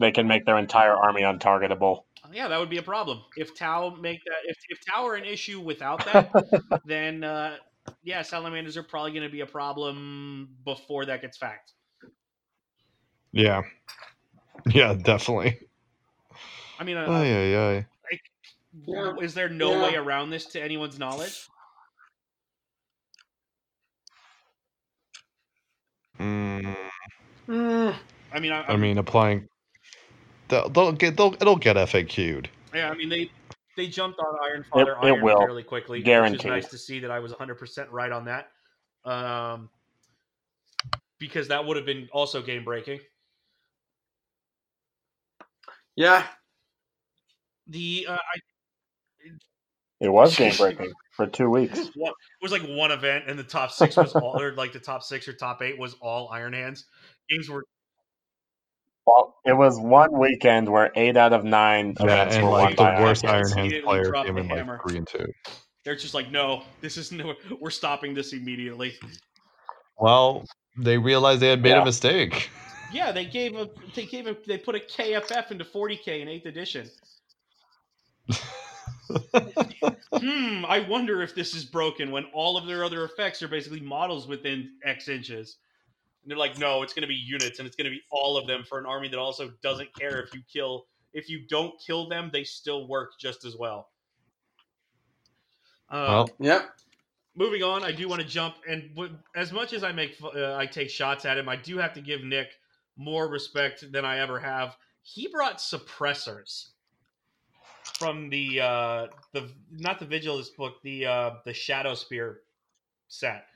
they 0.00 0.12
can 0.12 0.26
make 0.26 0.44
their 0.44 0.58
entire 0.58 0.94
army 0.94 1.22
untargetable. 1.22 2.02
Yeah, 2.32 2.48
that 2.48 2.58
would 2.58 2.70
be 2.70 2.78
a 2.78 2.82
problem. 2.82 3.22
If 3.36 3.56
Tau 3.56 3.90
make 4.00 4.20
that 4.24 4.50
if 4.50 4.56
if 4.68 4.78
Tau 4.86 5.06
are 5.06 5.14
an 5.14 5.24
issue 5.24 5.60
without 5.60 6.04
that, 6.06 6.30
then 6.86 7.22
uh, 7.22 7.56
yeah, 8.02 8.22
salamanders 8.22 8.76
are 8.76 8.82
probably 8.82 9.12
going 9.12 9.24
to 9.24 9.32
be 9.32 9.40
a 9.40 9.46
problem 9.46 10.48
before 10.64 11.04
that 11.06 11.20
gets 11.20 11.36
fact. 11.36 11.72
Yeah. 13.32 13.62
Yeah, 14.66 14.94
definitely. 14.94 15.58
I 16.78 16.84
mean, 16.84 16.96
uh, 16.96 17.08
Ay, 17.10 17.32
ay, 17.32 17.56
ay. 17.56 17.86
Yeah. 18.86 19.12
is 19.20 19.34
there 19.34 19.48
no 19.48 19.70
Yeah. 19.70 19.82
way 19.84 19.94
around 19.96 20.30
this 20.30 20.46
to 20.46 20.62
anyone's 20.62 20.98
knowledge? 20.98 21.48
Mm, 26.18 26.74
I 27.48 28.40
mean, 28.40 28.52
I, 28.52 28.64
I 28.66 28.76
mean, 28.76 28.98
applying. 28.98 29.48
They'll, 30.48 30.68
they'll 30.68 30.92
get. 30.92 31.16
They'll. 31.16 31.34
It'll 31.34 31.56
get 31.56 31.76
FAQ'd. 31.76 32.48
yeah, 32.74 32.90
I 32.90 32.94
mean 32.94 33.08
they 33.08 33.30
they 33.76 33.86
jumped 33.86 34.18
on 34.18 34.36
Iron 34.44 34.64
Father 34.64 34.92
it 34.92 34.98
Iron 35.06 35.22
will. 35.22 35.38
fairly 35.38 35.62
quickly, 35.62 35.98
which 35.98 36.06
Guaranteed. 36.06 36.40
is 36.40 36.46
nice 36.46 36.68
to 36.68 36.78
see 36.78 37.00
that 37.00 37.10
I 37.10 37.18
was 37.18 37.32
100 37.32 37.54
percent 37.56 37.90
right 37.90 38.12
on 38.12 38.24
that, 38.26 38.50
um, 39.04 39.68
because 41.18 41.48
that 41.48 41.64
would 41.64 41.76
have 41.76 41.86
been 41.86 42.08
also 42.12 42.42
game 42.42 42.64
breaking. 42.64 43.00
yeah. 45.96 46.24
The 47.66 48.06
uh, 48.10 48.12
I, 48.12 49.30
It 50.00 50.08
was 50.10 50.36
game 50.38 50.52
breaking 50.58 50.92
for 51.12 51.26
two 51.26 51.48
weeks. 51.48 51.78
It 51.78 52.14
was 52.42 52.52
like 52.52 52.62
one 52.62 52.90
event, 52.90 53.24
and 53.26 53.38
the 53.38 53.44
top 53.44 53.70
six 53.70 53.96
was 53.96 54.14
all, 54.14 54.38
or 54.38 54.52
like 54.52 54.72
the 54.72 54.80
top 54.80 55.02
six 55.02 55.26
or 55.26 55.32
top 55.32 55.62
eight 55.62 55.78
was 55.78 55.94
all 56.00 56.28
Iron 56.28 56.52
Hands. 56.52 56.84
Games 57.30 57.48
were 57.48 57.64
Well, 59.06 59.36
it 59.44 59.52
was 59.56 59.78
one 59.78 60.18
weekend 60.18 60.68
where 60.68 60.90
eight 60.94 61.16
out 61.16 61.32
of 61.32 61.44
nine 61.44 61.94
Yeah, 61.98 62.04
events 62.04 62.36
and 62.36 62.44
were 62.44 62.50
like 62.52 62.62
won 62.62 62.70
the 62.72 62.76
by 62.76 63.00
worst 63.02 63.24
Iron 63.24 63.34
Iron 63.36 63.52
Hands. 63.52 63.72
Hands 63.72 63.84
player 63.84 64.12
came 64.12 64.34
the 64.34 64.40
in 64.40 64.48
like 64.48 64.82
three 64.82 64.98
and 64.98 65.06
two. 65.06 65.26
they're 65.84 65.96
just 65.96 66.14
like, 66.14 66.30
no, 66.30 66.62
this 66.80 66.96
is 66.96 67.12
no, 67.12 67.34
we're 67.60 67.70
stopping 67.70 68.14
this 68.14 68.32
immediately. 68.32 68.94
Well, 69.98 70.44
they 70.78 70.98
realized 70.98 71.40
they 71.40 71.48
had 71.50 71.62
made 71.62 71.70
Yeah. 71.70 71.82
a 71.82 71.84
mistake. 71.84 72.50
Yeah, 72.92 73.10
they 73.12 73.24
gave 73.24 73.56
a 73.56 73.68
they 73.94 74.06
gave 74.06 74.26
a 74.26 74.36
they 74.46 74.58
put 74.58 74.74
a 74.74 74.80
KFF 74.80 75.50
into 75.50 75.64
40k 75.64 76.20
in 76.20 76.28
eighth 76.28 76.46
edition. 76.46 76.90
Hmm, 80.16 80.64
I 80.66 80.80
wonder 80.88 81.22
if 81.22 81.34
this 81.34 81.54
is 81.54 81.64
broken 81.64 82.10
when 82.10 82.24
all 82.32 82.56
of 82.56 82.66
their 82.66 82.84
other 82.84 83.04
effects 83.04 83.42
are 83.42 83.48
basically 83.48 83.80
models 83.80 84.26
within 84.28 84.70
X 84.84 85.08
inches. 85.08 85.56
And 86.24 86.30
they're 86.30 86.38
like, 86.38 86.58
no, 86.58 86.82
it's 86.82 86.94
going 86.94 87.02
to 87.02 87.08
be 87.08 87.14
units, 87.14 87.58
and 87.58 87.66
it's 87.66 87.76
going 87.76 87.84
to 87.84 87.90
be 87.90 88.02
all 88.10 88.38
of 88.38 88.46
them 88.46 88.64
for 88.66 88.78
an 88.78 88.86
army 88.86 89.08
that 89.08 89.18
also 89.18 89.52
doesn't 89.62 89.94
care 89.94 90.22
if 90.22 90.32
you 90.32 90.40
kill. 90.50 90.86
If 91.12 91.28
you 91.28 91.46
don't 91.46 91.74
kill 91.86 92.08
them, 92.08 92.30
they 92.32 92.44
still 92.44 92.88
work 92.88 93.12
just 93.20 93.44
as 93.44 93.56
well. 93.56 93.90
Uh, 95.90 96.24
well, 96.26 96.30
Yep. 96.40 96.70
moving 97.36 97.62
on, 97.62 97.84
I 97.84 97.92
do 97.92 98.08
want 98.08 98.22
to 98.22 98.26
jump, 98.26 98.56
and 98.66 98.94
w- 98.94 99.18
as 99.36 99.52
much 99.52 99.74
as 99.74 99.84
I 99.84 99.92
make, 99.92 100.16
uh, 100.22 100.56
I 100.56 100.66
take 100.66 100.88
shots 100.90 101.26
at 101.26 101.36
him, 101.38 101.48
I 101.48 101.56
do 101.56 101.76
have 101.78 101.92
to 101.94 102.00
give 102.00 102.24
Nick 102.24 102.48
more 102.96 103.28
respect 103.28 103.92
than 103.92 104.04
I 104.04 104.18
ever 104.20 104.40
have. 104.40 104.76
He 105.02 105.28
brought 105.28 105.58
suppressors 105.58 106.68
from 107.98 108.30
the 108.30 108.60
uh, 108.60 109.06
the 109.32 109.50
not 109.70 109.98
the 109.98 110.06
Vigilus 110.06 110.48
book, 110.56 110.80
the 110.82 111.06
uh, 111.06 111.30
the 111.44 111.52
Shadow 111.52 111.94
Spear 111.94 112.40
set. 113.08 113.46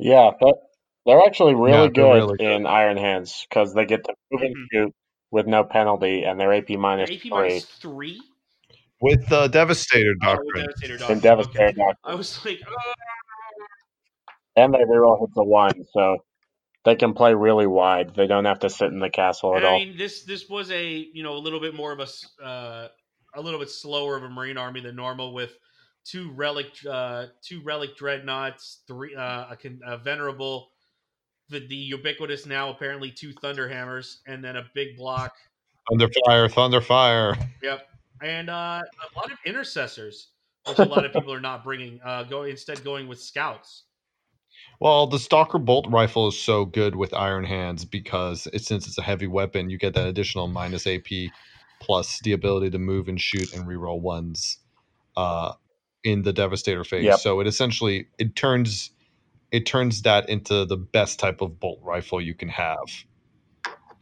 Yeah, 0.00 0.30
but 0.40 0.54
they're 1.06 1.20
actually 1.20 1.54
really 1.54 1.72
Yeah, 1.72 1.78
they're 1.82 1.90
good 1.90 2.14
really 2.14 2.36
good. 2.38 2.52
in 2.56 2.66
Iron 2.66 2.96
Hands 2.96 3.46
because 3.48 3.74
they 3.74 3.84
get 3.84 4.02
to 4.04 4.14
move 4.30 4.42
and 4.42 4.56
Mhm. 4.56 4.66
shoot 4.72 4.94
with 5.30 5.46
no 5.46 5.62
penalty, 5.64 6.24
and 6.24 6.40
they're 6.40 6.52
AP 6.54 6.70
minus 6.76 7.10
AP 7.10 7.20
three. 7.20 7.30
minus 7.30 7.64
three. 7.66 8.20
with 9.02 9.26
the 9.30 9.48
Devastator 9.48 10.10
Oh, 10.22 10.36
with 10.36 10.44
Doctrine. 10.44 10.66
Devastator 10.66 10.92
And 10.94 11.00
Doctrine. 11.00 11.20
Devastator 11.22 11.64
Okay. 11.68 11.72
Doctrine. 11.76 11.96
I 12.04 12.14
was 12.14 12.44
like, 12.44 12.60
oh, 12.68 12.92
And 14.56 14.74
they 14.74 14.78
reroll 14.78 15.20
hits 15.20 15.32
a 15.36 15.44
one, 15.44 15.84
so 15.94 16.18
they 16.84 16.96
can 16.96 17.14
play 17.14 17.32
really 17.34 17.66
wide. 17.66 18.14
They 18.14 18.26
don't 18.26 18.44
have 18.44 18.58
to 18.60 18.68
sit 18.70 18.88
in 18.88 18.98
the 18.98 19.08
castle 19.10 19.52
at 19.54 19.58
And 19.58 19.66
I 19.66 19.70
all. 19.70 19.78
mean, 19.78 19.96
this 19.96 20.24
this 20.24 20.48
was 20.50 20.70
a 20.70 20.86
you 21.12 21.22
know 21.22 21.32
a 21.34 21.38
little 21.38 21.60
bit 21.60 21.74
more 21.74 21.92
of 21.92 22.00
a 22.00 22.02
s- 22.02 22.36
uh, 22.42 22.88
a 23.34 23.40
little 23.40 23.58
bit 23.60 23.70
slower 23.70 24.16
of 24.16 24.22
a 24.24 24.28
marine 24.28 24.58
army 24.58 24.80
than 24.80 24.96
normal 24.96 25.32
with 25.32 25.56
two 26.04 26.30
relic 26.32 26.72
uh, 26.88 27.26
two 27.42 27.62
relic 27.62 27.96
dreadnoughts, 27.96 28.80
three 28.86 29.14
uh, 29.14 29.46
a, 29.50 29.56
con- 29.60 29.80
a 29.86 29.98
venerable, 29.98 30.70
the 31.48 31.66
the 31.66 31.76
ubiquitous 31.76 32.46
now 32.46 32.70
apparently 32.70 33.10
two 33.10 33.32
thunderhammers, 33.34 34.18
and 34.26 34.44
then 34.44 34.56
a 34.56 34.64
big 34.74 34.96
block. 34.96 35.34
Thunderfire, 35.90 36.50
Thunderfire. 36.50 37.48
Yep, 37.62 37.88
and 38.22 38.50
uh, 38.50 38.82
a 38.82 39.18
lot 39.18 39.32
of 39.32 39.38
intercessors, 39.44 40.28
which 40.66 40.78
a 40.78 40.84
lot 40.84 41.04
of 41.04 41.12
people 41.12 41.32
are 41.32 41.40
not 41.40 41.64
bringing. 41.64 42.00
Uh, 42.04 42.22
go 42.24 42.44
instead 42.44 42.82
going 42.84 43.08
with 43.08 43.20
scouts. 43.20 43.84
Well, 44.78 45.06
the 45.06 45.18
Stalker 45.18 45.58
Bolt 45.58 45.86
Rifle 45.88 46.28
is 46.28 46.38
so 46.38 46.64
good 46.64 46.96
with 46.96 47.12
Iron 47.12 47.44
Hands 47.44 47.84
because 47.84 48.46
it, 48.52 48.62
since 48.62 48.86
it's 48.86 48.98
a 48.98 49.02
heavy 49.02 49.26
weapon, 49.26 49.68
you 49.68 49.78
get 49.78 49.94
that 49.94 50.06
additional 50.06 50.48
minus 50.48 50.86
AP 50.86 51.30
plus 51.80 52.20
the 52.20 52.32
ability 52.32 52.70
to 52.70 52.78
move 52.78 53.08
and 53.08 53.20
shoot 53.20 53.52
and 53.54 53.66
reroll 53.66 54.00
ones 54.00 54.58
uh, 55.16 55.52
in 56.04 56.22
the 56.22 56.32
Devastator 56.32 56.84
phase. 56.84 57.04
Yep. 57.04 57.18
So 57.20 57.40
it 57.40 57.46
essentially 57.46 58.06
it 58.18 58.36
turns 58.36 58.90
it 59.52 59.66
turns 59.66 60.02
that 60.02 60.28
into 60.28 60.64
the 60.64 60.76
best 60.76 61.18
type 61.18 61.40
of 61.40 61.58
bolt 61.58 61.80
rifle 61.82 62.20
you 62.20 62.34
can 62.34 62.48
have. 62.48 62.86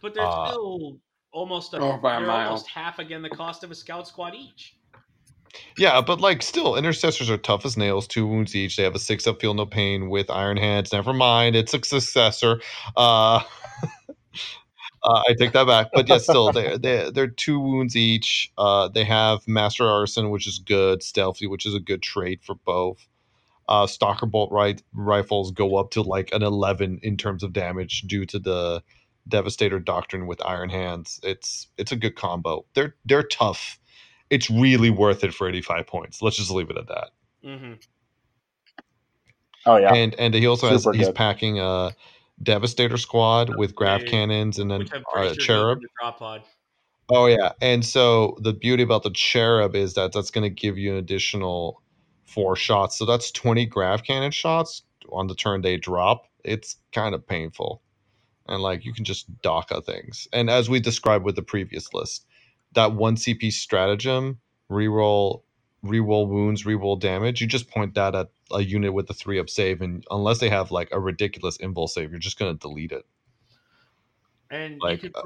But 0.01 0.15
they're 0.15 0.25
Uh, 0.27 0.51
still 0.51 0.99
almost 1.33 1.75
a, 1.75 1.79
Oh, 1.79 1.97
by 1.97 2.17
a 2.17 2.19
they're 2.19 2.27
mile. 2.29 2.47
almost 2.49 2.69
half 2.69 2.99
again 2.99 3.23
the 3.23 3.31
cost 3.31 3.65
of 3.65 3.71
a 3.71 3.75
scout 3.75 4.07
squad 4.07 4.35
each. 4.35 4.77
Yeah, 5.79 6.01
but 6.03 6.21
like 6.21 6.43
still, 6.43 6.77
intercessors 6.77 7.31
are 7.31 7.39
tough 7.39 7.65
as 7.65 7.77
nails, 7.77 8.07
two 8.07 8.27
wounds 8.27 8.55
each. 8.55 8.77
They 8.77 8.83
have 8.83 8.95
a 8.95 8.99
six 8.99 9.27
up, 9.27 9.41
feel 9.41 9.55
no 9.55 9.65
pain 9.67 10.11
with 10.11 10.31
iron 10.31 10.57
hands. 10.59 10.93
Never 10.93 11.13
mind, 11.15 11.57
it's 11.57 11.73
a 11.75 11.83
successor. 11.83 12.61
Uh, 12.97 13.43
uh, 15.09 15.23
I 15.29 15.35
take 15.35 15.53
that 15.53 15.67
back, 15.67 15.89
but 15.93 16.09
yeah, 16.09 16.19
still, 16.19 16.53
they 16.53 16.77
they 16.77 17.11
they're 17.11 17.27
two 17.27 17.59
wounds 17.59 17.97
each. 17.97 18.53
Uh, 18.59 18.89
they 18.89 19.05
have 19.05 19.47
Master 19.49 19.87
Artisan, 19.87 20.31
which 20.31 20.47
is 20.47 20.59
good, 20.59 21.03
stealthy, 21.03 21.47
which 21.47 21.67
is 21.67 21.75
a 21.75 21.81
good 21.81 22.03
trait 22.03 22.43
for 22.43 22.55
both. 22.55 23.07
Uh, 23.69 23.87
stalker 23.87 24.27
bolt 24.27 24.51
right 24.51 24.83
rifles 24.95 25.51
go 25.51 25.77
up 25.77 25.91
to 25.91 26.03
like 26.03 26.33
an 26.33 26.43
eleven 26.43 27.01
in 27.03 27.17
terms 27.17 27.43
of 27.43 27.53
damage 27.53 28.03
due 28.03 28.25
to 28.27 28.39
the 28.39 28.83
devastator 29.29 29.79
doctrine 29.79 30.27
with 30.27 30.45
iron 30.45 30.71
hands. 30.71 31.21
It's 31.23 31.69
it's 31.77 31.93
a 31.93 31.97
good 31.97 32.17
combo. 32.17 32.65
They're 32.75 32.95
they're 33.05 33.23
tough 33.23 33.79
it's 34.31 34.51
really 34.51 34.91
worth 34.91 35.25
it 35.25 35.35
for 35.35 35.49
85 35.49 35.87
points. 35.87 36.23
Let's 36.23 36.37
just 36.37 36.51
leave 36.51 36.71
it 36.71 36.77
at 36.77 36.89
that. 36.89 37.11
Mm-hmm. 37.45 37.73
Oh 39.67 39.77
yeah, 39.77 39.93
And 39.93 40.15
and 40.15 40.35
he 40.35 40.47
also 40.47 40.69
has 40.69 40.85
Super 40.85 40.97
he's 40.97 41.11
packing 41.11 41.59
a 41.59 41.95
Devastator 42.43 42.97
squad 42.97 43.57
with 43.57 43.75
grav 43.75 44.05
cannons 44.05 44.59
and 44.59 44.71
then 44.71 44.83
uh, 45.15 45.35
cherub. 45.35 45.81
the 45.81 45.89
drop 46.01 46.19
pod. 46.19 46.43
Oh 47.11 47.27
yeah, 47.27 47.53
and 47.61 47.85
so 47.85 48.37
the 48.41 48.53
beauty 48.53 48.83
about 48.83 49.03
the 49.03 49.11
cherub 49.11 49.75
is 49.75 49.95
that 49.95 50.13
that's 50.13 50.31
going 50.31 50.43
to 50.43 50.51
give 50.51 50.77
you 50.77 50.93
an 50.93 50.99
additional 50.99 51.83
four 52.27 52.55
shots. 52.55 52.99
So 52.99 53.07
that's 53.07 53.31
20 53.31 53.67
grav 53.67 54.05
cannon 54.05 54.31
shots 54.31 54.83
on 55.11 55.27
the 55.27 55.35
turn 55.35 55.63
they 55.63 55.79
drop. 55.79 56.27
It's 56.45 56.77
kind 56.93 57.15
of 57.15 57.27
painful, 57.27 57.83
and 58.47 58.63
like 58.63 58.85
you 58.85 58.93
can 58.93 59.05
just 59.05 59.27
DACA 59.43 59.85
things. 59.85 60.29
And 60.33 60.51
as 60.51 60.69
we 60.69 60.81
described 60.81 61.25
with 61.25 61.35
the 61.35 61.43
previous 61.43 61.93
list, 61.95 62.27
that 62.75 62.93
one 62.93 63.17
CP 63.17 63.53
stratagem 63.53 64.39
reroll 64.71 65.43
reroll 65.85 66.29
wounds, 66.29 66.65
reroll 66.65 66.99
damage. 66.99 67.41
You 67.41 67.47
just 67.47 67.71
point 67.71 67.95
that 67.95 68.15
at 68.15 68.29
a 68.53 68.61
unit 68.61 68.93
with 68.93 69.09
a 69.11 69.15
three 69.15 69.39
up 69.39 69.51
save, 69.51 69.81
and 69.81 70.05
unless 70.11 70.39
they 70.39 70.49
have 70.49 70.71
like 70.71 70.89
a 70.93 71.01
ridiculous 71.01 71.59
invul 71.59 71.89
save, 71.89 72.11
you're 72.11 72.19
just 72.19 72.39
going 72.39 72.57
to 72.57 72.59
delete 72.61 72.93
it. 72.93 73.07
And 74.51 74.81
Like, 74.81 75.01
could 75.03 75.13
uh, 75.15 75.23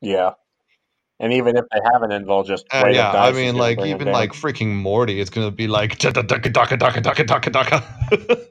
yeah. 0.00 0.32
And 1.20 1.32
even 1.32 1.56
if 1.56 1.64
they 1.70 1.78
have 1.92 2.02
an 2.02 2.10
invul, 2.10 2.44
just 2.44 2.66
Uh, 2.72 2.88
yeah, 2.88 3.12
dice 3.12 3.34
I 3.34 3.36
mean, 3.36 3.54
like 3.54 3.80
even 3.80 4.10
like 4.10 4.32
freaking 4.32 4.74
Morty, 4.74 5.20
it's 5.20 5.30
gonna 5.30 5.52
be 5.52 5.68
like 5.68 5.98
daka 5.98 6.22
daka 6.22 6.50
daka 6.50 6.76
daka 7.00 7.24
daka 7.24 7.50
daka 7.50 8.46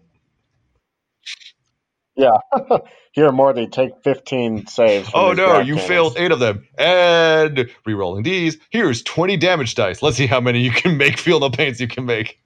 daka. 2.18 2.84
here, 3.14 3.32
Morty, 3.32 3.68
take 3.68 4.04
fifteen 4.04 4.68
saves. 4.68 5.10
from 5.12 5.24
Oh 5.24 5.30
these 5.30 5.40
no, 5.40 5.60
you 5.60 5.78
cannons. 5.78 5.80
failed 5.80 6.16
eight 6.18 6.32
of 6.32 6.40
them, 6.40 6.68
and 6.78 7.70
re-rolling 7.86 8.24
these. 8.24 8.58
Here's 8.72 9.04
twenty 9.04 9.38
damage 9.38 9.76
dice. 9.76 10.02
Let's 10.04 10.18
see 10.18 10.28
how 10.28 10.42
many 10.42 10.62
you 10.62 10.72
can 10.72 10.98
make. 10.98 11.20
Feel 11.20 11.40
no 11.42 11.50
pains 11.52 11.82
you 11.82 11.88
can 11.90 12.06
make. 12.06 12.40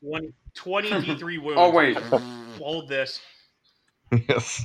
20, 0.00 0.34
20 0.56 0.98
D3 1.00 1.42
wounds. 1.42 1.56
Oh 1.56 1.70
wait. 1.70 1.98
Hold 2.58 2.88
this. 2.88 3.20
yes, 4.28 4.62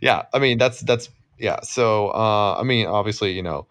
yeah. 0.00 0.24
I 0.34 0.38
mean, 0.40 0.58
that's 0.58 0.80
that's 0.82 1.10
yeah. 1.38 1.60
So, 1.62 2.08
uh, 2.10 2.56
I 2.58 2.64
mean, 2.64 2.86
obviously, 2.86 3.32
you 3.32 3.42
know, 3.42 3.68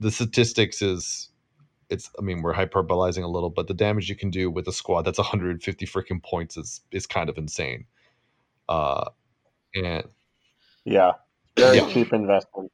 the 0.00 0.10
statistics 0.12 0.82
is. 0.82 1.30
It's. 1.90 2.10
I 2.18 2.22
mean, 2.22 2.42
we're 2.42 2.54
hyperbolizing 2.54 3.24
a 3.24 3.28
little, 3.28 3.50
but 3.50 3.68
the 3.68 3.74
damage 3.74 4.08
you 4.10 4.16
can 4.16 4.30
do 4.30 4.50
with 4.50 4.68
a 4.68 4.72
squad 4.72 5.02
that's 5.02 5.18
150 5.18 5.86
freaking 5.86 6.22
points 6.22 6.56
is 6.56 6.82
is 6.92 7.06
kind 7.06 7.28
of 7.30 7.38
insane. 7.38 7.86
Uh, 8.68 9.10
and 9.76 10.04
Yeah, 10.84 11.12
very 11.56 11.78
Yeah. 11.78 11.88
cheap 11.92 12.12
investment. 12.12 12.70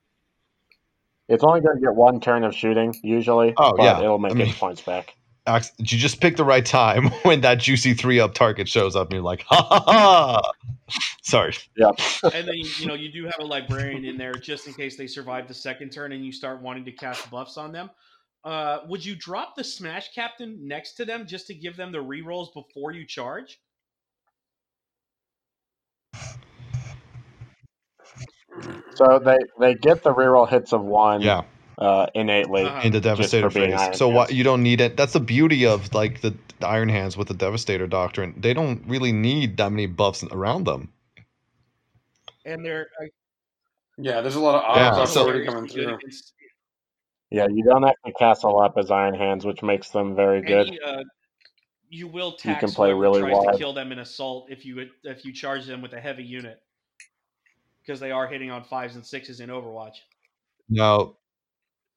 It's 1.28 1.44
only 1.44 1.61
going 1.61 1.76
to 1.76 1.80
get 1.82 1.94
one 1.94 2.20
turn 2.20 2.44
of 2.44 2.55
shooting 2.55 2.94
usually. 3.03 3.55
Oh, 3.57 3.74
but 3.76 3.82
yeah. 3.84 4.00
it'll 4.00 4.18
make 4.18 4.32
I 4.32 4.34
mean- 4.34 4.48
its 4.48 4.59
points 4.59 4.80
back. 4.82 5.14
Ax- 5.44 5.72
you 5.78 5.98
just 5.98 6.20
pick 6.20 6.36
the 6.36 6.44
right 6.44 6.64
time 6.64 7.07
when 7.24 7.40
that 7.40 7.59
juicy 7.59 7.94
three 7.94 8.20
up 8.20 8.32
target 8.32 8.68
shows 8.68 8.94
up 8.94 9.09
and 9.09 9.14
you're 9.14 9.22
like, 9.24 9.42
ha 9.48 9.61
ha 9.61 9.82
ha. 9.84 10.53
Sorry. 11.22 11.53
Yeah. 11.76 11.90
and 12.32 12.46
then 12.46 12.55
you 12.55 12.86
know 12.86 12.94
you 12.94 13.11
do 13.11 13.24
have 13.24 13.40
a 13.40 13.44
librarian 13.44 14.05
in 14.05 14.16
there 14.16 14.34
just 14.34 14.68
in 14.68 14.74
case 14.74 14.96
they 14.96 15.09
survive 15.09 15.48
the 15.48 15.55
second 15.55 15.90
turn 15.90 16.12
and 16.12 16.24
you 16.24 16.30
start 16.30 16.62
wanting 16.62 16.84
to 16.84 16.92
cast 16.92 17.28
buffs 17.28 17.57
on 17.57 17.72
them. 17.72 17.90
Uh, 18.44 18.80
would 18.88 19.05
you 19.05 19.16
drop 19.16 19.57
the 19.57 19.64
smash 19.64 20.12
captain 20.14 20.59
next 20.62 20.92
to 20.94 21.05
them 21.05 21.26
just 21.26 21.48
to 21.48 21.55
give 21.55 21.76
them 21.76 21.90
the 21.90 21.98
rerolls 21.98 22.53
before 22.55 22.92
you 22.92 23.05
charge? 23.05 23.61
So 28.94 29.18
they 29.18 29.38
they 29.59 29.74
get 29.74 30.03
the 30.03 30.12
reroll 30.14 30.48
hits 30.48 30.72
of 30.72 30.82
one 30.82 31.20
Yeah, 31.22 31.42
uh, 31.78 32.07
innately. 32.14 32.62
Uh-huh. 32.64 32.80
in 32.84 32.92
the 32.92 33.00
Devastator 33.00 33.50
phase. 33.50 33.74
Iron 33.74 33.94
So 33.94 34.09
what 34.09 34.32
you 34.32 34.44
don't 34.44 34.62
need 34.62 34.80
it. 34.80 34.96
That's 34.96 35.14
the 35.14 35.20
beauty 35.20 35.66
of 35.66 35.92
like 35.94 36.20
the, 36.20 36.34
the 36.61 36.66
Iron 36.68 36.88
Hands 36.88 37.16
with 37.16 37.28
the 37.28 37.34
Devastator 37.34 37.86
Doctrine. 37.86 38.34
They 38.36 38.53
don't 38.55 38.82
really 38.86 39.12
need 39.12 39.57
that 39.57 39.70
many 39.72 39.86
buffs 39.86 40.22
around 40.24 40.64
them. 40.64 40.90
And 42.44 42.64
they're 42.64 42.88
uh, 43.00 43.07
Yeah, 43.98 44.20
there's 44.20 44.34
a 44.36 44.40
lot 44.40 44.57
of 44.64 44.76
Yeah, 44.76 44.92
auto 44.92 45.05
so- 45.07 45.24
already 45.24 45.44
coming 45.46 45.68
through. 45.68 45.98
Yeah, 47.30 47.46
you 47.50 47.64
don't 47.64 47.82
have 47.82 47.94
to 48.05 48.12
castle 48.12 48.61
up 48.61 48.76
as 48.76 48.90
Iron 48.90 49.14
Hands, 49.14 49.42
which 49.46 49.62
makes 49.62 49.88
them 49.88 50.14
very 50.14 50.42
good. 50.42 50.66
any, 50.68 50.78
uh, 50.80 51.03
you 51.88 52.07
will 52.07 52.36
You 52.44 52.57
can 52.57 52.70
play 52.70 52.92
really 52.92 53.20
tries 53.22 53.32
wide. 53.34 53.53
to 53.53 53.59
kill 53.59 53.72
them 53.72 53.90
in 53.90 54.00
assault 54.00 54.48
if 54.50 54.66
you 54.66 54.90
if 55.05 55.24
you 55.24 55.32
charge 55.32 55.64
them 55.64 55.80
with 55.80 55.94
a 55.94 56.00
heavy 56.00 56.24
unit 56.24 56.59
because 57.85 58.01
they 58.01 58.11
are 58.11 58.26
hitting 58.26 58.51
on 58.51 58.64
fives 58.64 58.95
and 58.97 59.05
sixes 59.05 59.41
in 59.41 59.51
Overwatch. 59.51 59.97
No, 60.68 61.16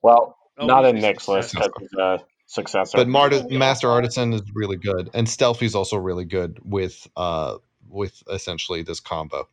Well, 0.02 0.38
Oh, 0.58 0.66
not 0.68 0.86
in 0.86 0.98
a 0.98 1.02
Nick's 1.02 1.28
list 1.28 1.50
successor. 1.50 1.70
because 1.76 1.90
he's 1.92 2.00
a 2.00 2.20
successor. 2.46 2.98
but 2.98 3.08
Marti- 3.10 3.38
Oh. 3.44 3.58
Master 3.58 3.90
Artisan 3.90 4.32
is 4.34 4.42
really 4.54 4.78
good, 4.78 5.10
and 5.14 5.28
Stealthy's 5.28 5.76
also 5.76 5.98
really 5.98 6.26
good 6.26 6.60
with 6.64 7.08
uh 7.18 7.58
with 7.90 8.24
essentially 8.32 8.82
this 8.82 9.00
combo. 9.00 9.48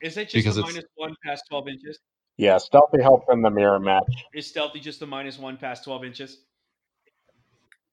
Is 0.00 0.16
it 0.16 0.24
just 0.24 0.34
Because 0.34 0.56
a 0.56 0.60
it's- 0.60 0.74
minus 0.74 0.88
one 0.96 1.14
past 1.24 1.44
twelve 1.48 1.68
inches? 1.68 1.98
yeah, 2.38 2.58
Stealthy 2.58 3.00
helped 3.00 3.30
in 3.32 3.40
the 3.42 3.50
mirror 3.50 3.78
match. 3.78 4.24
Is 4.34 4.46
stealthy 4.48 4.80
just 4.80 4.98
the 5.00 5.06
minus 5.06 5.38
one 5.38 5.56
past 5.56 5.84
twelve 5.84 6.04
inches? 6.04 6.38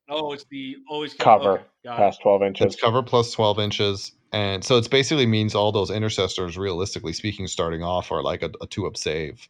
Oh, 0.10 0.34
it's 0.34 0.46
the 0.50 0.78
always 0.90 1.14
Cover 1.14 1.52
Okay, 1.60 1.64
got 1.84 1.94
it. 1.94 1.98
Past 1.98 2.22
12 2.24 2.42
inches. 2.42 2.66
It's 2.74 2.82
cover 2.82 3.04
plus 3.04 3.32
twelve 3.32 3.60
inches, 3.60 4.14
and 4.32 4.64
so 4.64 4.78
it's 4.78 4.88
basically 4.88 5.26
means 5.26 5.56
all 5.56 5.72
those 5.72 5.90
intercessors, 5.90 6.58
realistically 6.58 7.14
speaking, 7.14 7.48
starting 7.48 7.84
off 7.84 8.12
are 8.12 8.22
like 8.22 8.44
a, 8.44 8.52
a 8.62 8.68
two 8.68 8.86
up 8.86 8.96
save. 8.96 9.48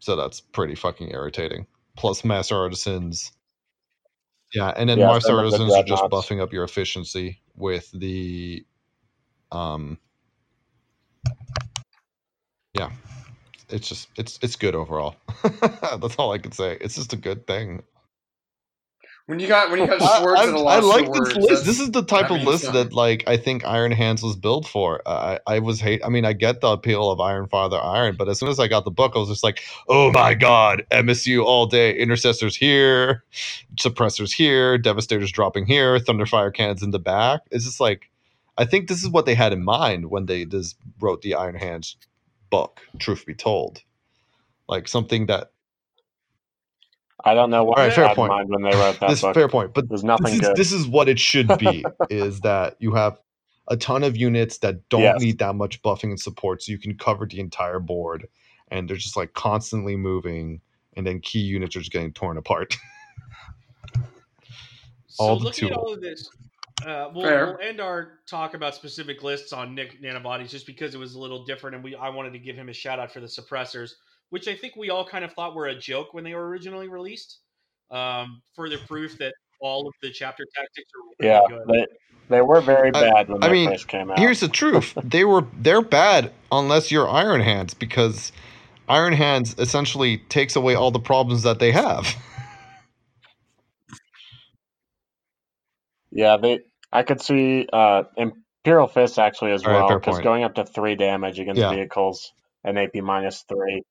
So 0.00 0.16
that's 0.16 0.40
pretty 0.40 0.74
fucking 0.74 1.10
irritating. 1.10 1.66
Plus 1.96 2.24
Master 2.24 2.56
Artisans. 2.56 3.32
Yeah, 4.52 4.72
and 4.76 4.88
then 4.88 4.98
Yeah, 4.98 5.06
Master 5.06 5.28
same 5.28 5.36
with 5.36 5.52
the 5.52 5.62
Artisans 5.62 5.72
are 5.72 5.84
just 5.84 6.04
buffing 6.04 6.40
up 6.40 6.52
your 6.52 6.64
efficiency 6.64 7.40
with 7.56 7.90
the 7.92 8.64
um 9.52 9.98
yeah. 12.74 12.90
It's 13.70 13.88
just 13.88 14.08
it's 14.16 14.38
it's 14.42 14.56
good 14.56 14.74
overall. 14.74 15.16
That's 15.70 16.16
all 16.16 16.32
I 16.32 16.38
can 16.38 16.52
say. 16.52 16.76
It's 16.80 16.96
just 16.96 17.12
a 17.12 17.16
good 17.16 17.46
thing. 17.46 17.82
When 19.26 19.38
you 19.40 19.48
got 19.48 19.70
when 19.70 19.80
you 19.80 19.86
got 19.86 20.02
I, 20.02 20.18
Schwartz 20.20 20.42
I- 20.42 20.44
and 20.48 20.54
a 20.54 20.58
I 20.58 20.80
lot 20.80 20.84
like 20.84 21.06
of 21.06 21.12
this 21.14 21.34
words, 21.34 21.36
list. 21.36 21.64
This 21.64 21.80
is 21.80 21.92
the 21.92 22.02
type 22.02 22.30
of 22.30 22.42
list 22.42 22.64
something. 22.64 22.82
that 22.88 22.92
like 22.94 23.24
I 23.26 23.38
think 23.38 23.64
Iron 23.64 23.90
Hands 23.92 24.22
was 24.22 24.36
built 24.36 24.66
for. 24.66 25.00
I 25.08 25.38
I 25.46 25.60
was 25.60 25.80
hate. 25.80 26.04
I 26.04 26.10
mean, 26.10 26.26
I 26.26 26.34
get 26.34 26.60
the 26.60 26.68
appeal 26.68 27.10
of 27.10 27.20
Iron 27.20 27.48
Father 27.48 27.78
Iron, 27.80 28.16
but 28.16 28.28
as 28.28 28.38
soon 28.38 28.50
as 28.50 28.60
I 28.60 28.68
got 28.68 28.84
the 28.84 28.90
book, 28.90 29.12
I 29.16 29.18
was 29.20 29.30
just 29.30 29.42
like, 29.42 29.62
oh 29.88 30.12
my 30.12 30.34
god, 30.34 30.84
MSU 30.90 31.42
all 31.42 31.64
day, 31.66 31.96
intercessors 31.96 32.54
here, 32.54 33.24
suppressors 33.76 34.30
here, 34.34 34.76
devastators 34.76 35.32
dropping 35.32 35.64
here, 35.64 35.98
thunderfire 35.98 36.52
cannons 36.52 36.82
in 36.82 36.90
the 36.90 36.98
back. 36.98 37.40
It's 37.50 37.64
just 37.64 37.80
like, 37.80 38.10
I 38.58 38.66
think 38.66 38.88
this 38.88 39.02
is 39.02 39.08
what 39.08 39.24
they 39.24 39.34
had 39.34 39.54
in 39.54 39.64
mind 39.64 40.10
when 40.10 40.26
they 40.26 40.44
just 40.44 40.76
wrote 41.00 41.22
the 41.22 41.34
Iron 41.34 41.54
Hands 41.56 41.96
book. 42.50 42.82
Truth 42.98 43.24
be 43.24 43.34
told, 43.34 43.80
like 44.68 44.86
something 44.86 45.26
that 45.26 45.52
I 47.26 47.32
don't 47.34 47.50
know 47.50 47.64
what 47.64 47.78
All 47.78 47.84
right, 47.84 47.88
they 47.90 47.94
fair 47.94 48.04
had 48.04 48.10
in 48.12 48.16
point. 48.16 48.30
mind 48.30 48.48
when 48.50 48.62
they 48.62 48.76
wrote 48.76 49.00
that 49.00 49.08
this 49.08 49.22
book. 49.22 49.34
fair 49.34 49.48
point, 49.48 49.72
but 49.74 49.88
There's 49.88 50.04
nothing 50.04 50.26
this 50.26 50.34
is, 50.34 50.40
good. 50.40 50.56
this 50.56 50.72
is 50.72 50.86
what 50.86 51.08
it 51.08 51.18
should 51.18 51.56
be 51.58 51.84
is 52.10 52.40
that 52.40 52.76
you 52.80 52.92
have 52.94 53.18
a 53.68 53.76
ton 53.78 54.02
of 54.04 54.16
units 54.16 54.58
that 54.58 54.86
don't 54.90 55.00
Yes. 55.02 55.20
need 55.20 55.38
that 55.38 55.54
much 55.54 55.80
buffing 55.82 56.10
and 56.10 56.20
support 56.20 56.62
so 56.62 56.70
you 56.70 56.78
can 56.78 56.96
cover 56.98 57.26
the 57.26 57.40
entire 57.40 57.80
board 57.80 58.28
and 58.68 58.88
they're 58.88 58.96
just 58.96 59.16
like 59.16 59.32
constantly 59.32 59.96
moving 59.96 60.60
and 60.96 61.06
then 61.06 61.18
key 61.20 61.40
units 61.40 61.74
are 61.74 61.80
just 61.80 61.90
getting 61.92 62.12
torn 62.12 62.36
apart 62.36 62.76
So 65.08 65.24
all 65.24 65.38
the 65.38 65.44
looking 65.44 65.70
at 65.70 65.76
all 65.76 65.94
of 65.94 66.00
this, 66.00 66.28
uh, 66.84 67.08
we'll, 67.14 67.24
we'll 67.24 67.58
end 67.62 67.80
our 67.80 68.18
talk 68.26 68.54
about 68.54 68.74
specific 68.74 69.22
lists 69.22 69.52
on 69.52 69.72
Nick 69.74 70.02
Nanobodies 70.02 70.48
just 70.50 70.66
because 70.66 70.92
it 70.92 70.98
was 70.98 71.14
a 71.14 71.20
little 71.20 71.44
different, 71.44 71.76
and 71.76 71.84
we 71.84 71.94
I 71.94 72.08
wanted 72.08 72.32
to 72.32 72.38
give 72.40 72.56
him 72.56 72.68
a 72.68 72.72
shout 72.72 72.98
out 72.98 73.12
for 73.12 73.20
the 73.20 73.26
suppressors, 73.28 73.92
which 74.34 74.48
I 74.48 74.56
think 74.56 74.74
we 74.74 74.90
all 74.90 75.06
kind 75.06 75.24
of 75.24 75.32
thought 75.32 75.54
were 75.54 75.68
a 75.68 75.78
joke 75.78 76.12
when 76.12 76.24
they 76.24 76.34
were 76.34 76.48
originally 76.48 76.88
released. 76.88 77.38
Um, 77.92 78.42
further 78.56 78.78
proof 78.88 79.16
that 79.18 79.32
all 79.60 79.86
of 79.86 79.94
the 80.02 80.10
chapter 80.10 80.44
tactics 80.56 80.90
are 80.96 81.24
really 81.24 81.30
Yeah, 81.30 81.40
good. 81.46 81.68
they 81.68 81.86
they 82.30 82.40
were 82.42 82.60
very 82.60 82.90
I- 82.92 83.02
bad 83.02 83.28
when 83.28 83.40
I 83.42 83.46
they 83.46 83.52
mean, 83.52 83.70
first 83.70 83.86
came 83.86 84.10
out. 84.10 84.18
here's 84.18 84.40
the 84.40 84.48
truth 84.48 84.98
they 85.04 85.24
were 85.24 85.46
they're 85.60 85.82
bad 85.82 86.32
unless 86.50 86.90
you're 86.90 87.08
iron 87.08 87.42
hands 87.42 87.74
because 87.74 88.32
iron 88.88 89.12
hands 89.12 89.54
essentially 89.56 90.18
takes 90.18 90.56
away 90.56 90.74
all 90.74 90.90
the 90.90 90.98
problems 90.98 91.44
that 91.44 91.60
they 91.60 91.70
have 91.70 92.12
Yeah, 96.10 96.38
they. 96.38 96.60
I 96.92 97.04
could 97.04 97.20
see 97.20 97.68
uh, 97.72 98.04
Imperial 98.16 98.88
Fist 98.88 99.18
actually 99.18 99.52
as 99.52 99.64
All 99.64 99.72
right, 99.72 99.80
well 99.82 99.94
because 99.96 100.16
point. 100.16 100.24
going 100.24 100.44
up 100.44 100.54
to 100.56 100.64
three 100.64 100.96
damage 100.96 101.38
against 101.40 101.60
Yeah. 101.60 101.70
vehicles 101.70 102.32
and 102.64 102.78
AP 102.78 102.96
minus 102.96 103.44
three, 103.48 103.82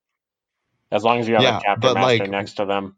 as 0.93 1.03
long 1.03 1.19
as 1.19 1.27
you 1.27 1.35
have 1.35 1.43
Yeah, 1.43 1.57
a 1.57 1.61
chapter 1.63 1.81
but, 1.81 1.95
master 1.95 2.23
like, 2.23 2.29
next 2.29 2.53
to 2.53 2.65
them. 2.65 2.95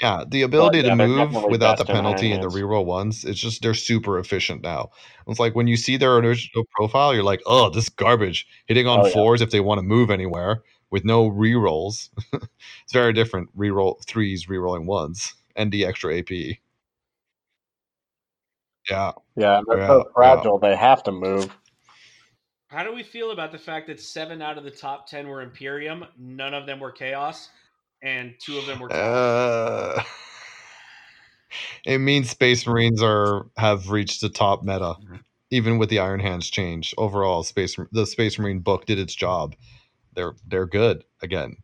Yeah, 0.00 0.22
the 0.28 0.42
ability 0.42 0.78
yeah, 0.78 0.90
to 0.90 0.96
move 0.96 1.34
without 1.50 1.76
the 1.76 1.84
best 1.84 1.90
in 1.90 1.96
Iron 1.96 2.04
penalty 2.04 2.32
and 2.32 2.42
the 2.42 2.46
reroll 2.46 2.84
ones, 2.84 3.24
it's 3.24 3.40
just 3.40 3.62
they're 3.62 3.74
super 3.74 4.20
efficient 4.20 4.62
now. 4.62 4.90
It's 5.26 5.40
like 5.40 5.56
when 5.56 5.66
you 5.66 5.76
see 5.76 5.96
their 5.96 6.16
original 6.16 6.64
profile, 6.76 7.12
you're 7.12 7.24
like, 7.24 7.42
oh, 7.46 7.68
this 7.70 7.88
garbage. 7.88 8.46
Hitting 8.66 8.86
on 8.86 9.00
Oh, 9.00 9.06
yeah. 9.06 9.12
fours 9.12 9.40
if 9.42 9.50
they 9.50 9.58
want 9.58 9.78
to 9.78 9.82
move 9.82 10.10
anywhere 10.10 10.62
with 10.90 11.04
no 11.04 11.28
rerolls. 11.28 12.10
it's 12.32 12.92
very 12.92 13.12
different. 13.12 13.54
Reroll 13.58 14.00
threes, 14.06 14.46
rerolling 14.46 14.86
ones, 14.86 15.34
and 15.56 15.72
the 15.72 15.84
extra 15.84 16.16
AP. 16.16 16.30
Yeah, 18.88 19.12
Yeah, 19.36 19.58
and 19.58 19.66
they're 19.68 19.78
Yeah, 19.78 19.86
so 19.88 19.98
yeah. 19.98 20.12
fragile 20.14 20.58
they 20.60 20.76
have 20.76 21.02
to 21.04 21.12
move. 21.12 21.54
How 22.68 22.84
do 22.84 22.94
we 22.94 23.02
feel 23.02 23.30
about 23.30 23.50
the 23.50 23.58
fact 23.58 23.86
that 23.86 23.98
seven 23.98 24.42
out 24.42 24.58
of 24.58 24.64
the 24.64 24.70
top 24.70 25.06
ten 25.06 25.26
were 25.26 25.40
Imperium, 25.40 26.04
none 26.18 26.52
of 26.52 26.66
them 26.66 26.80
were 26.80 26.92
Chaos, 26.92 27.48
and 28.02 28.34
two 28.38 28.58
of 28.58 28.66
them 28.66 28.78
were 28.78 28.92
uh, 28.92 30.02
it 31.86 31.98
means 31.98 32.28
Space 32.28 32.66
Marines 32.66 33.02
are 33.02 33.46
have 33.56 33.90
reached 33.90 34.20
the 34.20 34.28
top 34.28 34.62
meta, 34.62 34.96
even 35.50 35.78
with 35.78 35.88
the 35.88 35.98
Iron 35.98 36.20
Hands 36.20 36.48
change. 36.48 36.94
Overall, 36.98 37.42
Space 37.42 37.76
the 37.90 38.04
Space 38.04 38.38
Marine 38.38 38.60
book 38.60 38.84
did 38.84 38.98
its 38.98 39.14
job. 39.14 39.56
They're 40.12 40.34
they're 40.46 40.66
good 40.66 41.04
again. 41.22 41.56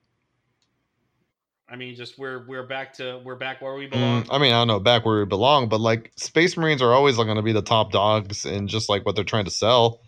I 1.69 1.77
mean, 1.77 1.97
just 1.97 2.19
we're 2.19 2.47
we're 2.47 2.67
back 2.67 2.95
to 2.95 3.21
we're 3.23 3.37
back 3.37 3.61
where 3.61 3.75
we 3.75 3.89
belong. 3.89 4.25
Mm, 4.25 4.29
I 4.31 4.39
mean, 4.39 4.55
I 4.55 4.61
don't 4.61 4.69
know 4.69 4.81
back 4.81 5.05
where 5.05 5.19
we 5.19 5.27
belong, 5.27 5.69
but 5.69 5.81
like 5.81 6.13
Space 6.17 6.57
Marines 6.57 6.81
are 6.81 6.95
always 6.95 7.17
going 7.17 7.37
to 7.37 7.43
be 7.43 7.53
the 7.53 7.61
top 7.61 7.93
dogs 7.93 8.47
and 8.47 8.71
just 8.71 8.89
like 8.89 9.05
what 9.05 9.17
they're 9.17 9.25
trying 9.25 9.45
to 9.45 9.51
sell. 9.51 10.01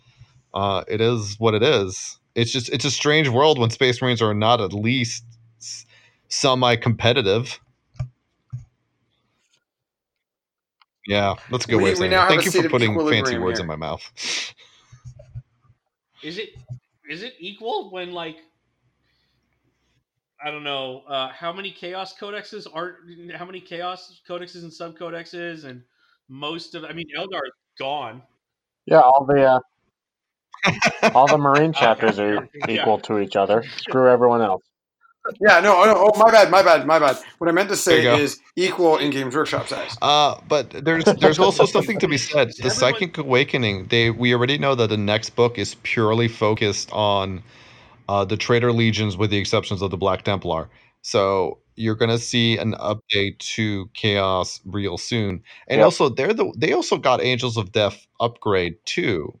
Uh, 0.53 0.83
it 0.87 1.01
is 1.01 1.35
what 1.39 1.53
it 1.53 1.63
is. 1.63 2.19
It's 2.35 2.51
just 2.51 2.69
it's 2.69 2.85
a 2.85 2.91
strange 2.91 3.27
world 3.29 3.59
when 3.59 3.69
Space 3.69 4.01
Marines 4.01 4.21
are 4.21 4.33
not 4.33 4.61
at 4.61 4.73
least 4.73 5.23
semi 6.29 6.75
competitive. 6.75 7.59
Yeah, 11.07 11.35
that's 11.49 11.65
a 11.65 11.67
good 11.69 11.77
We- 11.77 11.83
way 11.85 11.91
of 11.91 11.97
saying 11.97 12.11
now 12.11 12.25
it. 12.25 12.29
Thank 12.29 12.45
you 12.45 12.51
for 12.51 12.69
putting 12.69 12.93
fancy 13.09 13.37
words 13.37 13.59
here. 13.59 13.63
in 13.63 13.67
my 13.67 13.75
mouth. 13.75 14.01
Is 16.23 16.37
it 16.37 16.49
is 17.09 17.23
it 17.23 17.35
equal 17.39 17.91
when 17.91 18.11
like 18.11 18.37
I 20.43 20.51
don't 20.51 20.63
know 20.63 21.03
uh, 21.07 21.29
how 21.29 21.53
many 21.53 21.71
chaos 21.71 22.15
codexes 22.17 22.67
are 22.71 22.97
how 23.35 23.45
many 23.45 23.61
chaos 23.61 24.21
codexes 24.27 24.63
and 24.63 24.73
sub 24.73 24.97
codexes 24.97 25.63
and 25.63 25.81
most 26.27 26.75
of 26.75 26.83
I 26.83 26.93
mean 26.93 27.07
Eldar 27.17 27.45
is 27.45 27.53
gone. 27.79 28.21
Yeah, 28.85 28.99
all 28.99 29.25
the 29.25 29.43
uh, 29.43 29.59
all 31.13 31.27
the 31.27 31.37
Marine 31.37 31.73
chapters 31.73 32.19
are 32.19 32.47
Yeah. 32.67 32.81
equal 32.81 32.99
to 32.99 33.19
each 33.19 33.35
other. 33.35 33.63
Screw 33.77 34.09
everyone 34.09 34.41
else. 34.41 34.63
Yeah, 35.41 35.59
no, 35.59 35.73
oh, 35.75 36.11
oh, 36.15 36.19
my 36.19 36.31
bad, 36.31 36.49
my 36.49 36.63
bad, 36.63 36.87
my 36.87 36.99
bad. 36.99 37.17
What 37.39 37.49
I 37.49 37.51
meant 37.51 37.67
to 37.69 37.75
say 37.75 38.01
There 38.01 38.13
you 38.13 38.17
go. 38.17 38.23
is 38.23 38.39
equal 38.55 38.97
in 38.97 39.09
Games 39.11 39.35
Workshop 39.35 39.67
size. 39.67 39.97
Uh, 40.01 40.39
but 40.47 40.69
there's 40.69 41.03
there's 41.19 41.37
also 41.37 41.65
something 41.65 41.99
to 41.99 42.07
be 42.07 42.17
said. 42.17 42.47
The 42.49 42.53
Everyone- 42.67 42.75
Psychic 42.75 43.17
Awakening, 43.17 43.87
they 43.87 44.09
we 44.09 44.33
already 44.33 44.57
know 44.57 44.73
that 44.75 44.87
the 44.87 44.95
next 44.97 45.31
book 45.35 45.57
is 45.57 45.75
purely 45.83 46.29
focused 46.29 46.89
on 46.93 47.43
uh, 48.07 48.23
the 48.23 48.37
Traitor 48.37 48.71
Legions, 48.71 49.17
with 49.17 49.29
the 49.29 49.37
exceptions 49.37 49.81
of 49.81 49.91
the 49.91 49.97
Black 49.97 50.23
Templar. 50.23 50.69
So 51.01 51.57
you're 51.75 51.95
gonna 51.95 52.17
see 52.19 52.57
an 52.57 52.73
update 52.75 53.37
to 53.39 53.89
Chaos 53.93 54.61
real 54.63 54.97
soon, 54.97 55.43
and 55.67 55.79
Yep. 55.79 55.83
also 55.85 56.07
they're 56.07 56.33
the 56.33 56.53
they 56.57 56.71
also 56.71 56.95
got 56.97 57.21
Angels 57.21 57.57
of 57.57 57.73
Death 57.73 58.07
upgrade 58.21 58.75
too. 58.85 59.37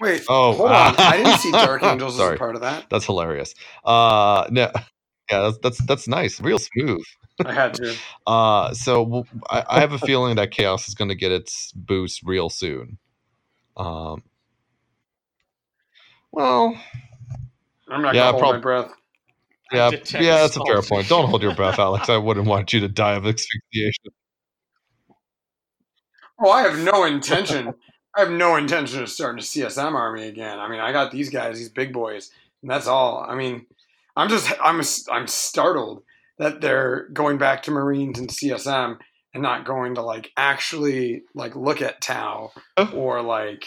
Wait, 0.00 0.24
Oh, 0.28 0.52
hold 0.54 0.70
on. 0.72 0.96
I 0.98 1.16
didn't 1.16 1.36
see 1.36 1.52
Dark 1.52 1.82
Angels 1.84 2.14
as 2.14 2.18
Sorry. 2.18 2.36
a 2.36 2.38
part 2.38 2.54
of 2.56 2.62
that. 2.62 2.86
That's 2.90 3.04
hilarious. 3.06 3.54
Uh, 3.84 4.46
no, 4.50 4.70
yeah, 5.30 5.40
that's 5.42 5.58
that's 5.58 5.78
that's 5.86 6.08
nice, 6.08 6.40
real 6.40 6.58
smooth. 6.58 7.04
I 7.44 7.52
had 7.52 7.74
to. 7.74 7.94
Uh, 8.26 8.74
so 8.74 9.02
we'll, 9.02 9.26
I, 9.50 9.64
I 9.68 9.80
have 9.80 9.92
a 9.92 9.98
feeling 9.98 10.36
that 10.36 10.50
Chaos 10.50 10.88
is 10.88 10.94
going 10.94 11.08
to 11.10 11.14
get 11.16 11.32
its 11.32 11.72
boost 11.72 12.22
real 12.24 12.50
soon. 12.50 12.98
Um, 13.76 14.22
well, 16.32 16.76
I'm 17.90 18.02
not 18.02 18.14
Yeah, 18.14 18.20
gonna 18.20 18.32
hold 18.32 18.40
prob- 18.42 18.54
my 18.56 18.60
breath. 18.60 18.92
Yeah, 19.72 19.90
yeah, 20.20 20.38
that's 20.42 20.56
a 20.56 20.60
fair 20.64 20.82
point. 20.82 21.08
Don't 21.08 21.28
hold 21.28 21.42
your 21.42 21.52
breath, 21.54 21.78
Alex. 21.78 22.08
I 22.08 22.16
wouldn't 22.18 22.46
want 22.46 22.72
you 22.72 22.80
to 22.80 22.88
die 22.88 23.14
of 23.14 23.26
asphyxiation. 23.26 24.04
Oh, 26.42 26.50
I 26.50 26.62
have 26.62 26.78
no 26.78 27.04
intention. 27.04 27.74
I 28.16 28.20
have 28.20 28.30
no 28.30 28.56
intention 28.56 29.02
of 29.02 29.08
starting 29.08 29.38
a 29.38 29.42
CSM 29.42 29.92
army 29.94 30.26
again. 30.26 30.58
I 30.58 30.68
mean, 30.68 30.80
I 30.80 30.92
got 30.92 31.10
these 31.12 31.30
guys, 31.30 31.58
these 31.58 31.68
big 31.68 31.92
boys, 31.92 32.30
and 32.62 32.70
that's 32.70 32.86
all. 32.86 33.24
I 33.28 33.34
mean, 33.34 33.66
I'm 34.16 34.28
just, 34.28 34.52
I'm, 34.62 34.82
I'm 35.10 35.26
startled 35.28 36.02
that 36.38 36.60
they're 36.60 37.08
going 37.12 37.38
back 37.38 37.62
to 37.64 37.70
Marines 37.70 38.18
and 38.18 38.28
CSM 38.28 38.98
and 39.34 39.42
not 39.42 39.64
going 39.64 39.94
to 39.94 40.02
like 40.02 40.32
actually 40.36 41.22
like 41.34 41.54
look 41.54 41.82
at 41.82 42.00
Tau 42.00 42.52
or 42.92 43.22
like 43.22 43.64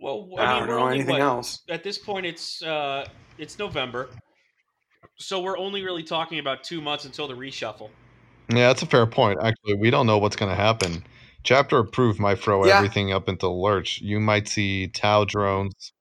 Well, 0.00 0.28
I, 0.38 0.42
I 0.42 0.58
don't 0.58 0.68
we're 0.68 0.78
know 0.78 0.86
anything 0.88 1.12
what, 1.12 1.20
else. 1.20 1.62
at 1.68 1.84
this 1.84 1.98
point 1.98 2.26
it's 2.26 2.62
uh 2.62 3.06
it's 3.38 3.58
November. 3.58 4.08
So 5.18 5.40
we're 5.40 5.58
only 5.58 5.82
really 5.84 6.02
talking 6.02 6.38
about 6.38 6.64
two 6.64 6.80
months 6.80 7.04
until 7.04 7.28
the 7.28 7.34
reshuffle. 7.34 7.90
Yeah, 8.48 8.68
that's 8.68 8.82
a 8.82 8.86
fair 8.86 9.06
point. 9.06 9.38
Actually, 9.42 9.74
we 9.74 9.90
don't 9.90 10.06
know 10.06 10.18
what's 10.18 10.36
going 10.36 10.50
to 10.50 10.56
happen. 10.56 11.02
Chapter 11.46 11.78
approved 11.78 12.18
might 12.18 12.40
throw 12.40 12.66
Yeah. 12.66 12.78
everything 12.78 13.12
up 13.12 13.28
into 13.28 13.48
lurch. 13.48 14.00
You 14.00 14.18
might 14.18 14.48
see 14.48 14.88
Tau 14.88 15.24
drones. 15.24 15.92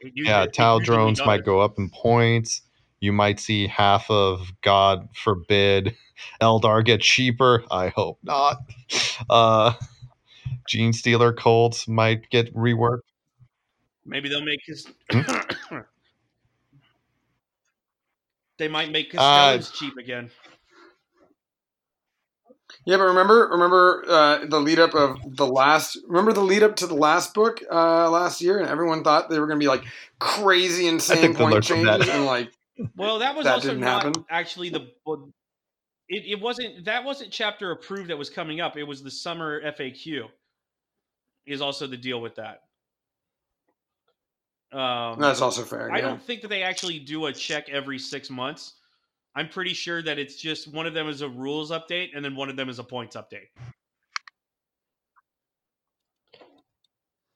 It 0.00 0.12
Yeah, 0.14 0.38
usually- 0.42 0.52
Tau 0.52 0.78
drones 0.78 1.18
might 1.26 1.38
does. 1.38 1.46
go 1.46 1.60
up 1.60 1.78
in 1.78 1.90
points. 1.90 2.62
You 3.00 3.12
might 3.12 3.40
see 3.40 3.66
half 3.66 4.08
of 4.08 4.52
God 4.62 5.08
forbid 5.16 5.96
Eldar 6.40 6.84
get 6.84 7.00
cheaper. 7.00 7.64
I 7.70 7.88
hope 7.88 8.18
not. 8.22 8.58
Uh, 9.30 9.72
Genestealer 10.70 11.36
Cults 11.36 11.86
might 11.88 12.28
get 12.30 12.54
reworked. 12.54 13.00
Maybe 14.04 14.28
they'll 14.28 14.44
make 14.44 14.60
his. 14.64 14.86
Hmm? 15.10 15.22
they 18.58 18.68
might 18.68 18.90
make 18.90 19.12
his 19.12 19.20
Uh, 19.20 19.58
cheap 19.58 19.96
again. 19.96 20.30
Yeah, 22.86 22.98
but 22.98 23.04
remember, 23.04 23.48
remember 23.50 24.04
uh, 24.06 24.44
the 24.46 24.60
lead 24.60 24.78
up 24.78 24.94
of 24.94 25.36
the 25.36 25.46
last. 25.46 25.98
Remember 26.06 26.32
the 26.32 26.42
lead 26.42 26.62
up 26.62 26.76
to 26.76 26.86
the 26.86 26.94
last 26.94 27.32
book 27.32 27.62
uh, 27.70 28.10
last 28.10 28.42
year, 28.42 28.58
and 28.58 28.68
everyone 28.68 29.02
thought 29.02 29.30
they 29.30 29.40
were 29.40 29.46
going 29.46 29.58
to 29.58 29.64
be 29.64 29.68
like 29.68 29.84
crazy, 30.18 30.86
insane 30.86 31.34
point 31.34 31.54
learned 31.54 31.66
from 31.66 31.84
that. 31.84 32.00
changes, 32.00 32.14
and 32.14 32.26
like 32.26 32.52
Well, 32.96 33.20
that 33.20 33.34
was 33.34 33.44
that 33.44 33.54
also 33.54 33.68
didn't 33.68 33.80
not 33.80 34.04
happen? 34.04 34.24
actually 34.28 34.68
the. 34.68 34.88
It, 36.08 36.24
it 36.26 36.40
wasn't 36.40 36.84
that 36.84 37.04
wasn't 37.04 37.30
chapter 37.30 37.70
approved 37.70 38.10
that 38.10 38.18
was 38.18 38.28
coming 38.28 38.60
up. 38.60 38.76
It 38.76 38.84
was 38.84 39.02
the 39.02 39.10
summer 39.10 39.62
FAQ. 39.62 40.28
Is 41.46 41.60
also 41.60 41.86
the 41.86 41.96
deal 41.96 42.20
with 42.20 42.36
that. 42.36 42.62
Um, 44.72 45.20
that's 45.20 45.40
also 45.40 45.62
fair. 45.62 45.90
I 45.90 45.98
yeah. 45.98 46.02
don't 46.02 46.22
think 46.22 46.42
that 46.42 46.48
they 46.48 46.62
actually 46.62 46.98
do 46.98 47.26
a 47.26 47.32
check 47.32 47.68
every 47.68 47.98
six 47.98 48.28
months. 48.28 48.74
I'm 49.36 49.48
pretty 49.48 49.74
sure 49.74 50.02
that 50.02 50.18
it's 50.18 50.36
just 50.36 50.72
one 50.72 50.86
of 50.86 50.94
them 50.94 51.08
is 51.08 51.22
a 51.22 51.28
rules 51.28 51.70
update 51.70 52.10
and 52.14 52.24
then 52.24 52.36
one 52.36 52.50
of 52.50 52.56
them 52.56 52.68
is 52.68 52.78
a 52.78 52.84
points 52.84 53.16
update. 53.16 53.48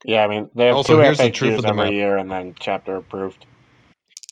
Yeah, 0.04 0.24
I 0.24 0.28
mean 0.28 0.50
they 0.54 0.66
have 0.66 0.76
Also, 0.76 0.82
two 0.82 0.98
here's 1.00 1.20
the 1.22 1.30
truth 1.30 1.58
FAQs 1.58 1.58
of 1.58 1.66
the 1.66 1.72
every 1.72 1.74
matter. 1.74 1.96
year, 1.96 2.18
and 2.18 2.30
then 2.30 2.54
chapter 2.60 2.96
approved. 2.96 3.46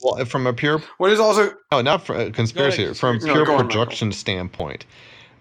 Well, 0.03 0.25
from 0.27 0.47
a 0.47 0.55
pure 0.55 0.83
What 0.99 1.13
is 1.13 1.21
also 1.21 1.55
No, 1.73 1.83
not 1.83 2.07
for 2.07 2.17
uh, 2.17 2.31
conspiracy. 2.33 2.85
ahead, 2.85 2.97
from. 2.99 3.21
No, 3.21 3.39
pure 3.39 3.47
go 3.47 3.57
on, 3.57 3.69
Michael. 3.69 4.01
production 4.01 4.13
standpoint, 4.13 4.87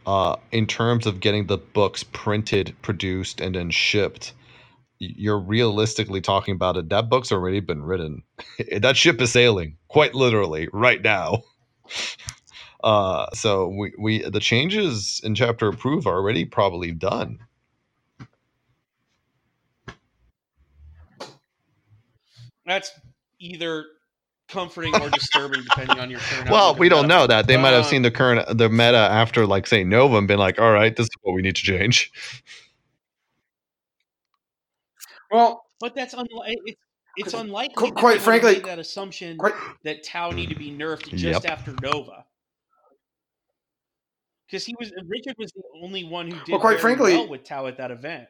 uh, 0.05 0.37
in 0.51 0.67
terms 0.67 1.07
of 1.07 1.19
getting 1.21 1.47
the 1.47 1.57
books 1.57 2.03
printed, 2.03 2.75
produced, 2.81 3.41
and 3.41 3.55
then 3.55 3.71
shipped, 3.71 4.33
you're 4.99 5.39
realistically 5.39 6.21
talking 6.21 6.55
about 6.55 6.77
it. 6.77 6.89
That 6.89 7.09
book's 7.09 7.31
already 7.31 7.61
been 7.61 7.83
written. 7.83 8.23
that 8.81 8.97
ship 8.97 9.21
is 9.21 9.31
sailing, 9.33 9.77
quite 9.89 10.15
literally, 10.15 10.69
right 10.73 11.01
now. 11.01 11.43
Uh, 12.83 13.25
so 13.33 13.67
we, 13.67 13.93
we 13.97 14.21
the 14.29 14.39
changes 14.39 15.19
in 15.23 15.33
chapter 15.33 15.67
approve 15.67 16.05
are 16.05 16.15
already 16.15 16.45
probably 16.45 16.91
done. 16.91 17.39
That's 22.65 22.91
either 23.39 23.85
comforting 24.47 24.95
or 25.01 25.09
disturbing 25.09 25.63
depending 25.63 25.99
on 25.99 26.09
your 26.11 26.19
current. 26.19 26.49
Well, 26.49 26.75
we 26.75 26.89
don't 26.89 27.03
meta. 27.03 27.07
know 27.07 27.27
that 27.27 27.47
they 27.47 27.57
might 27.57 27.71
have 27.71 27.85
Uh, 27.85 27.89
seen 27.89 28.01
the 28.03 28.11
current 28.11 28.57
the 28.57 28.69
meta 28.69 28.97
after 28.97 29.45
like 29.47 29.67
say 29.67 29.83
Nova 29.83 30.17
and 30.17 30.27
been 30.27 30.39
like, 30.39 30.59
all 30.59 30.71
right, 30.71 30.95
this 30.95 31.05
is 31.05 31.09
what 31.21 31.33
we 31.33 31.41
need 31.41 31.55
to 31.55 31.63
change. 31.63 32.11
well, 35.31 35.65
But 35.79 35.95
that's 35.95 36.13
unlikely. 36.13 36.77
It's, 37.17 37.27
it's 37.33 37.33
unlikely. 37.33 37.75
Qu- 37.75 37.85
that 37.87 37.95
quite 37.95 38.21
frankly- 38.21 38.53
made 38.55 38.65
that 38.65 38.79
assumption 38.79 39.37
quite 39.37 39.53
that 39.83 40.03
Tau 40.03 40.31
need 40.31 40.49
to 40.49 40.55
be 40.55 40.71
nerfed 40.71 41.09
just 41.15 41.43
Yep. 41.43 41.45
after 41.45 41.73
Nova. 41.81 42.25
Because 44.47 44.65
he 44.65 44.75
was 44.79 44.91
Richard 45.07 45.35
was 45.37 45.51
the 45.53 45.63
only 45.81 46.03
one 46.03 46.29
who 46.29 46.37
did 46.39 46.49
Well, 46.49 46.59
quite 46.59 46.79
frankly- 46.79 47.13
well 47.15 47.27
with 47.27 47.43
Tau 47.43 47.67
at 47.67 47.77
that 47.77 47.91
event. 47.91 48.27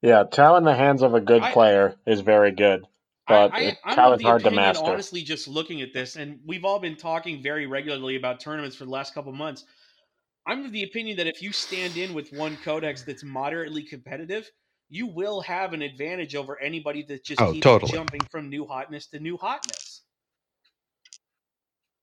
Yeah, 0.00 0.22
Tau 0.30 0.56
in 0.56 0.64
the 0.64 0.74
hands 0.74 1.02
of 1.02 1.14
a 1.14 1.20
good 1.20 1.42
I- 1.42 1.52
player 1.52 1.96
is 2.06 2.20
very 2.20 2.52
good, 2.52 2.84
but 3.26 3.52
I, 3.52 3.76
I, 3.84 3.94
Tau 3.96 4.12
is 4.12 4.18
the 4.20 4.24
hard 4.26 4.44
to 4.44 4.50
master. 4.52 4.84
honestly, 4.84 5.22
just 5.22 5.48
looking 5.48 5.82
at 5.82 5.92
this, 5.92 6.14
and 6.16 6.38
we've 6.46 6.64
all 6.64 6.78
been 6.78 6.94
talking 6.96 7.42
very 7.42 7.66
regularly 7.66 8.14
about 8.16 8.38
tournaments 8.38 8.76
for 8.76 8.84
the 8.84 8.90
last 8.92 9.12
couple 9.12 9.32
months. 9.32 9.64
I'm 10.48 10.66
of 10.66 10.72
the 10.72 10.84
opinion 10.84 11.18
that 11.18 11.28
if 11.28 11.42
you 11.42 11.52
stand 11.52 11.98
in 11.98 12.14
with 12.14 12.32
one 12.32 12.58
codex 12.58 13.04
that's 13.04 13.24
moderately 13.24 13.84
competitive, 13.84 14.50
you 14.90 15.08
will 15.08 15.42
have 15.42 15.74
an 15.74 15.82
advantage 15.82 16.36
over 16.36 16.60
anybody 16.60 17.04
that 17.04 17.24
just 17.24 17.46
Oh, 17.46 17.46
keeps 17.46 17.78
totally. 17.80 17.92
jumping 17.92 18.26
from 18.32 18.50
new 18.50 18.66
hotness 18.66 19.08
to 19.08 19.20
new 19.20 19.38
hotness. 19.38 20.02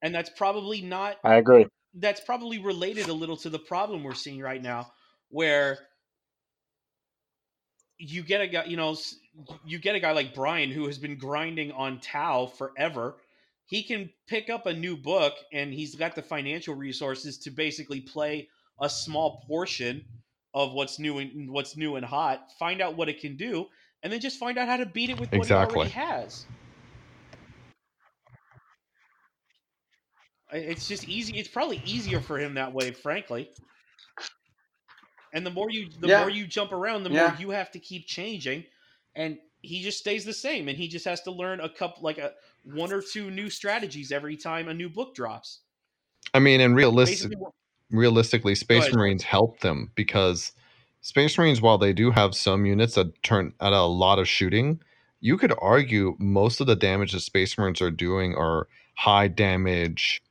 And 0.03 0.15
that's 0.15 0.31
probably 0.31 0.81
not 0.81 1.17
I 1.23 1.35
agree. 1.37 1.67
that's 1.95 2.21
probably 2.21 2.59
related 2.59 3.09
a 3.09 3.13
little 3.13 3.37
to 3.37 3.49
the 3.51 3.59
problem 3.59 4.03
we're 4.03 4.15
seeing 4.15 4.41
right 4.41 4.63
now 4.63 4.91
where 5.29 5.79
you 7.99 8.23
get 8.23 8.41
a 8.41 8.47
guy 8.47 8.65
you 8.65 8.77
know 8.77 8.97
you 9.65 9.79
get 9.79 9.95
a 9.95 10.01
guy 10.01 10.13
like 10.13 10.35
brian 10.35 10.71
who 10.71 10.87
has 10.87 10.99
been 10.99 11.17
grinding 11.17 11.71
on 11.73 11.99
tau 12.01 12.47
forever 12.47 13.17
he 13.65 13.83
can 13.83 14.11
pick 14.27 14.49
up 14.49 14.65
a 14.65 14.73
new 14.73 14.95
book 14.97 15.33
and 15.53 15.73
he's 15.73 15.95
got 15.95 16.15
the 16.15 16.21
financial 16.21 16.75
resources 16.75 17.37
to 17.39 17.51
basically 17.51 18.01
play 18.01 18.49
a 18.79 18.89
small 18.89 19.41
portion 19.47 20.05
of 20.53 20.73
what's 20.73 20.99
new 20.99 21.17
and 21.19 21.51
what's 21.51 21.75
new 21.77 21.95
and 21.95 22.05
hot 22.05 22.51
find 22.59 22.81
out 22.81 22.95
what 22.95 23.09
it 23.09 23.19
can 23.19 23.35
do 23.37 23.67
and 24.03 24.11
then 24.13 24.19
just 24.19 24.39
find 24.39 24.57
out 24.57 24.67
how 24.67 24.77
to 24.77 24.85
beat 24.85 25.09
it 25.09 25.17
with 25.17 25.33
what 25.33 25.47
Exactly. 25.47 25.49
he 25.49 25.61
already 25.61 25.89
has 25.89 26.47
It's 30.51 30.87
just 30.87 31.03
easy. 31.03 31.37
It's 31.37 31.49
probably 31.49 31.77
easier 31.77 32.21
for 32.21 32.37
him 32.39 32.53
that 32.55 32.73
way, 32.73 32.91
frankly. 32.93 33.51
And 35.33 35.45
the 35.45 35.51
more 35.51 35.69
you, 35.69 35.89
the 35.99 36.07
Yeah. 36.07 36.17
more 36.17 36.29
you 36.29 36.47
jump 36.47 36.71
around, 36.71 37.03
the 37.03 37.09
Yeah. 37.09 37.09
more 37.09 37.29
you 37.29 37.49
have 37.51 37.71
to 37.71 37.79
keep 37.79 38.07
changing. 38.07 38.65
And 39.15 39.39
he 39.65 39.81
just 39.81 39.99
stays 39.99 40.25
the 40.25 40.33
same, 40.33 40.67
and 40.67 40.77
he 40.77 40.87
just 40.87 41.05
has 41.05 41.21
to 41.21 41.31
learn 41.31 41.59
a 41.59 41.69
couple, 41.69 42.03
like 42.03 42.17
a 42.17 42.33
one 42.63 42.91
or 42.91 43.01
two 43.01 43.29
new 43.31 43.49
strategies 43.49 44.11
every 44.11 44.37
time 44.37 44.67
a 44.67 44.73
new 44.73 44.89
book 44.89 45.15
drops. 45.15 45.59
I 46.33 46.39
mean, 46.39 46.61
and 46.61 46.75
realistic, 46.75 47.29
Basically, 47.29 47.47
realistically, 47.91 48.55
Space. 48.55 48.93
Marines 48.93 49.23
help 49.23 49.59
them 49.59 49.91
because 49.95 50.51
Space 51.01 51.37
Marines, 51.37 51.61
while 51.61 51.77
they 51.77 51.93
do 51.93 52.11
have 52.11 52.35
some 52.35 52.65
units 52.65 52.95
that 52.95 53.21
turn 53.23 53.53
at 53.59 53.73
a 53.73 53.83
lot 53.83 54.19
of 54.19 54.27
shooting, 54.27 54.81
you 55.19 55.37
could 55.37 55.53
argue 55.59 56.15
most 56.19 56.61
of 56.61 56.67
the 56.67 56.75
damage 56.75 57.11
that 57.11 57.21
Space 57.21 57.57
Marines 57.57 57.81
are 57.81 57.91
doing 57.91 58.35
are 58.35 58.67
high 58.95 59.27
damage 59.27 60.21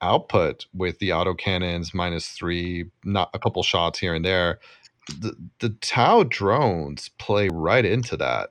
output 0.00 0.66
with 0.74 0.98
the 0.98 1.10
autocannons 1.10 1.94
minus 1.94 2.28
three, 2.28 2.90
not 3.04 3.30
a 3.34 3.38
couple 3.38 3.62
shots 3.62 3.98
here 3.98 4.14
and 4.14 4.24
there. 4.24 4.58
The 5.08 5.36
the 5.60 5.70
Tau 5.70 6.22
drones 6.24 7.10
play 7.18 7.48
right 7.52 7.84
into 7.84 8.16
that. 8.16 8.50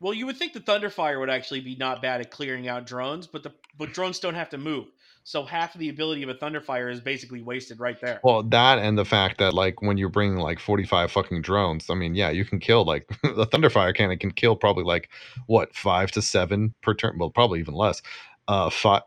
well, 0.00 0.14
you 0.14 0.26
would 0.26 0.36
think 0.36 0.52
the 0.52 0.60
Thunderfire 0.60 1.18
would 1.18 1.30
actually 1.30 1.60
be 1.60 1.74
not 1.76 2.00
bad 2.02 2.20
at 2.20 2.30
clearing 2.30 2.68
out 2.68 2.86
drones, 2.86 3.26
but 3.26 3.42
the 3.42 3.52
but 3.76 3.92
drones 3.92 4.20
don't 4.20 4.34
have 4.34 4.50
to 4.50 4.58
move, 4.58 4.86
so 5.24 5.44
half 5.44 5.74
of 5.74 5.80
the 5.80 5.88
ability 5.88 6.22
of 6.22 6.28
a 6.28 6.34
Thunderfire 6.34 6.90
is 6.90 7.00
basically 7.00 7.42
wasted 7.42 7.80
right 7.80 8.00
there. 8.00 8.20
Well, 8.22 8.42
that 8.44 8.78
and 8.78 8.96
the 8.96 9.04
fact 9.04 9.38
that 9.38 9.52
like 9.54 9.82
when 9.82 9.98
you're 9.98 10.08
bringing 10.08 10.38
like 10.38 10.58
45 10.58 11.10
fucking 11.12 11.42
drones, 11.42 11.90
I 11.90 11.94
mean, 11.94 12.14
yeah, 12.14 12.30
you 12.30 12.44
can 12.44 12.60
kill 12.60 12.84
like 12.84 13.08
the 13.22 13.46
Thunderfire 13.46 13.94
cannon 13.94 14.18
can 14.18 14.30
kill 14.30 14.56
probably 14.56 14.84
like 14.84 15.10
what 15.46 15.74
five 15.74 16.10
to 16.12 16.22
seven 16.22 16.74
per 16.82 16.94
turn. 16.94 17.18
Well, 17.18 17.30
probably 17.30 17.60
even 17.60 17.74
less. 17.74 18.00
Uh, 18.46 18.70
five. 18.70 19.02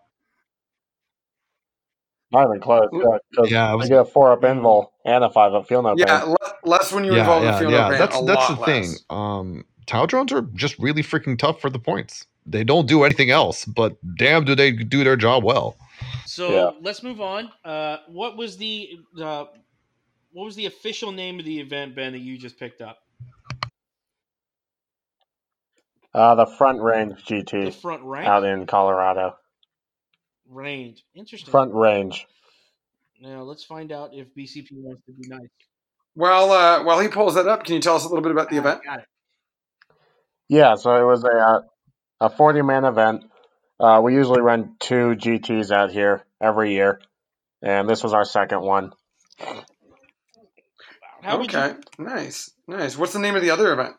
Not 2.32 2.48
even 2.48 2.62
close. 2.62 2.88
Yeah, 2.94 3.44
Yeah, 3.46 3.68
I 3.68 3.72
I 3.72 3.76
was- 3.76 3.90
get 3.90 4.00
a 4.00 4.06
four 4.06 4.32
up 4.32 4.42
invul 4.42 4.88
and 5.06 5.24
a 5.24 5.30
five 5.30 5.54
up 5.54 5.68
field 5.68 5.84
note. 5.86 5.98
yeah, 6.00 6.24
le- 6.24 6.38
less 6.64 6.92
when 6.94 7.04
you 7.04 7.14
yeah, 7.14 7.20
involve 7.20 7.42
the 7.44 7.50
yeah, 7.50 7.60
field 7.60 7.72
yeah. 7.74 7.92
of 7.92 7.98
That's 7.98 8.20
a 8.20 8.24
that's 8.26 8.48
the 8.48 8.54
lot 8.56 8.66
thing. 8.66 8.84
less. 8.84 9.04
Um, 9.10 9.66
Tau 9.88 10.06
drones 10.06 10.32
are 10.32 10.44
just 10.54 10.78
really 10.80 11.04
freaking 11.04 11.38
tough 11.38 11.60
for 11.60 11.70
the 11.70 11.80
points. 11.80 12.26
They 12.46 12.64
don't 12.64 12.88
do 12.88 13.04
anything 13.04 13.30
else, 13.32 13.66
but 13.66 13.98
damn, 14.18 14.46
do 14.46 14.56
they 14.56 14.72
do 14.72 15.04
their 15.04 15.18
job 15.18 15.44
well. 15.44 15.76
So 16.26 16.50
Yeah. 16.50 16.72
let's 16.82 17.04
move 17.04 17.20
on. 17.20 17.52
Uh, 17.66 17.98
what 18.08 18.38
was 18.38 18.58
the 18.58 18.98
uh, 19.22 19.46
what 20.32 20.46
was 20.46 20.56
the 20.56 20.66
official 20.68 21.12
name 21.12 21.38
of 21.40 21.46
the 21.46 21.60
event, 21.60 21.94
Ben, 21.96 22.14
that 22.14 22.20
you 22.20 22.38
just 22.38 22.58
picked 22.58 22.82
up? 22.82 23.00
Uh, 26.14 26.36
the 26.36 26.46
front 26.46 26.82
range 26.82 27.26
The 27.26 27.44
GT 27.44 27.74
front 27.74 28.04
range 28.04 28.28
out 28.28 28.44
in 28.44 28.66
Colorado. 28.66 29.36
Range. 30.52 31.04
Interesting. 31.16 31.52
Front 31.52 31.74
range. 31.74 32.28
Now 33.22 33.44
let's 33.44 33.64
find 33.64 33.92
out 33.92 34.12
if 34.14 34.28
BCP 34.36 34.70
wants 34.74 35.02
to 35.06 35.12
be 35.14 35.28
nice. 35.28 35.48
Well, 36.16 36.52
uh, 36.52 36.84
while 36.84 37.00
he 37.00 37.08
pulls 37.08 37.36
that 37.36 37.48
up, 37.48 37.64
can 37.64 37.76
you 37.76 37.82
tell 37.82 37.96
us 37.96 38.04
a 38.04 38.08
little 38.10 38.24
bit 38.24 38.32
about 38.32 38.50
the 38.50 38.58
Ah, 38.58 38.60
event? 38.60 38.84
Got 38.84 39.00
it. 39.00 39.06
Yeah, 40.50 40.76
so 40.76 40.96
it 40.96 41.06
was 41.06 41.24
a 41.24 41.30
uh, 41.30 41.62
a 42.20 42.30
forty 42.30 42.62
man 42.62 42.84
event. 42.84 43.24
Uh, 43.80 44.02
we 44.04 44.14
usually 44.14 44.42
run 44.42 44.76
two 44.80 45.16
GTS 45.16 45.72
out 45.72 45.92
here 45.92 46.26
every 46.42 46.74
year, 46.74 47.00
and 47.62 47.90
this 47.90 48.04
was 48.04 48.14
our 48.14 48.26
second 48.26 48.62
one. 48.62 48.92
How 51.22 51.38
would 51.38 51.54
okay, 51.54 51.76
nice, 52.00 52.52
nice. 52.68 52.98
What's 52.98 53.14
the 53.14 53.20
name 53.20 53.36
of 53.36 53.42
the 53.42 53.52
other 53.52 53.72
event? 53.72 53.96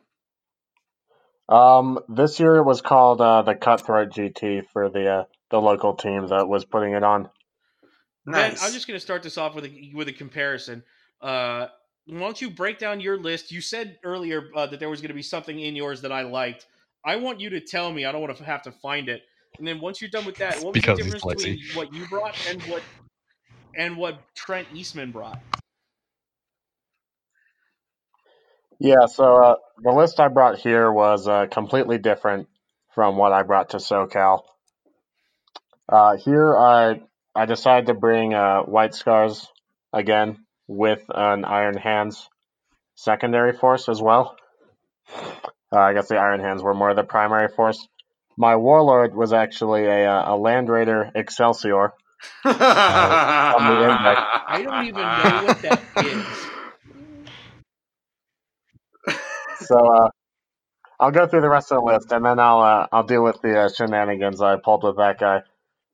Um, 1.48 1.98
this 2.08 2.40
year 2.40 2.56
it 2.56 2.64
was 2.64 2.80
called 2.80 3.20
uh, 3.20 3.42
the 3.42 3.54
Cutthroat 3.54 4.10
GT 4.10 4.66
for 4.72 4.88
the 4.88 5.08
uh, 5.08 5.24
the 5.52 5.60
local 5.60 5.94
team 5.94 6.26
that 6.28 6.48
was 6.48 6.64
putting 6.64 6.94
it 6.94 7.04
on. 7.04 7.30
Ben, 8.26 8.50
Nice. 8.50 8.64
I'm 8.64 8.72
just 8.72 8.88
going 8.88 8.96
to 8.96 9.00
start 9.00 9.22
this 9.22 9.38
off 9.38 9.54
with 9.54 9.66
a 9.66 9.92
with 9.94 10.08
a 10.08 10.12
comparison. 10.12 10.82
Uh, 11.20 11.68
why 12.06 12.18
don't 12.18 12.40
you 12.40 12.50
break 12.50 12.78
down 12.78 13.00
your 13.00 13.18
list? 13.18 13.52
You 13.52 13.60
said 13.60 13.98
earlier 14.02 14.50
uh, 14.56 14.66
that 14.66 14.80
there 14.80 14.88
was 14.88 15.00
going 15.00 15.10
to 15.10 15.14
be 15.14 15.22
something 15.22 15.60
in 15.60 15.76
yours 15.76 16.00
that 16.02 16.10
I 16.10 16.22
liked. 16.22 16.66
I 17.04 17.16
want 17.16 17.38
you 17.38 17.50
to 17.50 17.60
tell 17.60 17.92
me. 17.92 18.04
I 18.04 18.12
don't 18.12 18.20
want 18.22 18.36
to 18.36 18.44
have 18.44 18.62
to 18.62 18.72
find 18.72 19.08
it. 19.08 19.22
And 19.58 19.66
then 19.68 19.80
once 19.80 20.00
you're 20.00 20.10
done 20.10 20.24
with 20.24 20.36
that, 20.38 20.62
what 20.62 20.74
was 20.74 20.82
the 20.82 20.94
difference 20.94 21.24
between 21.24 21.60
what 21.74 21.92
you 21.92 22.06
brought 22.08 22.34
and 22.48 22.62
what 22.62 22.82
and 23.76 23.96
what 23.96 24.18
Trent 24.34 24.68
Eastman 24.72 25.12
brought? 25.12 25.40
Yeah, 28.78 29.06
so 29.06 29.44
uh, 29.44 29.54
the 29.82 29.92
list 29.92 30.18
I 30.18 30.28
brought 30.28 30.58
here 30.58 30.90
was 30.90 31.28
uh, 31.28 31.46
completely 31.46 31.98
different 31.98 32.48
from 32.94 33.16
what 33.16 33.32
I 33.32 33.42
brought 33.42 33.70
to 33.70 33.76
SoCal. 33.76 34.42
Uh, 35.88 36.16
here, 36.16 36.56
I 36.56 37.00
I 37.34 37.46
decided 37.46 37.86
to 37.86 37.94
bring 37.94 38.34
uh, 38.34 38.62
White 38.62 38.94
Scars 38.94 39.46
again 39.92 40.44
with 40.66 41.02
an 41.08 41.44
Iron 41.44 41.76
Hands 41.76 42.28
secondary 42.94 43.52
force 43.52 43.88
as 43.88 44.00
well. 44.00 44.36
Uh, 45.72 45.78
I 45.78 45.92
guess 45.94 46.08
the 46.08 46.18
Iron 46.18 46.40
Hands 46.40 46.62
were 46.62 46.74
more 46.74 46.94
the 46.94 47.04
primary 47.04 47.48
force. 47.48 47.86
My 48.36 48.56
Warlord 48.56 49.14
was 49.14 49.32
actually 49.32 49.84
a, 49.86 50.10
uh, 50.10 50.34
a 50.34 50.36
Land 50.36 50.68
Raider 50.68 51.10
Excelsior. 51.14 51.92
I 52.44 53.54
don't 54.62 54.82
even 54.82 55.16
know 55.16 55.40
what 55.40 55.62
that 55.62 55.86
is. 55.96 56.50
So 59.58 59.76
uh, 59.78 60.08
I'll 61.00 61.10
go 61.12 61.26
through 61.26 61.42
the 61.42 61.48
rest 61.50 61.70
of 61.72 61.78
the 61.78 61.84
list, 61.92 62.10
and 62.12 62.24
then 62.24 62.38
I'll 62.40 62.60
uh, 62.60 62.86
I'll 62.92 63.04
deal 63.04 63.22
with 63.22 63.40
the 63.42 63.58
uh, 63.60 63.68
shenanigans 63.68 64.40
I 64.42 64.56
pulled 64.56 64.82
with 64.84 64.96
that 64.96 65.18
guy. 65.18 65.42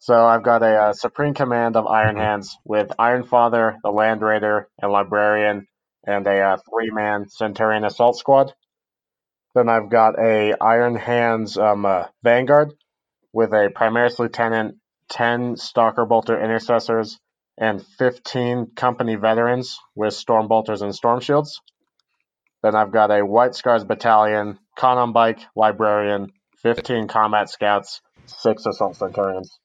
So 0.00 0.14
I've 0.14 0.44
got 0.44 0.62
a 0.62 0.74
uh, 0.76 0.92
Supreme 0.92 1.34
Command 1.34 1.76
of 1.76 1.86
Iron 1.86 2.16
Hands 2.16 2.56
with 2.64 2.92
Iron 2.98 3.24
Father, 3.24 3.76
the 3.82 3.90
Land 3.90 4.22
Raider, 4.22 4.68
and 4.80 4.92
Librarian, 4.92 5.66
and 6.06 6.26
a 6.26 6.40
uh, 6.40 6.56
three-man 6.70 7.28
Centurion 7.28 7.84
Assault 7.84 8.16
Squad. 8.16 8.54
Then 9.54 9.68
I've 9.68 9.90
got 9.90 10.18
a 10.18 10.54
Iron 10.60 10.94
Hands 10.94 11.56
um, 11.58 11.84
uh, 11.84 12.04
Vanguard 12.22 12.74
with 13.32 13.52
a 13.52 13.70
Primaris 13.74 14.20
Lieutenant, 14.20 14.76
ten 15.08 15.56
Stalker 15.56 16.06
Bolter 16.06 16.40
Intercessors, 16.40 17.18
and 17.58 17.84
fifteen 17.84 18.66
Company 18.76 19.16
Veterans 19.16 19.78
with 19.96 20.14
Storm 20.14 20.46
Bolters 20.46 20.80
and 20.80 20.94
Storm 20.94 21.20
Shields. 21.20 21.60
Then 22.62 22.76
I've 22.76 22.92
got 22.92 23.10
a 23.10 23.26
White 23.26 23.56
Scars 23.56 23.84
Battalion, 23.84 24.58
Con 24.76 24.98
on 24.98 25.12
Bike, 25.12 25.40
Librarian, 25.56 26.32
15 26.62 27.08
Combat 27.08 27.48
Scouts, 27.48 28.00
6 28.26 28.66
Assault 28.66 28.96
Centurions. 28.96 29.58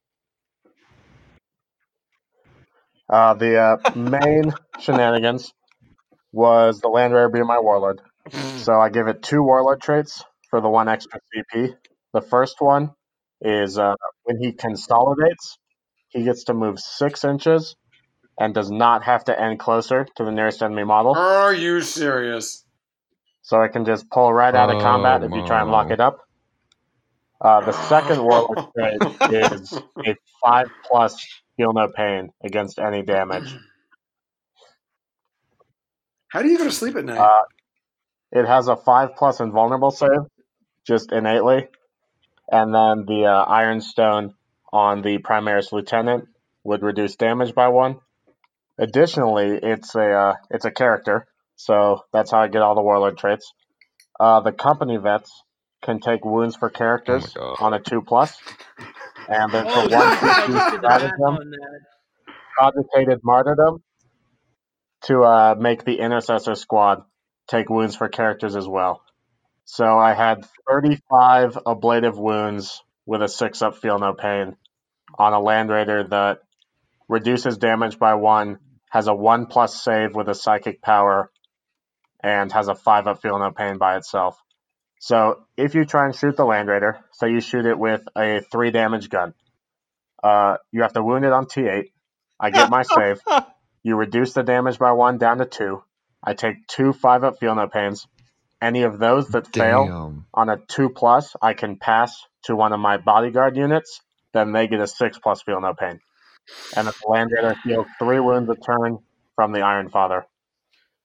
Uh, 3.14 3.36
the 3.36 3.58
uh, 3.60 3.78
main 3.96 4.54
shenanigans 4.82 5.54
was 6.32 6.82
the 6.82 6.90
Land 6.90 7.14
Raider 7.14 7.30
being 7.30 7.48
my 7.48 7.60
Warlord. 7.60 8.02
So 8.58 8.74
I 8.74 8.90
give 8.90 9.08
it 9.08 9.22
two 9.22 9.44
Warlord 9.44 9.82
traits 9.82 10.24
for 10.50 10.62
the 10.62 10.70
one 10.70 10.90
extra 10.90 11.20
CP. 11.36 11.76
The 12.14 12.22
first 12.22 12.56
one 12.60 12.92
is 13.42 13.78
uh, 13.78 13.96
when 14.24 14.40
he 14.42 14.54
consolidates, 14.54 15.58
he 16.10 16.24
gets 16.24 16.46
to 16.46 16.56
move 16.56 16.80
6 16.80 17.24
inches 17.26 17.76
and 18.40 18.54
does 18.56 18.72
not 18.72 19.04
have 19.04 19.26
to 19.26 19.40
end 19.40 19.60
closer 19.60 20.08
to 20.18 20.26
the 20.26 20.32
nearest 20.32 20.64
enemy 20.64 20.84
model. 20.86 21.16
Are 21.16 21.54
you 21.54 21.82
serious? 21.82 22.66
so 23.44 23.62
it 23.62 23.70
can 23.74 23.86
just 23.86 24.10
pull 24.10 24.34
right 24.34 24.56
out 24.56 24.70
of 24.70 24.82
combat 24.82 25.22
Oh, 25.22 25.26
if 25.28 25.36
you 25.36 25.42
try 25.48 25.62
and 25.62 25.72
lock 25.72 25.92
it 25.92 26.00
up. 26.00 26.20
Uh, 27.42 27.62
the 27.62 27.74
second 27.74 28.24
warlord 28.24 28.60
trait 28.78 29.02
is 29.30 29.82
a 30.08 30.16
five 30.44 30.68
plus 30.90 31.43
feel 31.58 31.74
no 31.74 31.88
pain 31.88 32.30
against 32.44 32.80
any 32.80 33.02
damage. 33.02 33.56
How 36.28 36.42
do 36.42 36.50
you 36.50 36.58
go 36.58 36.64
to 36.64 36.72
sleep 36.72 36.96
at 36.96 37.06
night? 37.06 37.20
Uh, 37.20 37.44
it 38.32 38.48
has 38.48 38.68
a 38.68 38.76
five 38.76 39.16
plus 39.16 39.40
invulnerable 39.40 39.92
save, 39.92 40.22
just 40.88 41.12
innately, 41.12 41.68
and 42.52 42.74
then 42.74 43.06
the 43.06 43.26
uh, 43.26 43.44
Iron 43.44 43.82
Stone 43.82 44.34
on 44.72 45.04
the 45.04 45.20
Primaris 45.20 45.72
Lieutenant 45.72 46.28
would 46.64 46.82
reduce 46.82 47.16
damage 47.16 47.54
by 47.54 47.68
one. 47.68 47.98
Additionally, 48.80 49.60
it's 49.62 49.94
a 49.94 50.12
uh, 50.12 50.36
it's 50.50 50.66
a 50.66 50.72
character, 50.72 51.28
so 51.56 52.02
that's 52.12 52.32
how 52.32 52.40
I 52.40 52.48
get 52.48 52.64
all 52.64 52.74
the 52.74 52.82
warlord 52.82 53.20
traits. 53.20 53.54
Uh, 54.20 54.40
the 54.40 54.52
company 54.52 54.98
vets 54.98 55.32
can 55.84 56.00
take 56.00 56.26
wounds 56.26 56.56
for 56.56 56.72
characters 56.72 57.36
Oh 57.38 57.56
on 57.60 57.74
a 57.76 57.80
two 57.80 58.02
plus, 58.02 58.36
and 59.28 59.54
then 59.54 59.68
Oh, 59.68 59.72
for 59.72 59.90
one 59.90 60.12
you 60.12 60.22
guys 60.30 60.42
CP 60.46 60.46
did 60.46 60.70
the 60.72 60.80
math 60.88 61.04
stratagem, 61.20 61.40
cogitated 62.60 63.22
martyrdom 63.24 63.84
to 65.06 65.24
uh, 65.24 65.56
make 65.60 65.86
the 65.86 66.00
intercessor 66.00 66.56
squad 66.56 67.04
take 67.50 67.70
wounds 67.70 67.96
for 67.96 68.10
characters 68.10 68.56
as 68.56 68.68
well. 68.68 69.04
So 69.66 69.86
I 69.86 70.14
had 70.14 70.46
35 70.70 71.58
ablative 71.68 72.18
wounds 72.18 72.82
with 73.06 73.22
a 73.24 73.28
six 73.30 73.62
up 73.62 73.78
feel 73.78 74.00
no 74.00 74.14
pain 74.14 74.56
on 75.18 75.34
a 75.34 75.42
land 75.42 75.70
raider 75.70 76.06
that 76.10 76.40
reduces 77.10 77.58
damage 77.58 78.00
by 78.00 78.16
one, 78.16 78.60
has 78.92 79.08
a 79.08 79.16
one 79.16 79.48
plus 79.48 79.84
save 79.84 80.16
with 80.16 80.30
a 80.30 80.36
psychic 80.36 80.82
power, 80.82 81.32
and 82.24 82.52
has 82.52 82.68
a 82.70 82.76
five 82.76 83.08
up 83.08 83.22
feel 83.22 83.40
no 83.40 83.52
pain 83.52 83.78
by 83.78 83.98
itself. 83.98 84.38
So 85.04 85.44
if 85.58 85.76
you 85.76 85.84
try 85.84 86.06
and 86.06 86.16
shoot 86.16 86.38
the 86.38 86.46
land 86.46 86.70
raider, 86.70 86.98
say 87.12 87.30
you 87.30 87.42
shoot 87.42 87.66
it 87.66 87.78
with 87.78 88.04
a 88.18 88.40
three 88.40 88.72
damage 88.72 89.10
gun, 89.10 89.34
uh, 90.24 90.56
you 90.72 90.82
have 90.84 90.94
to 90.94 91.04
wound 91.04 91.26
it 91.26 91.34
on 91.34 91.46
T8. 91.46 91.92
I 92.40 92.50
get 92.52 92.70
my 92.70 92.84
save. 92.84 93.20
You 93.86 93.98
reduce 93.98 94.32
the 94.32 94.44
damage 94.44 94.80
by 94.80 94.94
one 94.94 95.18
down 95.18 95.40
to 95.40 95.46
two. 95.46 95.84
I 96.24 96.36
take 96.36 96.56
two 96.68 96.94
five 96.94 97.26
up 97.26 97.38
feel 97.38 97.54
no 97.54 97.68
pains. 97.68 98.08
Any 98.62 98.84
of 98.84 98.98
those 98.98 99.28
that 99.32 99.46
fail 99.46 100.22
on 100.34 100.48
a 100.48 100.56
two 100.70 100.88
plus, 100.88 101.36
I 101.42 101.54
can 101.54 101.76
pass 101.76 102.16
to 102.46 102.56
one 102.56 102.72
of 102.72 102.80
my 102.80 102.96
bodyguard 102.96 103.58
units. 103.58 104.00
Then 104.34 104.54
they 104.54 104.68
get 104.68 104.80
a 104.80 104.88
six 104.88 105.20
plus 105.20 105.42
feel 105.42 105.60
no 105.60 105.74
pain. 105.74 106.00
And 106.78 106.88
if 106.88 106.96
the 107.02 107.10
land 107.10 107.30
raider 107.36 107.58
heals 107.66 107.88
three 108.00 108.22
wounds 108.22 108.50
a 108.50 108.56
turn 108.56 109.00
from 109.36 109.52
the 109.52 109.64
Iron 109.64 109.90
Father. 109.90 110.26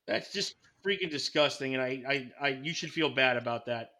That's 0.06 0.32
just 0.32 0.54
freaking 0.88 1.10
disgusting, 1.10 1.74
and 1.74 1.82
I, 1.82 2.02
I, 2.08 2.30
I, 2.40 2.48
you 2.62 2.72
should 2.72 2.90
feel 2.90 3.10
bad 3.10 3.36
about 3.36 3.66
that. 3.66 3.90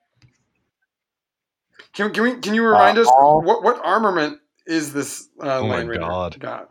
Can, 1.93 2.13
can 2.13 2.23
we? 2.23 2.37
Can 2.37 2.55
you 2.55 2.65
remind 2.65 2.99
Uh, 2.99 3.03
us 3.03 3.07
all- 3.09 3.43
what 3.43 3.63
what 3.63 3.81
armament 3.85 4.39
is 4.67 4.93
this 4.93 5.29
uh, 5.43 5.59
Oh 5.61 5.67
my 5.67 5.83
Raider 5.83 6.01
God. 6.01 6.39
got? 6.39 6.71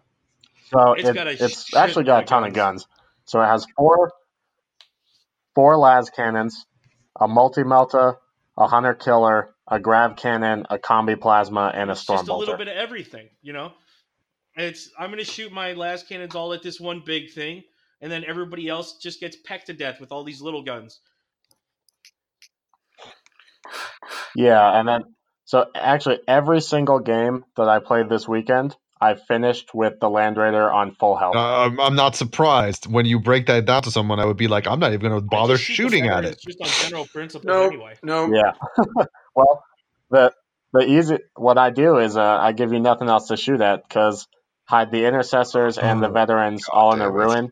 So 0.70 0.94
It's 0.94 1.10
it- 1.10 1.14
got 1.16 1.28
a 1.28 1.32
it's 1.44 1.74
actually 1.76 2.06
got 2.06 2.20
a 2.20 2.22
of 2.22 2.26
ton 2.26 2.44
of 2.44 2.54
guns. 2.54 2.84
guns. 2.84 2.88
So 3.26 3.42
it 3.42 3.46
has 3.46 3.66
four 3.76 4.12
four 5.56 5.78
las 5.78 6.10
cannons, 6.10 6.66
a 7.20 7.28
multi 7.28 7.64
melta, 7.64 8.16
a 8.58 8.68
hunter 8.68 8.94
killer, 8.94 9.56
a 9.68 9.80
grav 9.80 10.16
cannon, 10.18 10.66
a 10.70 10.78
combi 10.78 11.20
plasma, 11.20 11.72
and 11.74 11.90
a 11.90 11.94
it's 11.94 12.02
storm 12.02 12.20
just 12.20 12.30
a 12.30 12.36
little 12.36 12.58
bit 12.58 12.68
of 12.68 12.76
everything, 12.76 13.30
you 13.42 13.54
know. 13.54 13.72
It's 14.56 14.90
I'm 15.00 15.10
gonna 15.10 15.24
shoot 15.24 15.52
my 15.52 15.74
las 15.74 16.04
cannons 16.04 16.36
all 16.36 16.54
at 16.54 16.64
this 16.64 16.80
one 16.80 17.02
big 17.06 17.32
thing, 17.32 17.64
and 18.02 18.12
then 18.12 18.24
everybody 18.28 18.68
else 18.70 18.98
just 18.98 19.20
gets 19.20 19.38
pecked 19.46 19.68
to 19.68 19.74
death 19.74 20.00
with 20.00 20.12
all 20.12 20.24
these 20.24 20.42
little 20.42 20.64
guns. 20.64 21.00
Yeah, 24.36 24.80
and 24.80 24.88
then 24.88 25.02
so 25.46 25.66
actually 25.76 26.20
every 26.28 26.62
single 26.62 27.00
game 27.00 27.46
that 27.58 27.70
I 27.70 27.80
played 27.80 28.10
this 28.10 28.28
weekend, 28.28 28.76
I 29.02 29.16
finished 29.16 29.72
with 29.74 29.94
the 30.00 30.10
Land 30.10 30.38
Raider 30.38 30.72
on 30.72 30.96
full 30.96 31.18
health. 31.18 31.36
Uh, 31.36 31.66
I'm, 31.66 31.80
I'm 31.80 31.96
not 31.96 32.16
surprised. 32.16 32.88
When 32.92 33.06
you 33.06 33.20
break 33.20 33.48
that 33.48 33.66
down 33.66 33.84
to 33.84 33.92
someone, 33.92 34.20
I 34.20 34.26
would 34.26 34.38
be 34.38 34.48
like, 34.48 34.68
I'm 34.68 34.80
not 34.80 34.94
even 34.94 35.10
going 35.12 35.22
to 35.22 35.28
bother 35.28 35.58
shoot 35.58 35.82
the 35.84 35.90
shooting 35.90 36.08
at 36.08 36.26
veterans 36.26 36.36
it. 36.38 36.42
just 36.46 36.62
on 36.62 36.74
general 36.76 37.06
principles 37.08 37.46
No, 37.48 37.64
anyway. 37.64 37.96
no. 38.04 38.34
Yeah. 38.34 38.54
well, 39.36 39.64
the 40.12 40.34
the 40.74 40.82
easy 40.82 41.20
what 41.36 41.58
I 41.58 41.70
do 41.72 41.98
is 41.98 42.18
uh, 42.18 42.24
I 42.24 42.52
give 42.54 42.74
you 42.74 42.80
nothing 42.80 43.10
else 43.10 43.28
to 43.30 43.38
shoot 43.38 43.62
at 43.62 43.88
because 43.88 44.28
hide 44.66 44.92
the 44.92 45.06
intercessors 45.06 45.78
and 45.78 46.02
the 46.04 46.10
Oh, 46.10 46.14
veterans 46.14 46.68
all 46.70 46.94
in 46.94 47.02
a 47.02 47.10
damn 47.10 47.20
it. 47.20 47.30
ruin, 47.30 47.52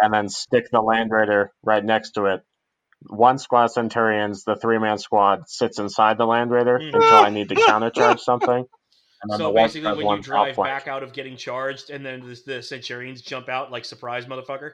and 0.00 0.12
then 0.12 0.28
stick 0.28 0.66
the 0.70 0.80
Land 0.80 1.10
Raider 1.10 1.52
right 1.62 1.84
next 1.84 2.12
to 2.12 2.26
it. 2.26 2.40
One 3.08 3.38
squad 3.38 3.64
of 3.66 3.70
Centurions, 3.72 4.44
the 4.44 4.56
three 4.56 4.78
man 4.78 4.98
squad, 4.98 5.48
sits 5.48 5.78
inside 5.78 6.18
the 6.18 6.26
Land 6.26 6.50
Raider 6.50 6.78
Mhm. 6.78 6.94
until 6.94 7.18
I 7.18 7.30
need 7.30 7.48
to 7.50 7.54
countercharge 7.54 8.18
something. 8.20 8.64
And 9.22 9.30
then 9.32 9.38
So 9.38 9.52
basically, 9.52 9.80
Scars 9.90 10.04
when 10.04 10.16
you 10.18 10.22
drive 10.22 10.48
outflanked. 10.48 10.84
back 10.84 10.88
out 10.88 11.02
of 11.02 11.12
getting 11.12 11.36
charged, 11.36 11.90
and 11.90 12.04
then 12.04 12.20
the, 12.20 12.40
the 12.46 12.62
Centurions 12.62 13.22
jump 13.22 13.48
out 13.48 13.70
like 13.72 13.84
surprise, 13.84 14.26
motherfucker. 14.26 14.72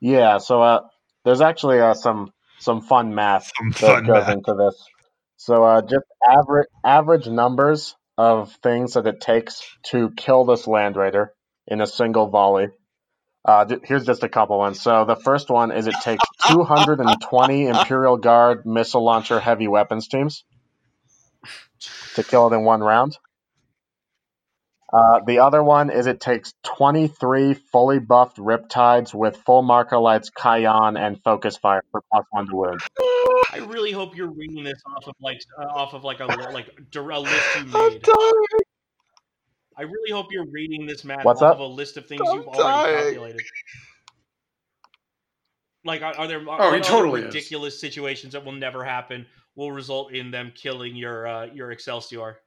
Yeah, 0.00 0.38
so 0.38 0.62
uh, 0.62 0.80
there's 1.24 1.40
actually 1.40 1.80
uh, 1.80 1.94
some 1.94 2.32
some 2.58 2.82
fun 2.82 3.14
math 3.14 3.50
Some 3.56 3.70
that 3.80 4.06
goes 4.06 4.24
math. 4.24 4.28
into 4.28 4.54
this. 4.58 4.84
So 5.38 5.64
uh, 5.64 5.82
just 5.82 6.04
average 6.28 6.68
average 6.84 7.26
numbers 7.28 7.94
of 8.16 8.52
things 8.62 8.94
that 8.94 9.06
it 9.06 9.20
takes 9.20 9.62
to 9.90 10.10
kill 10.16 10.44
this 10.44 10.66
land 10.66 10.96
raider 10.96 11.32
in 11.68 11.80
a 11.80 11.86
single 11.86 12.28
volley. 12.28 12.68
Uh, 13.44 13.64
j- 13.64 13.78
here's 13.84 14.04
just 14.04 14.22
a 14.24 14.28
couple 14.28 14.58
ones. 14.58 14.80
So 14.80 15.04
the 15.04 15.16
first 15.16 15.50
one 15.50 15.70
is 15.70 15.86
it 15.86 15.94
takes 16.02 16.24
220 16.48 17.66
Imperial 17.66 18.16
Guard 18.16 18.66
missile 18.66 19.04
launcher 19.04 19.38
heavy 19.38 19.68
weapons 19.68 20.08
teams 20.08 20.44
to 22.14 22.22
kill 22.22 22.52
it 22.52 22.56
in 22.56 22.64
one 22.64 22.80
round. 22.80 23.16
Uh, 24.90 25.20
the 25.26 25.40
other 25.40 25.62
one 25.62 25.90
is 25.90 26.06
it 26.06 26.18
takes 26.18 26.54
23 26.64 27.54
fully 27.54 27.98
buffed 27.98 28.38
Riptides 28.38 29.12
with 29.12 29.36
full 29.44 29.62
marker 29.62 29.98
lights, 29.98 30.30
Kauyon, 30.30 30.98
and 30.98 31.22
focus 31.22 31.58
fire 31.58 31.82
for 31.92 32.02
plus 32.10 32.24
one 32.30 32.46
to 32.48 32.56
wound. 32.56 32.80
I 33.52 33.58
really 33.66 33.92
hope 33.92 34.16
you're 34.16 34.30
reading 34.30 34.64
this 34.64 34.80
off 34.96 35.06
of 35.06 35.14
like 35.20 35.40
uh, 35.60 35.66
off 35.66 35.92
of 35.92 36.04
like 36.04 36.20
a 36.20 36.26
like 36.26 36.68
a 36.68 37.20
list 37.20 37.56
you 37.56 37.66
I'm 37.74 37.90
made. 37.92 38.02
Dying. 39.78 39.88
I 39.88 39.90
really 39.90 40.12
hope 40.12 40.32
you're 40.32 40.46
reading 40.50 40.86
this, 40.86 41.04
map 41.04 41.20
What's 41.24 41.42
off 41.42 41.42
up? 41.42 41.54
of 41.54 41.60
a 41.60 41.66
list 41.66 41.96
of 41.96 42.06
things 42.06 42.22
I'm 42.28 42.36
you've 42.38 42.48
already 42.48 42.84
dying. 42.84 42.96
calculated. 43.04 43.42
Like, 45.84 46.02
are, 46.02 46.14
are 46.16 46.28
there 46.28 46.48
are, 46.48 46.62
Oh, 46.62 46.72
he 46.72 46.80
are 46.80 46.80
totally 46.80 47.20
is. 47.20 47.26
ridiculous 47.26 47.80
situations 47.80 48.34
that 48.34 48.44
will 48.44 48.52
never 48.52 48.84
happen 48.84 49.26
will 49.56 49.72
result 49.72 50.12
in 50.12 50.30
them 50.30 50.52
killing 50.54 50.96
your 50.96 51.26
uh, 51.26 51.46
your 51.46 51.70
Excelsior? 51.72 52.38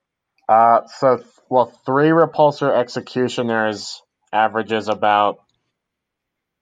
Uh, 0.49 0.81
so, 0.99 1.23
well, 1.49 1.67
three 1.85 2.09
repulsor 2.09 2.75
executioners 2.77 4.01
averages 4.33 4.89
about 4.89 5.37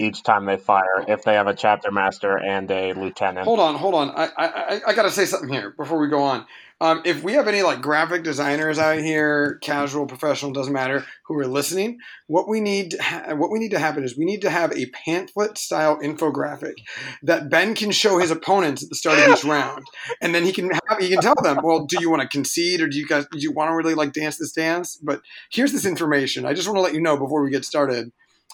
each 0.01 0.23
time 0.23 0.45
they 0.45 0.57
fire 0.57 1.05
if 1.07 1.23
they 1.23 1.33
have 1.33 1.47
a 1.47 1.53
chapter 1.53 1.91
master 1.91 2.37
and 2.37 2.69
a 2.71 2.93
lieutenant. 2.93 3.45
Hold 3.45 3.59
on, 3.59 3.75
hold 3.75 3.93
on. 3.93 4.09
I 4.11 4.29
I, 4.37 4.81
I, 4.87 4.93
got 4.93 5.03
to 5.03 5.11
say 5.11 5.25
something 5.25 5.49
here 5.49 5.71
before 5.71 5.99
we 5.99 6.07
go 6.07 6.21
on. 6.21 6.45
Um, 6.81 7.03
if 7.05 7.21
we 7.21 7.33
have 7.33 7.47
any 7.47 7.61
like 7.61 7.79
graphic 7.79 8.23
designers 8.23 8.79
out 8.79 8.97
here, 8.97 9.59
casual, 9.61 10.07
professional, 10.07 10.51
doesn't 10.51 10.73
matter, 10.73 11.05
who 11.27 11.37
are 11.37 11.45
listening, 11.45 11.99
what 12.25 12.49
we 12.49 12.59
need 12.59 12.95
ha- 12.99 13.35
what 13.35 13.51
we 13.51 13.59
need 13.59 13.69
to 13.69 13.77
happen 13.77 14.03
is 14.03 14.17
we 14.17 14.25
need 14.25 14.41
to 14.41 14.49
have 14.49 14.71
a 14.71 14.87
pamphlet 14.87 15.59
style 15.59 15.99
infographic 15.99 16.73
that 17.21 17.51
Ben 17.51 17.75
can 17.75 17.91
show 17.91 18.17
his 18.17 18.31
opponents 18.31 18.81
at 18.81 18.89
the 18.89 18.95
start 18.95 19.19
of 19.19 19.37
each 19.37 19.43
round, 19.43 19.85
and 20.21 20.33
then 20.33 20.43
he 20.43 20.51
can 20.51 20.71
have, 20.71 20.99
he 20.99 21.09
can 21.09 21.21
tell 21.21 21.35
them, 21.43 21.59
well, 21.63 21.85
do 21.85 21.97
you 21.99 22.09
want 22.09 22.23
to 22.23 22.27
concede 22.27 22.81
or 22.81 22.87
do 22.87 22.97
you 22.97 23.07
guys 23.07 23.27
do 23.31 23.37
you 23.37 23.51
want 23.51 23.69
to 23.69 23.75
really 23.75 23.93
like 23.93 24.11
dance 24.11 24.37
this 24.37 24.51
dance? 24.51 24.95
But 24.95 25.21
here's 25.51 25.73
this 25.73 25.85
information. 25.85 26.47
I 26.47 26.55
just 26.55 26.67
want 26.67 26.77
to 26.77 26.81
let 26.81 26.95
you 26.95 27.01
know 27.01 27.15
before 27.15 27.43
we 27.43 27.51
get 27.51 27.63
started 27.63 28.11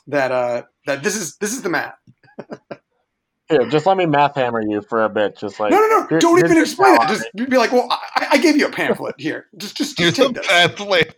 that 0.07 0.31
uh 0.31 0.63
that 0.85 1.03
this 1.03 1.15
is 1.15 1.37
this 1.37 1.53
is 1.53 1.61
the 1.61 1.69
math. 1.69 1.95
Here, 3.49 3.65
just 3.69 3.85
let 3.85 3.95
me 3.95 4.05
math 4.05 4.35
hammer 4.35 4.61
you 4.61 4.81
for 4.81 5.05
a 5.05 5.09
bit. 5.09 5.37
Just 5.37 5.59
like 5.59 5.71
No, 5.71 5.77
no, 5.79 5.87
no! 5.87 6.07
here- 6.07 6.19
don't 6.19 6.37
even 6.39 6.57
explain 6.57 6.95
it. 7.01 7.07
Just 7.07 7.25
be 7.33 7.57
like, 7.57 7.71
well, 7.71 7.87
I, 7.89 8.27
I 8.33 8.37
gave 8.39 8.57
you 8.57 8.67
a 8.67 8.69
pamphlet 8.71 9.15
here. 9.17 9.45
Just, 9.55 9.77
just, 9.77 9.97
just 9.97 10.17
take 10.17 10.33
this. 10.33 10.45
pamphlet. 10.47 11.17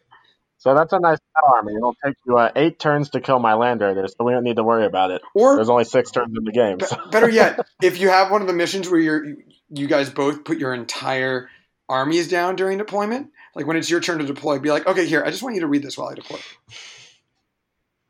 So 0.60 0.76
that's 0.76 0.94
a 0.94 1.00
nice 1.00 1.18
power 1.36 1.56
army. 1.58 1.74
It'll 1.76 1.96
take 2.06 2.16
you 2.28 2.38
uh, 2.38 2.52
eight 2.56 2.78
turns 2.80 3.10
to 3.12 3.22
kill 3.22 3.40
my 3.40 3.54
land 3.56 3.82
raider, 3.82 4.06
so 4.08 4.26
we 4.26 4.34
don't 4.34 4.44
need 4.44 4.58
to 4.58 4.64
worry 4.64 4.86
about 4.86 5.10
it. 5.10 5.22
Or 5.34 5.56
There's 5.56 5.70
only 5.70 5.86
six 5.86 6.12
turns 6.12 6.38
in 6.38 6.44
the 6.44 6.52
game. 6.52 6.78
be- 6.78 6.86
so- 6.86 6.98
better 7.10 7.30
yet, 7.30 7.66
if 7.82 8.00
you 8.00 8.10
have 8.10 8.30
one 8.30 8.42
of 8.42 8.48
the 8.48 8.54
missions 8.54 8.90
where 8.90 9.00
you're, 9.00 9.26
you 9.70 9.88
guys 9.88 10.10
both 10.12 10.44
put 10.44 10.58
your 10.60 10.74
entire 10.74 11.50
armies 11.88 12.28
down 12.28 12.58
during 12.58 12.78
deployment, 12.78 13.30
like 13.56 13.66
when 13.66 13.78
it's 13.78 13.90
your 13.90 14.02
turn 14.02 14.20
to 14.20 14.26
deploy, 14.26 14.60
be 14.60 14.70
like, 14.70 14.86
okay, 14.86 15.06
here, 15.08 15.24
I 15.24 15.32
just 15.32 15.42
want 15.42 15.56
you 15.56 15.62
to 15.62 15.68
read 15.68 15.82
this 15.82 15.98
while 15.98 16.10
I 16.10 16.14
deploy. 16.14 16.38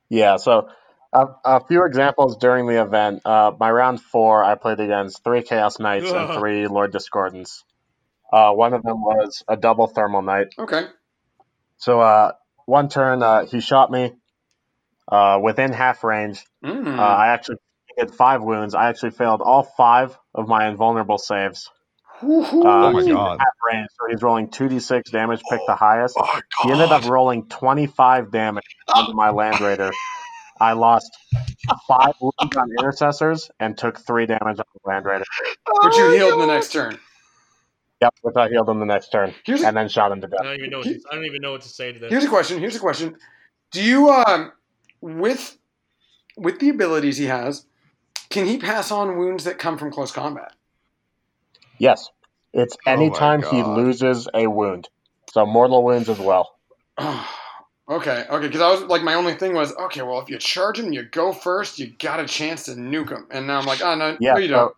Yeah, 0.10 0.38
so 0.38 0.70
a, 1.14 1.28
a 1.46 1.66
few 1.66 1.86
examples 1.86 2.38
during 2.38 2.68
the 2.68 2.82
event. 2.82 3.22
Uh, 3.26 3.52
my 3.60 3.70
round 3.72 4.02
four, 4.02 4.44
I 4.44 4.56
played 4.56 4.80
against 4.80 5.24
three 5.24 5.44
Chaos 5.44 5.80
Knights 5.80 6.12
and 6.12 6.34
three 6.40 6.68
Lord 6.68 6.92
Discordants. 6.94 7.64
Uh, 8.32 8.52
one 8.52 8.74
of 8.74 8.84
them 8.84 9.02
was 9.02 9.44
a 9.48 9.58
double 9.58 9.88
Thermal 9.88 10.22
Knight. 10.22 10.48
Okay. 10.58 10.86
So 11.78 12.00
uh, 12.00 12.34
one 12.66 12.90
turn, 12.90 13.24
uh, 13.24 13.46
he 13.46 13.60
shot 13.60 13.90
me 13.90 14.14
uh, 15.08 15.40
within 15.42 15.74
half 15.74 16.04
range. 16.04 16.44
Mm. 16.64 16.98
Uh, 16.98 17.02
I 17.02 17.28
actually 17.30 17.58
did 17.98 18.14
five 18.14 18.42
wounds. 18.42 18.76
I 18.76 18.90
actually 18.90 19.12
failed 19.12 19.42
all 19.42 19.64
five 19.64 20.18
of 20.36 20.48
my 20.48 20.68
invulnerable 20.68 21.18
saves. 21.18 21.70
Woo-hoo. 22.22 22.64
Uh, 22.64 22.88
Oh 22.88 22.92
my 22.92 23.02
he's 23.02 23.10
God. 23.10 23.40
Range, 23.72 23.88
so 24.00 24.08
he's 24.10 24.22
rolling 24.22 24.48
2d6 24.50 25.12
damage, 25.12 25.42
pick 25.50 25.60
the 25.68 25.76
highest. 25.76 26.16
Oh 26.20 26.40
He 26.64 26.72
ended 26.72 26.92
up 26.92 27.04
rolling 27.06 27.48
25 27.48 28.32
damage 28.32 28.64
onto 28.94 29.14
my 29.14 29.30
Land 29.30 29.62
Raider. 29.62 29.92
I 30.60 30.74
lost 30.74 31.10
five 31.88 32.14
wounds 32.20 32.56
on 32.58 32.70
intercessors 32.78 33.50
and 33.60 33.78
took 33.78 34.00
three 34.00 34.26
damage 34.26 34.60
on 34.60 34.66
the 34.74 34.80
Land 34.86 35.06
Raider. 35.06 35.26
Which 35.84 35.94
Oh 35.98 36.12
you 36.12 36.18
healed 36.18 36.34
in 36.34 36.40
the 36.40 36.48
next 36.48 36.74
turn. 36.74 37.00
Yep, 38.02 38.14
which 38.22 38.36
I 38.38 38.48
healed 38.50 38.70
him 38.70 38.80
the 38.80 38.86
next 38.86 39.12
turn 39.12 39.34
Here's 39.46 39.62
a, 39.62 39.68
and 39.68 39.76
then 39.76 39.90
shot 39.90 40.12
him 40.12 40.22
to 40.22 40.28
I 40.28 40.30
death. 40.30 40.40
don't 40.44 40.56
even 40.60 40.70
know. 40.70 40.78
What 40.80 40.88
to, 40.88 41.00
I 41.12 41.16
don't 41.16 41.26
even 41.26 41.42
know 41.42 41.52
what 41.52 41.62
to 41.62 41.70
say 41.70 41.92
to 41.92 42.00
this. 42.00 42.10
here's 42.10 42.24
a 42.24 42.30
question. 42.30 42.60
Here's 42.60 42.76
a 42.76 42.80
question. 42.80 43.18
Do 43.72 43.84
you, 43.84 44.10
um, 44.10 44.52
with 45.02 45.58
with 46.38 46.60
the 46.60 46.70
abilities 46.70 47.18
he 47.18 47.26
has, 47.26 47.66
can 48.30 48.46
he 48.46 48.58
pass 48.58 48.92
on 48.92 49.18
wounds 49.18 49.44
that 49.44 49.60
come 49.60 49.78
from 49.78 49.92
close 49.92 50.12
combat? 50.12 50.54
Yes, 51.80 52.10
it's 52.54 52.78
Oh 52.86 52.92
anytime 52.92 53.42
he 53.42 53.64
loses 53.64 54.28
a 54.34 54.48
wound. 54.48 54.90
So 55.32 55.46
mortal 55.46 55.84
wounds 55.84 56.10
as 56.10 56.20
well. 56.20 56.52
okay, 57.00 58.26
okay. 58.30 58.48
Because 58.48 58.62
I 58.62 58.72
was 58.72 58.84
like, 58.84 59.04
my 59.04 59.14
only 59.14 59.36
thing 59.36 59.54
was, 59.54 59.74
okay, 59.76 60.02
well, 60.02 60.20
if 60.22 60.30
you 60.30 60.38
charge 60.38 60.80
him, 60.80 60.92
you 60.92 61.04
go 61.04 61.32
first, 61.32 61.80
you 61.80 61.88
got 61.88 62.20
a 62.20 62.26
chance 62.26 62.66
to 62.66 62.72
nuke 62.72 63.10
him. 63.10 63.28
And 63.32 63.48
now 63.48 63.60
I'm 63.60 63.66
like, 63.66 63.82
oh 63.82 63.96
no, 63.96 64.18
Yeah, 64.20 64.34
no, 64.34 64.40
you 64.40 64.48
don't. 64.48 64.70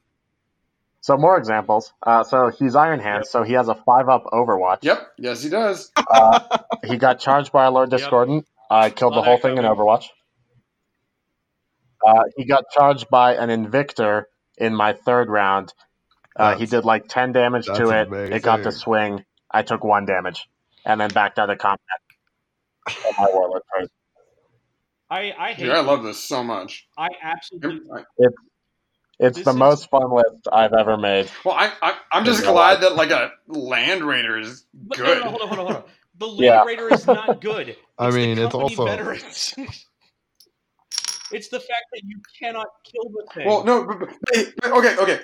so, 1.01 1.15
so 1.15 1.17
more 1.17 1.37
examples. 1.37 1.93
Uh, 2.05 2.23
so 2.23 2.49
he's 2.49 2.75
Iron 2.75 2.99
Hands, 2.99 3.27
so 3.27 3.43
he 3.43 3.53
has 3.53 3.67
a 3.67 3.75
five 3.75 4.07
up 4.07 4.25
Overwatch. 4.25 4.79
Yep, 4.83 5.13
yes, 5.17 5.41
he 5.41 5.49
does. 5.49 5.91
Uh, 5.95 6.59
he 6.85 6.97
got 6.97 7.19
charged 7.19 7.51
by 7.51 7.65
a 7.65 7.71
Lord 7.71 7.89
Discordant. 7.91 8.45
I 8.69 8.89
killed 8.89 9.15
the 9.15 9.21
whole 9.21 9.37
thing 9.37 9.57
in. 9.57 9.63
Overwatch. 9.63 10.05
Uh, 12.05 12.23
he 12.35 12.45
got 12.45 12.65
charged 12.71 13.09
by 13.09 13.35
an 13.35 13.49
Invictor 13.49 14.23
in 14.57 14.75
my 14.75 14.93
third 14.93 15.29
round. 15.29 15.73
Uh, 16.35 16.55
he 16.55 16.65
did 16.65 16.85
like 16.85 17.07
10 17.07 17.33
damage 17.33 17.65
to 17.65 17.73
that's 17.73 18.11
it. 18.11 18.33
It 18.33 18.41
got 18.43 18.63
to 18.63 18.71
swing. 18.71 19.25
I 19.49 19.63
took 19.63 19.83
one 19.83 20.05
damage 20.05 20.47
and 20.85 20.99
then 20.99 21.09
backed 21.09 21.37
out 21.39 21.49
of 21.49 21.57
combat. 21.57 21.79
on 22.87 23.13
my 23.17 23.27
Warlord 23.33 23.61
turn. 23.77 23.87
I 25.09 25.33
I 25.37 25.51
hate. 25.53 25.65
Dude, 25.65 25.73
I 25.75 25.81
love 25.81 26.03
this 26.03 26.19
so 26.23 26.41
much. 26.43 26.87
I 26.97 27.09
absolutely. 27.21 28.01
I- 28.19 28.27
It's 29.19 29.35
This 29.37 29.45
the 29.45 29.51
is- 29.51 29.57
most 29.57 29.89
fun 29.89 30.09
list 30.11 30.47
I've 30.51 30.71
ever 30.73 30.97
made. 30.97 31.29
Well, 31.45 31.53
I, 31.55 31.71
I, 31.81 31.95
I'm 32.13 32.23
just 32.25 32.43
Yeah. 32.45 32.53
glad 32.53 32.81
that 32.81 32.95
like 32.95 33.11
a 33.11 33.31
Land 33.47 34.03
Raider 34.03 34.39
is 34.39 34.65
But 34.73 34.97
no, 34.99 35.05
good. 35.05 35.19
no, 35.19 35.23
no, 35.25 35.29
hold 35.31 35.41
on, 35.41 35.47
hold 35.49 35.59
on, 35.59 35.65
hold 35.73 35.83
on. 35.83 35.89
The 36.17 36.27
Land 36.27 36.39
Yeah. 36.39 36.63
Raider 36.63 36.93
is 36.93 37.05
not 37.05 37.41
good. 37.49 37.75
I 37.99 38.07
It's 38.07 38.15
the 38.15 38.19
mean, 38.21 38.37
it's 38.39 38.55
also- 38.55 38.85
veterans. 38.85 39.53
it's 41.31 41.49
the 41.49 41.59
fact 41.59 41.85
that 41.93 42.01
you 42.05 42.19
cannot 42.39 42.67
kill 42.83 43.09
the 43.11 43.25
thing. 43.33 43.47
Well, 43.47 43.63
no, 43.65 43.83
but, 43.85 43.99
but, 43.99 44.09
but- 44.61 44.71
okay, 44.71 44.95
okay. 44.97 45.19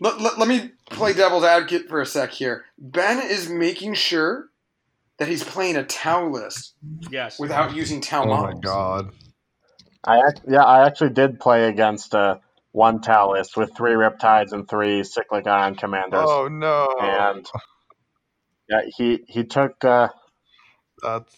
Let, 0.00 0.20
let, 0.20 0.38
let 0.38 0.48
me 0.48 0.70
play 0.90 1.12
devil's 1.12 1.44
advocate 1.44 1.88
for 1.88 2.00
a 2.00 2.06
sec 2.06 2.30
here. 2.30 2.64
Ben 2.78 3.18
is 3.18 3.48
making 3.48 3.94
sure 3.94 4.48
that 5.18 5.28
he's 5.28 5.42
playing 5.42 5.76
a 5.76 5.84
Tau 5.84 6.28
list 6.28 6.74
yes. 7.10 7.38
without 7.38 7.74
using 7.74 8.00
Tau 8.00 8.24
Oh 8.24 8.42
my 8.42 8.54
god. 8.54 9.10
I 10.04 10.18
act- 10.18 10.42
yeah, 10.48 10.62
I 10.62 10.86
actually 10.86 11.10
did 11.10 11.40
play 11.40 11.68
against 11.68 12.14
uh, 12.14 12.36
one 12.72 13.00
Tau 13.00 13.32
list 13.32 13.56
with 13.56 13.74
three 13.76 13.92
Riptides 13.92 14.52
and 14.52 14.68
three 14.68 15.02
Cyclic 15.02 15.46
Ion 15.46 15.74
Commanders. 15.74 16.26
Oh 16.28 16.48
no. 16.48 16.94
And 17.00 17.46
yeah, 18.68 18.80
he 18.96 19.24
he 19.26 19.44
took 19.44 19.82
uh, 19.84 20.08
That's 21.02 21.34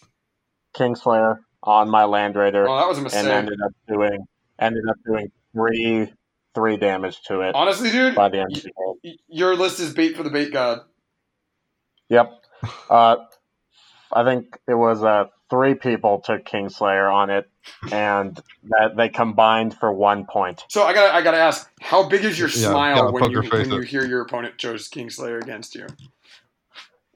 Kingslayer 0.77 1.39
on 1.63 1.89
my 1.89 2.05
Land 2.05 2.37
Raider 2.37 2.69
Oh, 2.69 2.77
that 2.77 2.89
was 2.89 2.99
a 2.99 3.03
mistake. 3.03 3.25
and 3.25 3.29
ended 3.31 3.59
up 3.65 3.73
doing 3.89 4.27
ended 4.59 4.85
up 4.89 4.97
doing 5.07 5.31
three 5.53 6.13
three 6.59 6.77
damage 6.77 7.23
to 7.23 7.41
it 7.43 7.55
Honestly, 7.55 7.91
dude, 7.91 8.17
by 8.17 8.29
the 8.29 8.41
end 8.41 8.57
of 8.57 8.63
the 8.63 8.73
y- 9.05 9.17
your 9.29 9.55
list 9.55 9.79
is 9.79 9.95
bait 9.95 10.17
for 10.17 10.25
the 10.25 10.31
bait 10.31 10.53
god. 10.53 10.81
Yep. 12.09 12.33
Uh, 12.91 13.17
I 14.13 14.25
think 14.25 14.59
it 14.67 14.75
was 14.75 15.05
uh, 15.05 15.27
three 15.51 15.75
people 15.75 16.21
took 16.21 16.45
Kingslayer 16.45 17.13
on 17.13 17.31
it, 17.31 17.49
and 17.93 18.37
that 18.71 18.97
they 18.97 19.09
combined 19.09 19.75
for 19.79 19.93
one 19.93 20.27
point. 20.27 20.65
So 20.69 20.83
I 20.83 20.95
gotta, 20.95 21.15
I 21.15 21.23
gotta 21.23 21.37
ask, 21.37 21.71
how 21.81 22.09
big 22.09 22.25
is 22.25 22.39
your 22.39 22.49
Yeah, 22.49 22.71
smile 22.71 22.97
gotta 22.97 23.13
when 23.13 23.31
you 23.31 23.37
poker 23.37 23.51
face 23.51 23.69
when 23.69 23.77
you 23.77 23.83
hear 23.83 24.05
your 24.05 24.23
opponent 24.23 24.59
chose 24.59 24.89
Kingslayer 24.89 25.41
against 25.41 25.77
you? 25.77 25.87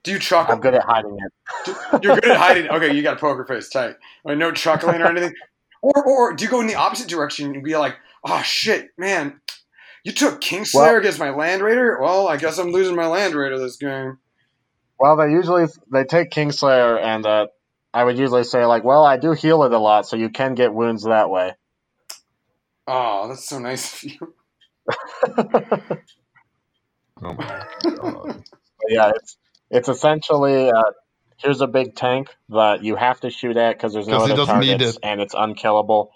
Do 0.05 0.12
you 0.12 0.18
chuckle? 0.18 0.55
I'm 0.55 0.61
good 0.61 0.74
at 0.74 0.84
hiding 0.84 1.16
it. 1.18 1.76
You're 2.03 2.14
good 2.16 2.26
at 2.30 2.36
hiding. 2.36 2.68
Okay, 2.68 2.95
you 2.95 3.03
got 3.03 3.16
a 3.16 3.20
poker 3.20 3.45
face 3.45 3.68
tight. 3.68 3.97
Like, 4.24 4.38
no 4.38 4.53
chuckling 4.53 5.01
or 5.01 5.07
anything. 5.07 5.34
Or, 5.84 6.07
or 6.07 6.32
do 6.32 6.45
you 6.45 6.49
go 6.49 6.61
in 6.61 6.68
the 6.68 6.76
opposite 6.76 7.09
direction 7.09 7.53
and 7.57 7.64
be 7.64 7.76
like, 7.76 7.97
"Oh 8.24 8.42
shit, 8.42 8.88
man, 8.98 9.40
you 10.04 10.12
took 10.12 10.40
Kingslayer 10.40 10.74
Well- 10.74 10.96
against 10.96 11.18
my 11.18 11.30
Land 11.30 11.62
Raider? 11.62 11.98
Well, 12.00 12.28
I 12.28 12.36
guess 12.36 12.58
I'm 12.58 12.70
losing 12.70 12.96
my 12.96 13.06
Land 13.06 13.34
Raider 13.34 13.58
this 13.58 13.76
game." 13.76 14.18
Well, 14.98 15.16
they 15.16 15.30
usually 15.32 15.66
they 15.92 16.04
take 16.04 16.30
Kingslayer 16.30 17.00
and 17.02 17.26
uh, 17.26 17.46
I 17.92 18.04
would 18.04 18.18
usually 18.18 18.44
say 18.44 18.64
like, 18.66 18.84
well, 18.84 19.04
I 19.04 19.16
do 19.16 19.32
heal 19.32 19.64
it 19.64 19.72
a 19.72 19.78
lot, 19.78 20.06
so 20.06 20.16
you 20.16 20.28
can 20.30 20.54
get 20.54 20.72
wounds 20.72 21.04
that 21.04 21.28
way. 21.28 21.54
Oh, 22.86 23.28
that's 23.28 23.48
so 23.48 23.58
nice 23.58 24.04
of 24.04 24.10
you. 24.10 24.34
Oh 27.24 27.34
my 27.34 27.64
god. 27.84 28.44
Yeah, 28.88 29.12
it's 29.14 29.36
it's 29.70 29.88
essentially 29.88 30.70
uh, 30.70 30.82
here's 31.36 31.60
a 31.60 31.66
big 31.68 31.94
tank 31.94 32.34
that 32.48 32.82
you 32.82 32.96
have 32.96 33.20
to 33.20 33.30
shoot 33.30 33.56
at 33.56 33.76
because 33.76 33.92
there's 33.92 34.08
no 34.08 34.24
other 34.24 34.34
doesn't 34.34 34.58
need 34.58 34.78
targets 34.78 34.96
it. 34.96 35.00
and 35.04 35.20
it's 35.20 35.34
unkillable. 35.36 36.12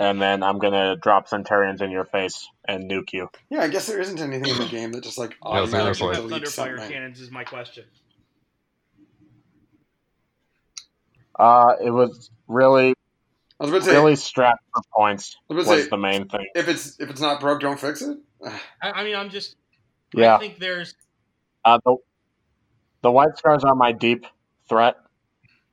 And 0.00 0.22
then 0.22 0.42
I'm 0.42 0.58
gonna 0.58 0.96
drop 0.96 1.28
Centurions 1.28 1.80
in 1.82 1.90
your 1.90 2.04
face 2.04 2.46
and 2.66 2.88
nuke 2.88 3.12
you. 3.12 3.28
Yeah, 3.50 3.62
I 3.62 3.68
guess 3.68 3.86
there 3.86 4.00
isn't 4.00 4.20
anything 4.20 4.48
in 4.50 4.58
the 4.58 4.66
game 4.68 4.92
that 4.92 5.02
just 5.02 5.18
like 5.18 5.32
Yeah, 5.42 5.50
automatically 5.50 6.14
seriously. 6.14 6.30
Deletes 6.30 6.42
Thunderfire 6.42 6.76
something. 6.78 6.90
cannons 6.90 7.20
is 7.20 7.30
my 7.30 7.44
question. 7.44 7.84
Uh, 11.38 11.74
it 11.84 11.90
was 11.90 12.30
really 12.48 12.94
I 13.60 13.64
was 13.64 13.70
about 13.70 13.78
to 13.80 13.84
say, 13.86 13.92
really 13.94 14.16
strapped 14.16 14.62
for 14.74 14.82
points 14.94 15.36
I 15.50 15.54
was 15.54 15.66
was 15.66 15.84
say, 15.84 15.88
the 15.88 15.96
main 15.96 16.28
thing. 16.28 16.46
if 16.54 16.68
it's 16.68 16.98
if 17.00 17.10
it's 17.10 17.20
not 17.20 17.40
broke, 17.40 17.60
don't 17.60 17.78
fix 17.78 18.02
it. 18.02 18.18
I, 18.80 18.90
I 18.90 19.04
mean, 19.04 19.16
I'm 19.16 19.30
just. 19.30 19.56
Yeah. 20.14 20.36
I 20.36 20.38
think 20.38 20.58
there's. 20.58 20.94
Uh, 21.64 21.78
the, 21.84 21.96
the 23.02 23.10
White 23.10 23.36
Scars 23.36 23.64
are 23.64 23.74
my 23.74 23.92
deep 23.92 24.26
threat, 24.68 24.96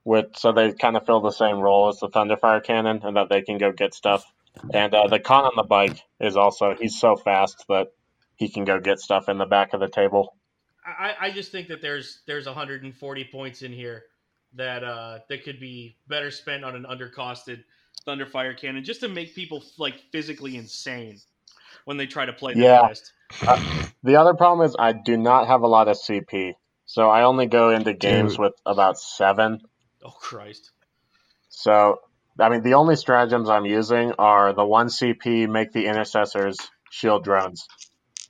with 0.05 0.37
so 0.37 0.53
they 0.53 0.73
kind 0.73 0.97
of 0.97 1.05
fill 1.05 1.21
the 1.21 1.31
same 1.31 1.57
role 1.59 1.89
as 1.89 1.99
the 1.99 2.09
Thunderfire 2.09 2.63
Cannon, 2.63 3.01
and 3.03 3.17
that 3.17 3.29
they 3.29 3.43
can 3.43 3.59
go 3.59 3.73
get 3.73 3.95
stuff. 3.95 4.25
And 4.73 4.95
uh, 4.95 5.07
the 5.09 5.19
Khan 5.19 5.45
on 5.45 5.53
the 5.57 5.63
bike 5.63 5.99
is 6.21 6.37
also 6.37 6.75
he's 6.79 6.99
so 6.99 7.17
fast 7.17 7.65
that 7.69 7.89
he 8.37 8.49
can 8.49 8.65
go 8.65 8.79
get 8.79 8.99
stuff 8.99 9.29
in 9.29 9.39
the 9.39 9.47
back 9.47 9.73
of 9.73 9.81
the 9.81 9.89
table. 9.89 10.35
I, 10.85 11.15
I 11.19 11.31
just 11.31 11.51
think 11.51 11.67
that 11.69 11.81
there's 11.81 12.21
there's 12.27 12.45
140 12.45 13.23
points 13.25 13.61
in 13.63 13.73
here 13.73 14.03
that 14.55 14.83
uh 14.83 15.19
that 15.29 15.43
could 15.43 15.59
be 15.59 15.97
better 16.07 16.31
spent 16.31 16.63
on 16.65 16.75
an 16.75 16.85
undercosted 16.89 17.63
Thunderfire 18.07 18.57
cannon 18.57 18.83
just 18.83 19.01
to 19.01 19.09
make 19.09 19.35
people 19.35 19.63
like 19.79 19.99
physically 20.11 20.57
insane 20.57 21.19
when 21.85 21.97
they 21.97 22.07
try 22.07 22.25
to 22.25 22.33
play 22.33 22.55
the 22.55 22.65
Yeah. 22.65 22.81
list. 22.87 23.13
The 24.03 24.15
other 24.17 24.33
problem 24.33 24.65
is 24.65 24.75
I 24.79 24.93
do 24.93 25.17
not 25.17 25.47
have 25.47 25.61
a 25.61 25.67
lot 25.67 25.87
of 25.89 25.97
CP, 25.97 26.53
so 26.85 27.09
I 27.09 27.23
only 27.23 27.47
go 27.47 27.69
into 27.71 27.93
games 27.93 28.37
Dude. 28.37 28.39
with 28.39 28.53
about 28.65 28.97
seven. 28.97 29.59
Oh 30.05 30.11
Christ! 30.11 30.71
So 31.49 31.99
I 32.39 32.49
mean, 32.49 32.63
the 32.63 32.75
only 32.75 32.97
stratagems 32.97 33.49
I'm 33.49 33.65
using 33.65 34.13
are 34.19 34.53
the 34.53 34.65
one 34.65 34.87
CP 34.87 35.49
make 35.49 35.73
the 35.73 35.87
intercessors 35.87 36.57
shield 36.91 37.23
drones, 37.25 37.67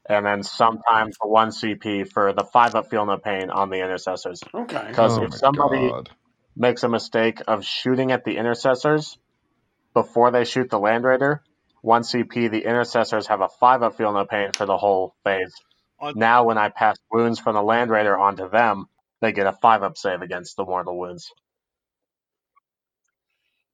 and 0.10 0.26
then 0.26 0.44
sometimes 0.44 1.18
the 1.22 1.28
one 1.28 1.50
CP 1.50 2.10
for 2.12 2.34
the 2.34 2.46
five 2.46 2.76
up 2.76 2.90
feel 2.90 3.06
no 3.06 3.18
pain 3.18 3.50
on 3.52 3.70
the 3.70 3.78
intercessors. 3.82 4.42
Okay. 4.54 4.88
Because 4.88 5.18
Oh 5.18 5.24
if 5.24 5.34
somebody 5.34 5.90
God. 5.92 6.12
makes 6.56 6.84
a 6.84 6.90
mistake 6.90 7.42
of 7.48 7.66
shooting 7.66 8.12
at 8.12 8.26
the 8.26 8.38
intercessors 8.38 9.18
before 9.94 10.32
they 10.32 10.46
shoot 10.46 10.70
the 10.72 10.80
land 10.80 11.06
raider, 11.06 11.44
one 11.82 12.04
CP, 12.04 12.52
the 12.52 12.66
intercessors 12.66 13.28
have 13.28 13.42
a 13.42 13.50
five 13.60 13.84
up 13.84 13.98
feel 13.98 14.14
no 14.14 14.26
pain 14.26 14.52
for 14.54 14.66
the 14.68 14.78
whole 14.78 15.16
phase. 15.26 15.54
On- 16.00 16.14
Now, 16.16 16.46
when 16.46 16.58
I 16.60 16.70
pass 16.70 16.98
wounds 17.12 17.40
from 17.40 17.56
the 17.56 17.64
land 17.64 17.92
raider 17.92 18.18
onto 18.18 18.50
them, 18.50 18.88
they 19.22 19.34
get 19.34 19.48
a 19.48 19.54
five 19.54 19.84
up 19.84 19.98
save 19.98 20.22
against 20.24 20.58
the 20.58 20.66
mortal 20.66 21.00
wounds. 21.00 21.32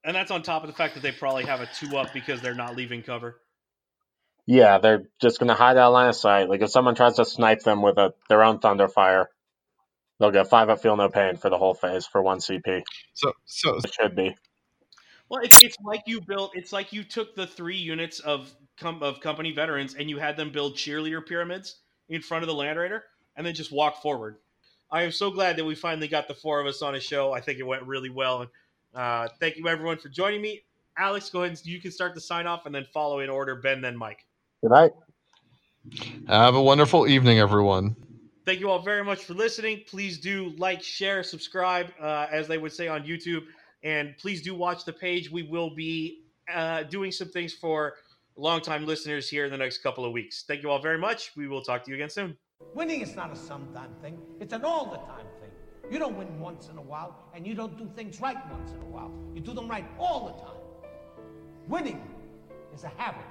And 0.04 0.16
that's 0.16 0.32
on 0.32 0.42
top 0.42 0.64
of 0.64 0.68
the 0.68 0.76
fact 0.76 0.96
that 0.96 1.04
they 1.04 1.12
probably 1.12 1.46
have 1.46 1.62
a 1.62 1.68
two 1.68 1.98
up 1.98 2.14
because 2.14 2.42
they're 2.42 2.56
not 2.56 2.76
leaving 2.76 3.04
cover. 3.04 3.38
Yeah, 4.48 4.80
they're 4.80 5.04
just 5.22 5.40
going 5.40 5.50
to 5.50 5.54
hide 5.54 5.78
out 5.78 5.94
line 5.94 6.10
of 6.10 6.16
sight. 6.16 6.50
Like 6.50 6.62
if 6.62 6.72
someone 6.72 6.96
tries 6.96 7.16
to 7.16 7.26
snipe 7.26 7.62
them 7.62 7.82
with 7.82 7.98
a, 7.98 8.14
their 8.28 8.44
own 8.44 8.60
thunderfire, 8.60 9.26
they'll 10.20 10.32
get 10.32 10.50
five 10.50 10.70
up 10.70 10.82
feel 10.82 10.98
no 10.98 11.10
pain 11.10 11.38
for 11.38 11.50
the 11.50 11.58
whole 11.58 11.74
phase 11.74 12.08
for 12.08 12.22
one 12.22 12.40
CP. 12.40 12.82
So 13.14 13.34
so 13.46 13.78
It 13.78 13.94
should 13.94 14.16
be. 14.16 14.36
Well, 15.30 15.42
it's, 15.44 15.64
it's 15.64 15.78
like 15.84 16.02
you 16.08 16.20
built. 16.20 16.52
It's 16.56 16.74
like 16.74 16.92
you 16.92 17.04
took 17.04 17.36
the 17.36 17.48
three 17.48 17.78
units 17.78 18.20
of 18.20 18.54
com- 18.78 19.04
of 19.04 19.22
company 19.22 19.52
veterans 19.52 19.96
and 19.96 20.10
you 20.10 20.18
had 20.18 20.36
them 20.36 20.52
build 20.52 20.76
cheerleader 20.76 21.26
pyramids 21.26 21.78
in 22.10 22.22
front 22.22 22.44
of 22.44 22.48
the 22.48 22.56
Land 22.56 22.78
Raider 22.78 23.04
and 23.36 23.46
then 23.46 23.54
just 23.54 23.72
walk 23.72 24.02
forward. 24.02 24.38
I 24.92 25.04
am 25.04 25.12
so 25.12 25.32
glad 25.32 25.56
that 25.56 25.64
we 25.64 25.76
finally 25.76 26.10
got 26.10 26.28
the 26.28 26.34
four 26.34 26.60
of 26.60 26.68
us 26.68 26.82
on 26.82 26.96
a 26.96 27.00
show. 27.00 27.32
I 27.32 27.40
think 27.40 27.60
it 27.60 27.64
went 27.64 27.84
really 27.84 28.10
well. 28.10 28.42
And 28.42 28.50
uh, 28.96 29.28
thank 29.40 29.58
you 29.58 29.68
everyone 29.68 29.98
for 29.98 30.10
joining 30.10 30.42
me. 30.42 30.62
Alex, 30.98 31.30
go 31.30 31.44
ahead. 31.44 31.52
And, 31.52 31.66
you 31.66 31.82
can 31.82 31.92
start 31.92 32.16
the 32.16 32.22
sign 32.22 32.48
off 32.48 32.66
and 32.66 32.76
then 32.76 32.86
follow 32.94 33.20
in 33.20 33.30
order. 33.30 33.56
Ben, 33.56 33.82
then 33.82 33.96
Mike. 33.96 34.26
Good 34.62 34.72
night. 34.72 34.92
Have 36.28 36.56
a 36.56 36.62
wonderful 36.62 37.08
evening, 37.08 37.40
everyone. 37.40 37.96
Thank 38.46 38.60
you 38.60 38.70
all 38.70 38.82
very 38.82 39.04
much 39.04 39.24
for 39.24 39.34
listening. 39.34 39.82
Please 39.88 40.20
do 40.20 40.54
like, 40.58 40.82
share, 40.82 41.24
subscribe, 41.24 41.88
uh, 42.00 42.28
as 42.32 42.48
they 42.48 42.58
would 42.58 42.72
say 42.72 42.88
on 42.88 43.04
YouTube, 43.04 43.44
and 43.84 44.16
please 44.18 44.42
do 44.42 44.56
watch 44.56 44.84
the 44.84 44.94
page. 44.94 45.32
We 45.32 45.44
will 45.44 45.74
be 45.76 46.24
uh, 46.54 46.84
doing 46.84 47.12
some 47.12 47.30
things 47.30 47.54
for 47.54 47.94
longtime 48.36 48.86
listeners 48.86 49.30
here 49.30 49.46
in 49.46 49.52
the 49.52 49.58
next 49.58 49.80
couple 49.80 50.06
of 50.06 50.12
weeks. 50.12 50.44
Thank 50.48 50.64
you 50.64 50.70
all 50.70 50.82
very 50.82 50.98
much. 50.98 51.32
We 51.36 51.48
will 51.48 51.62
talk 51.62 51.84
to 51.86 51.92
you 51.92 51.96
again 51.96 52.10
soon. 52.10 52.38
Winning 52.74 53.02
is 53.02 53.16
not 53.16 53.32
a 53.32 53.36
sometime 53.36 53.92
thing, 54.02 54.20
it's 54.40 54.54
an 54.54 54.64
all 54.64 54.86
the 54.86 54.98
time 54.98 55.26
thing. 55.40 55.41
You 55.92 56.00
don't 56.00 56.18
win 56.18 56.40
once 56.40 56.70
in 56.70 56.78
a 56.78 56.82
while, 56.82 57.14
and 57.36 57.46
you 57.46 57.54
don't 57.54 57.78
do 57.78 57.86
things 57.86 58.22
right 58.22 58.38
once 58.50 58.72
in 58.72 58.82
a 58.82 58.86
while. 58.86 59.12
You 59.36 59.42
do 59.42 59.54
them 59.54 59.68
right 59.68 59.86
all 60.00 60.28
the 60.28 60.42
time. 60.42 60.62
Winning 61.68 62.02
is 62.74 62.86
a 62.86 62.88
habit. 62.88 63.26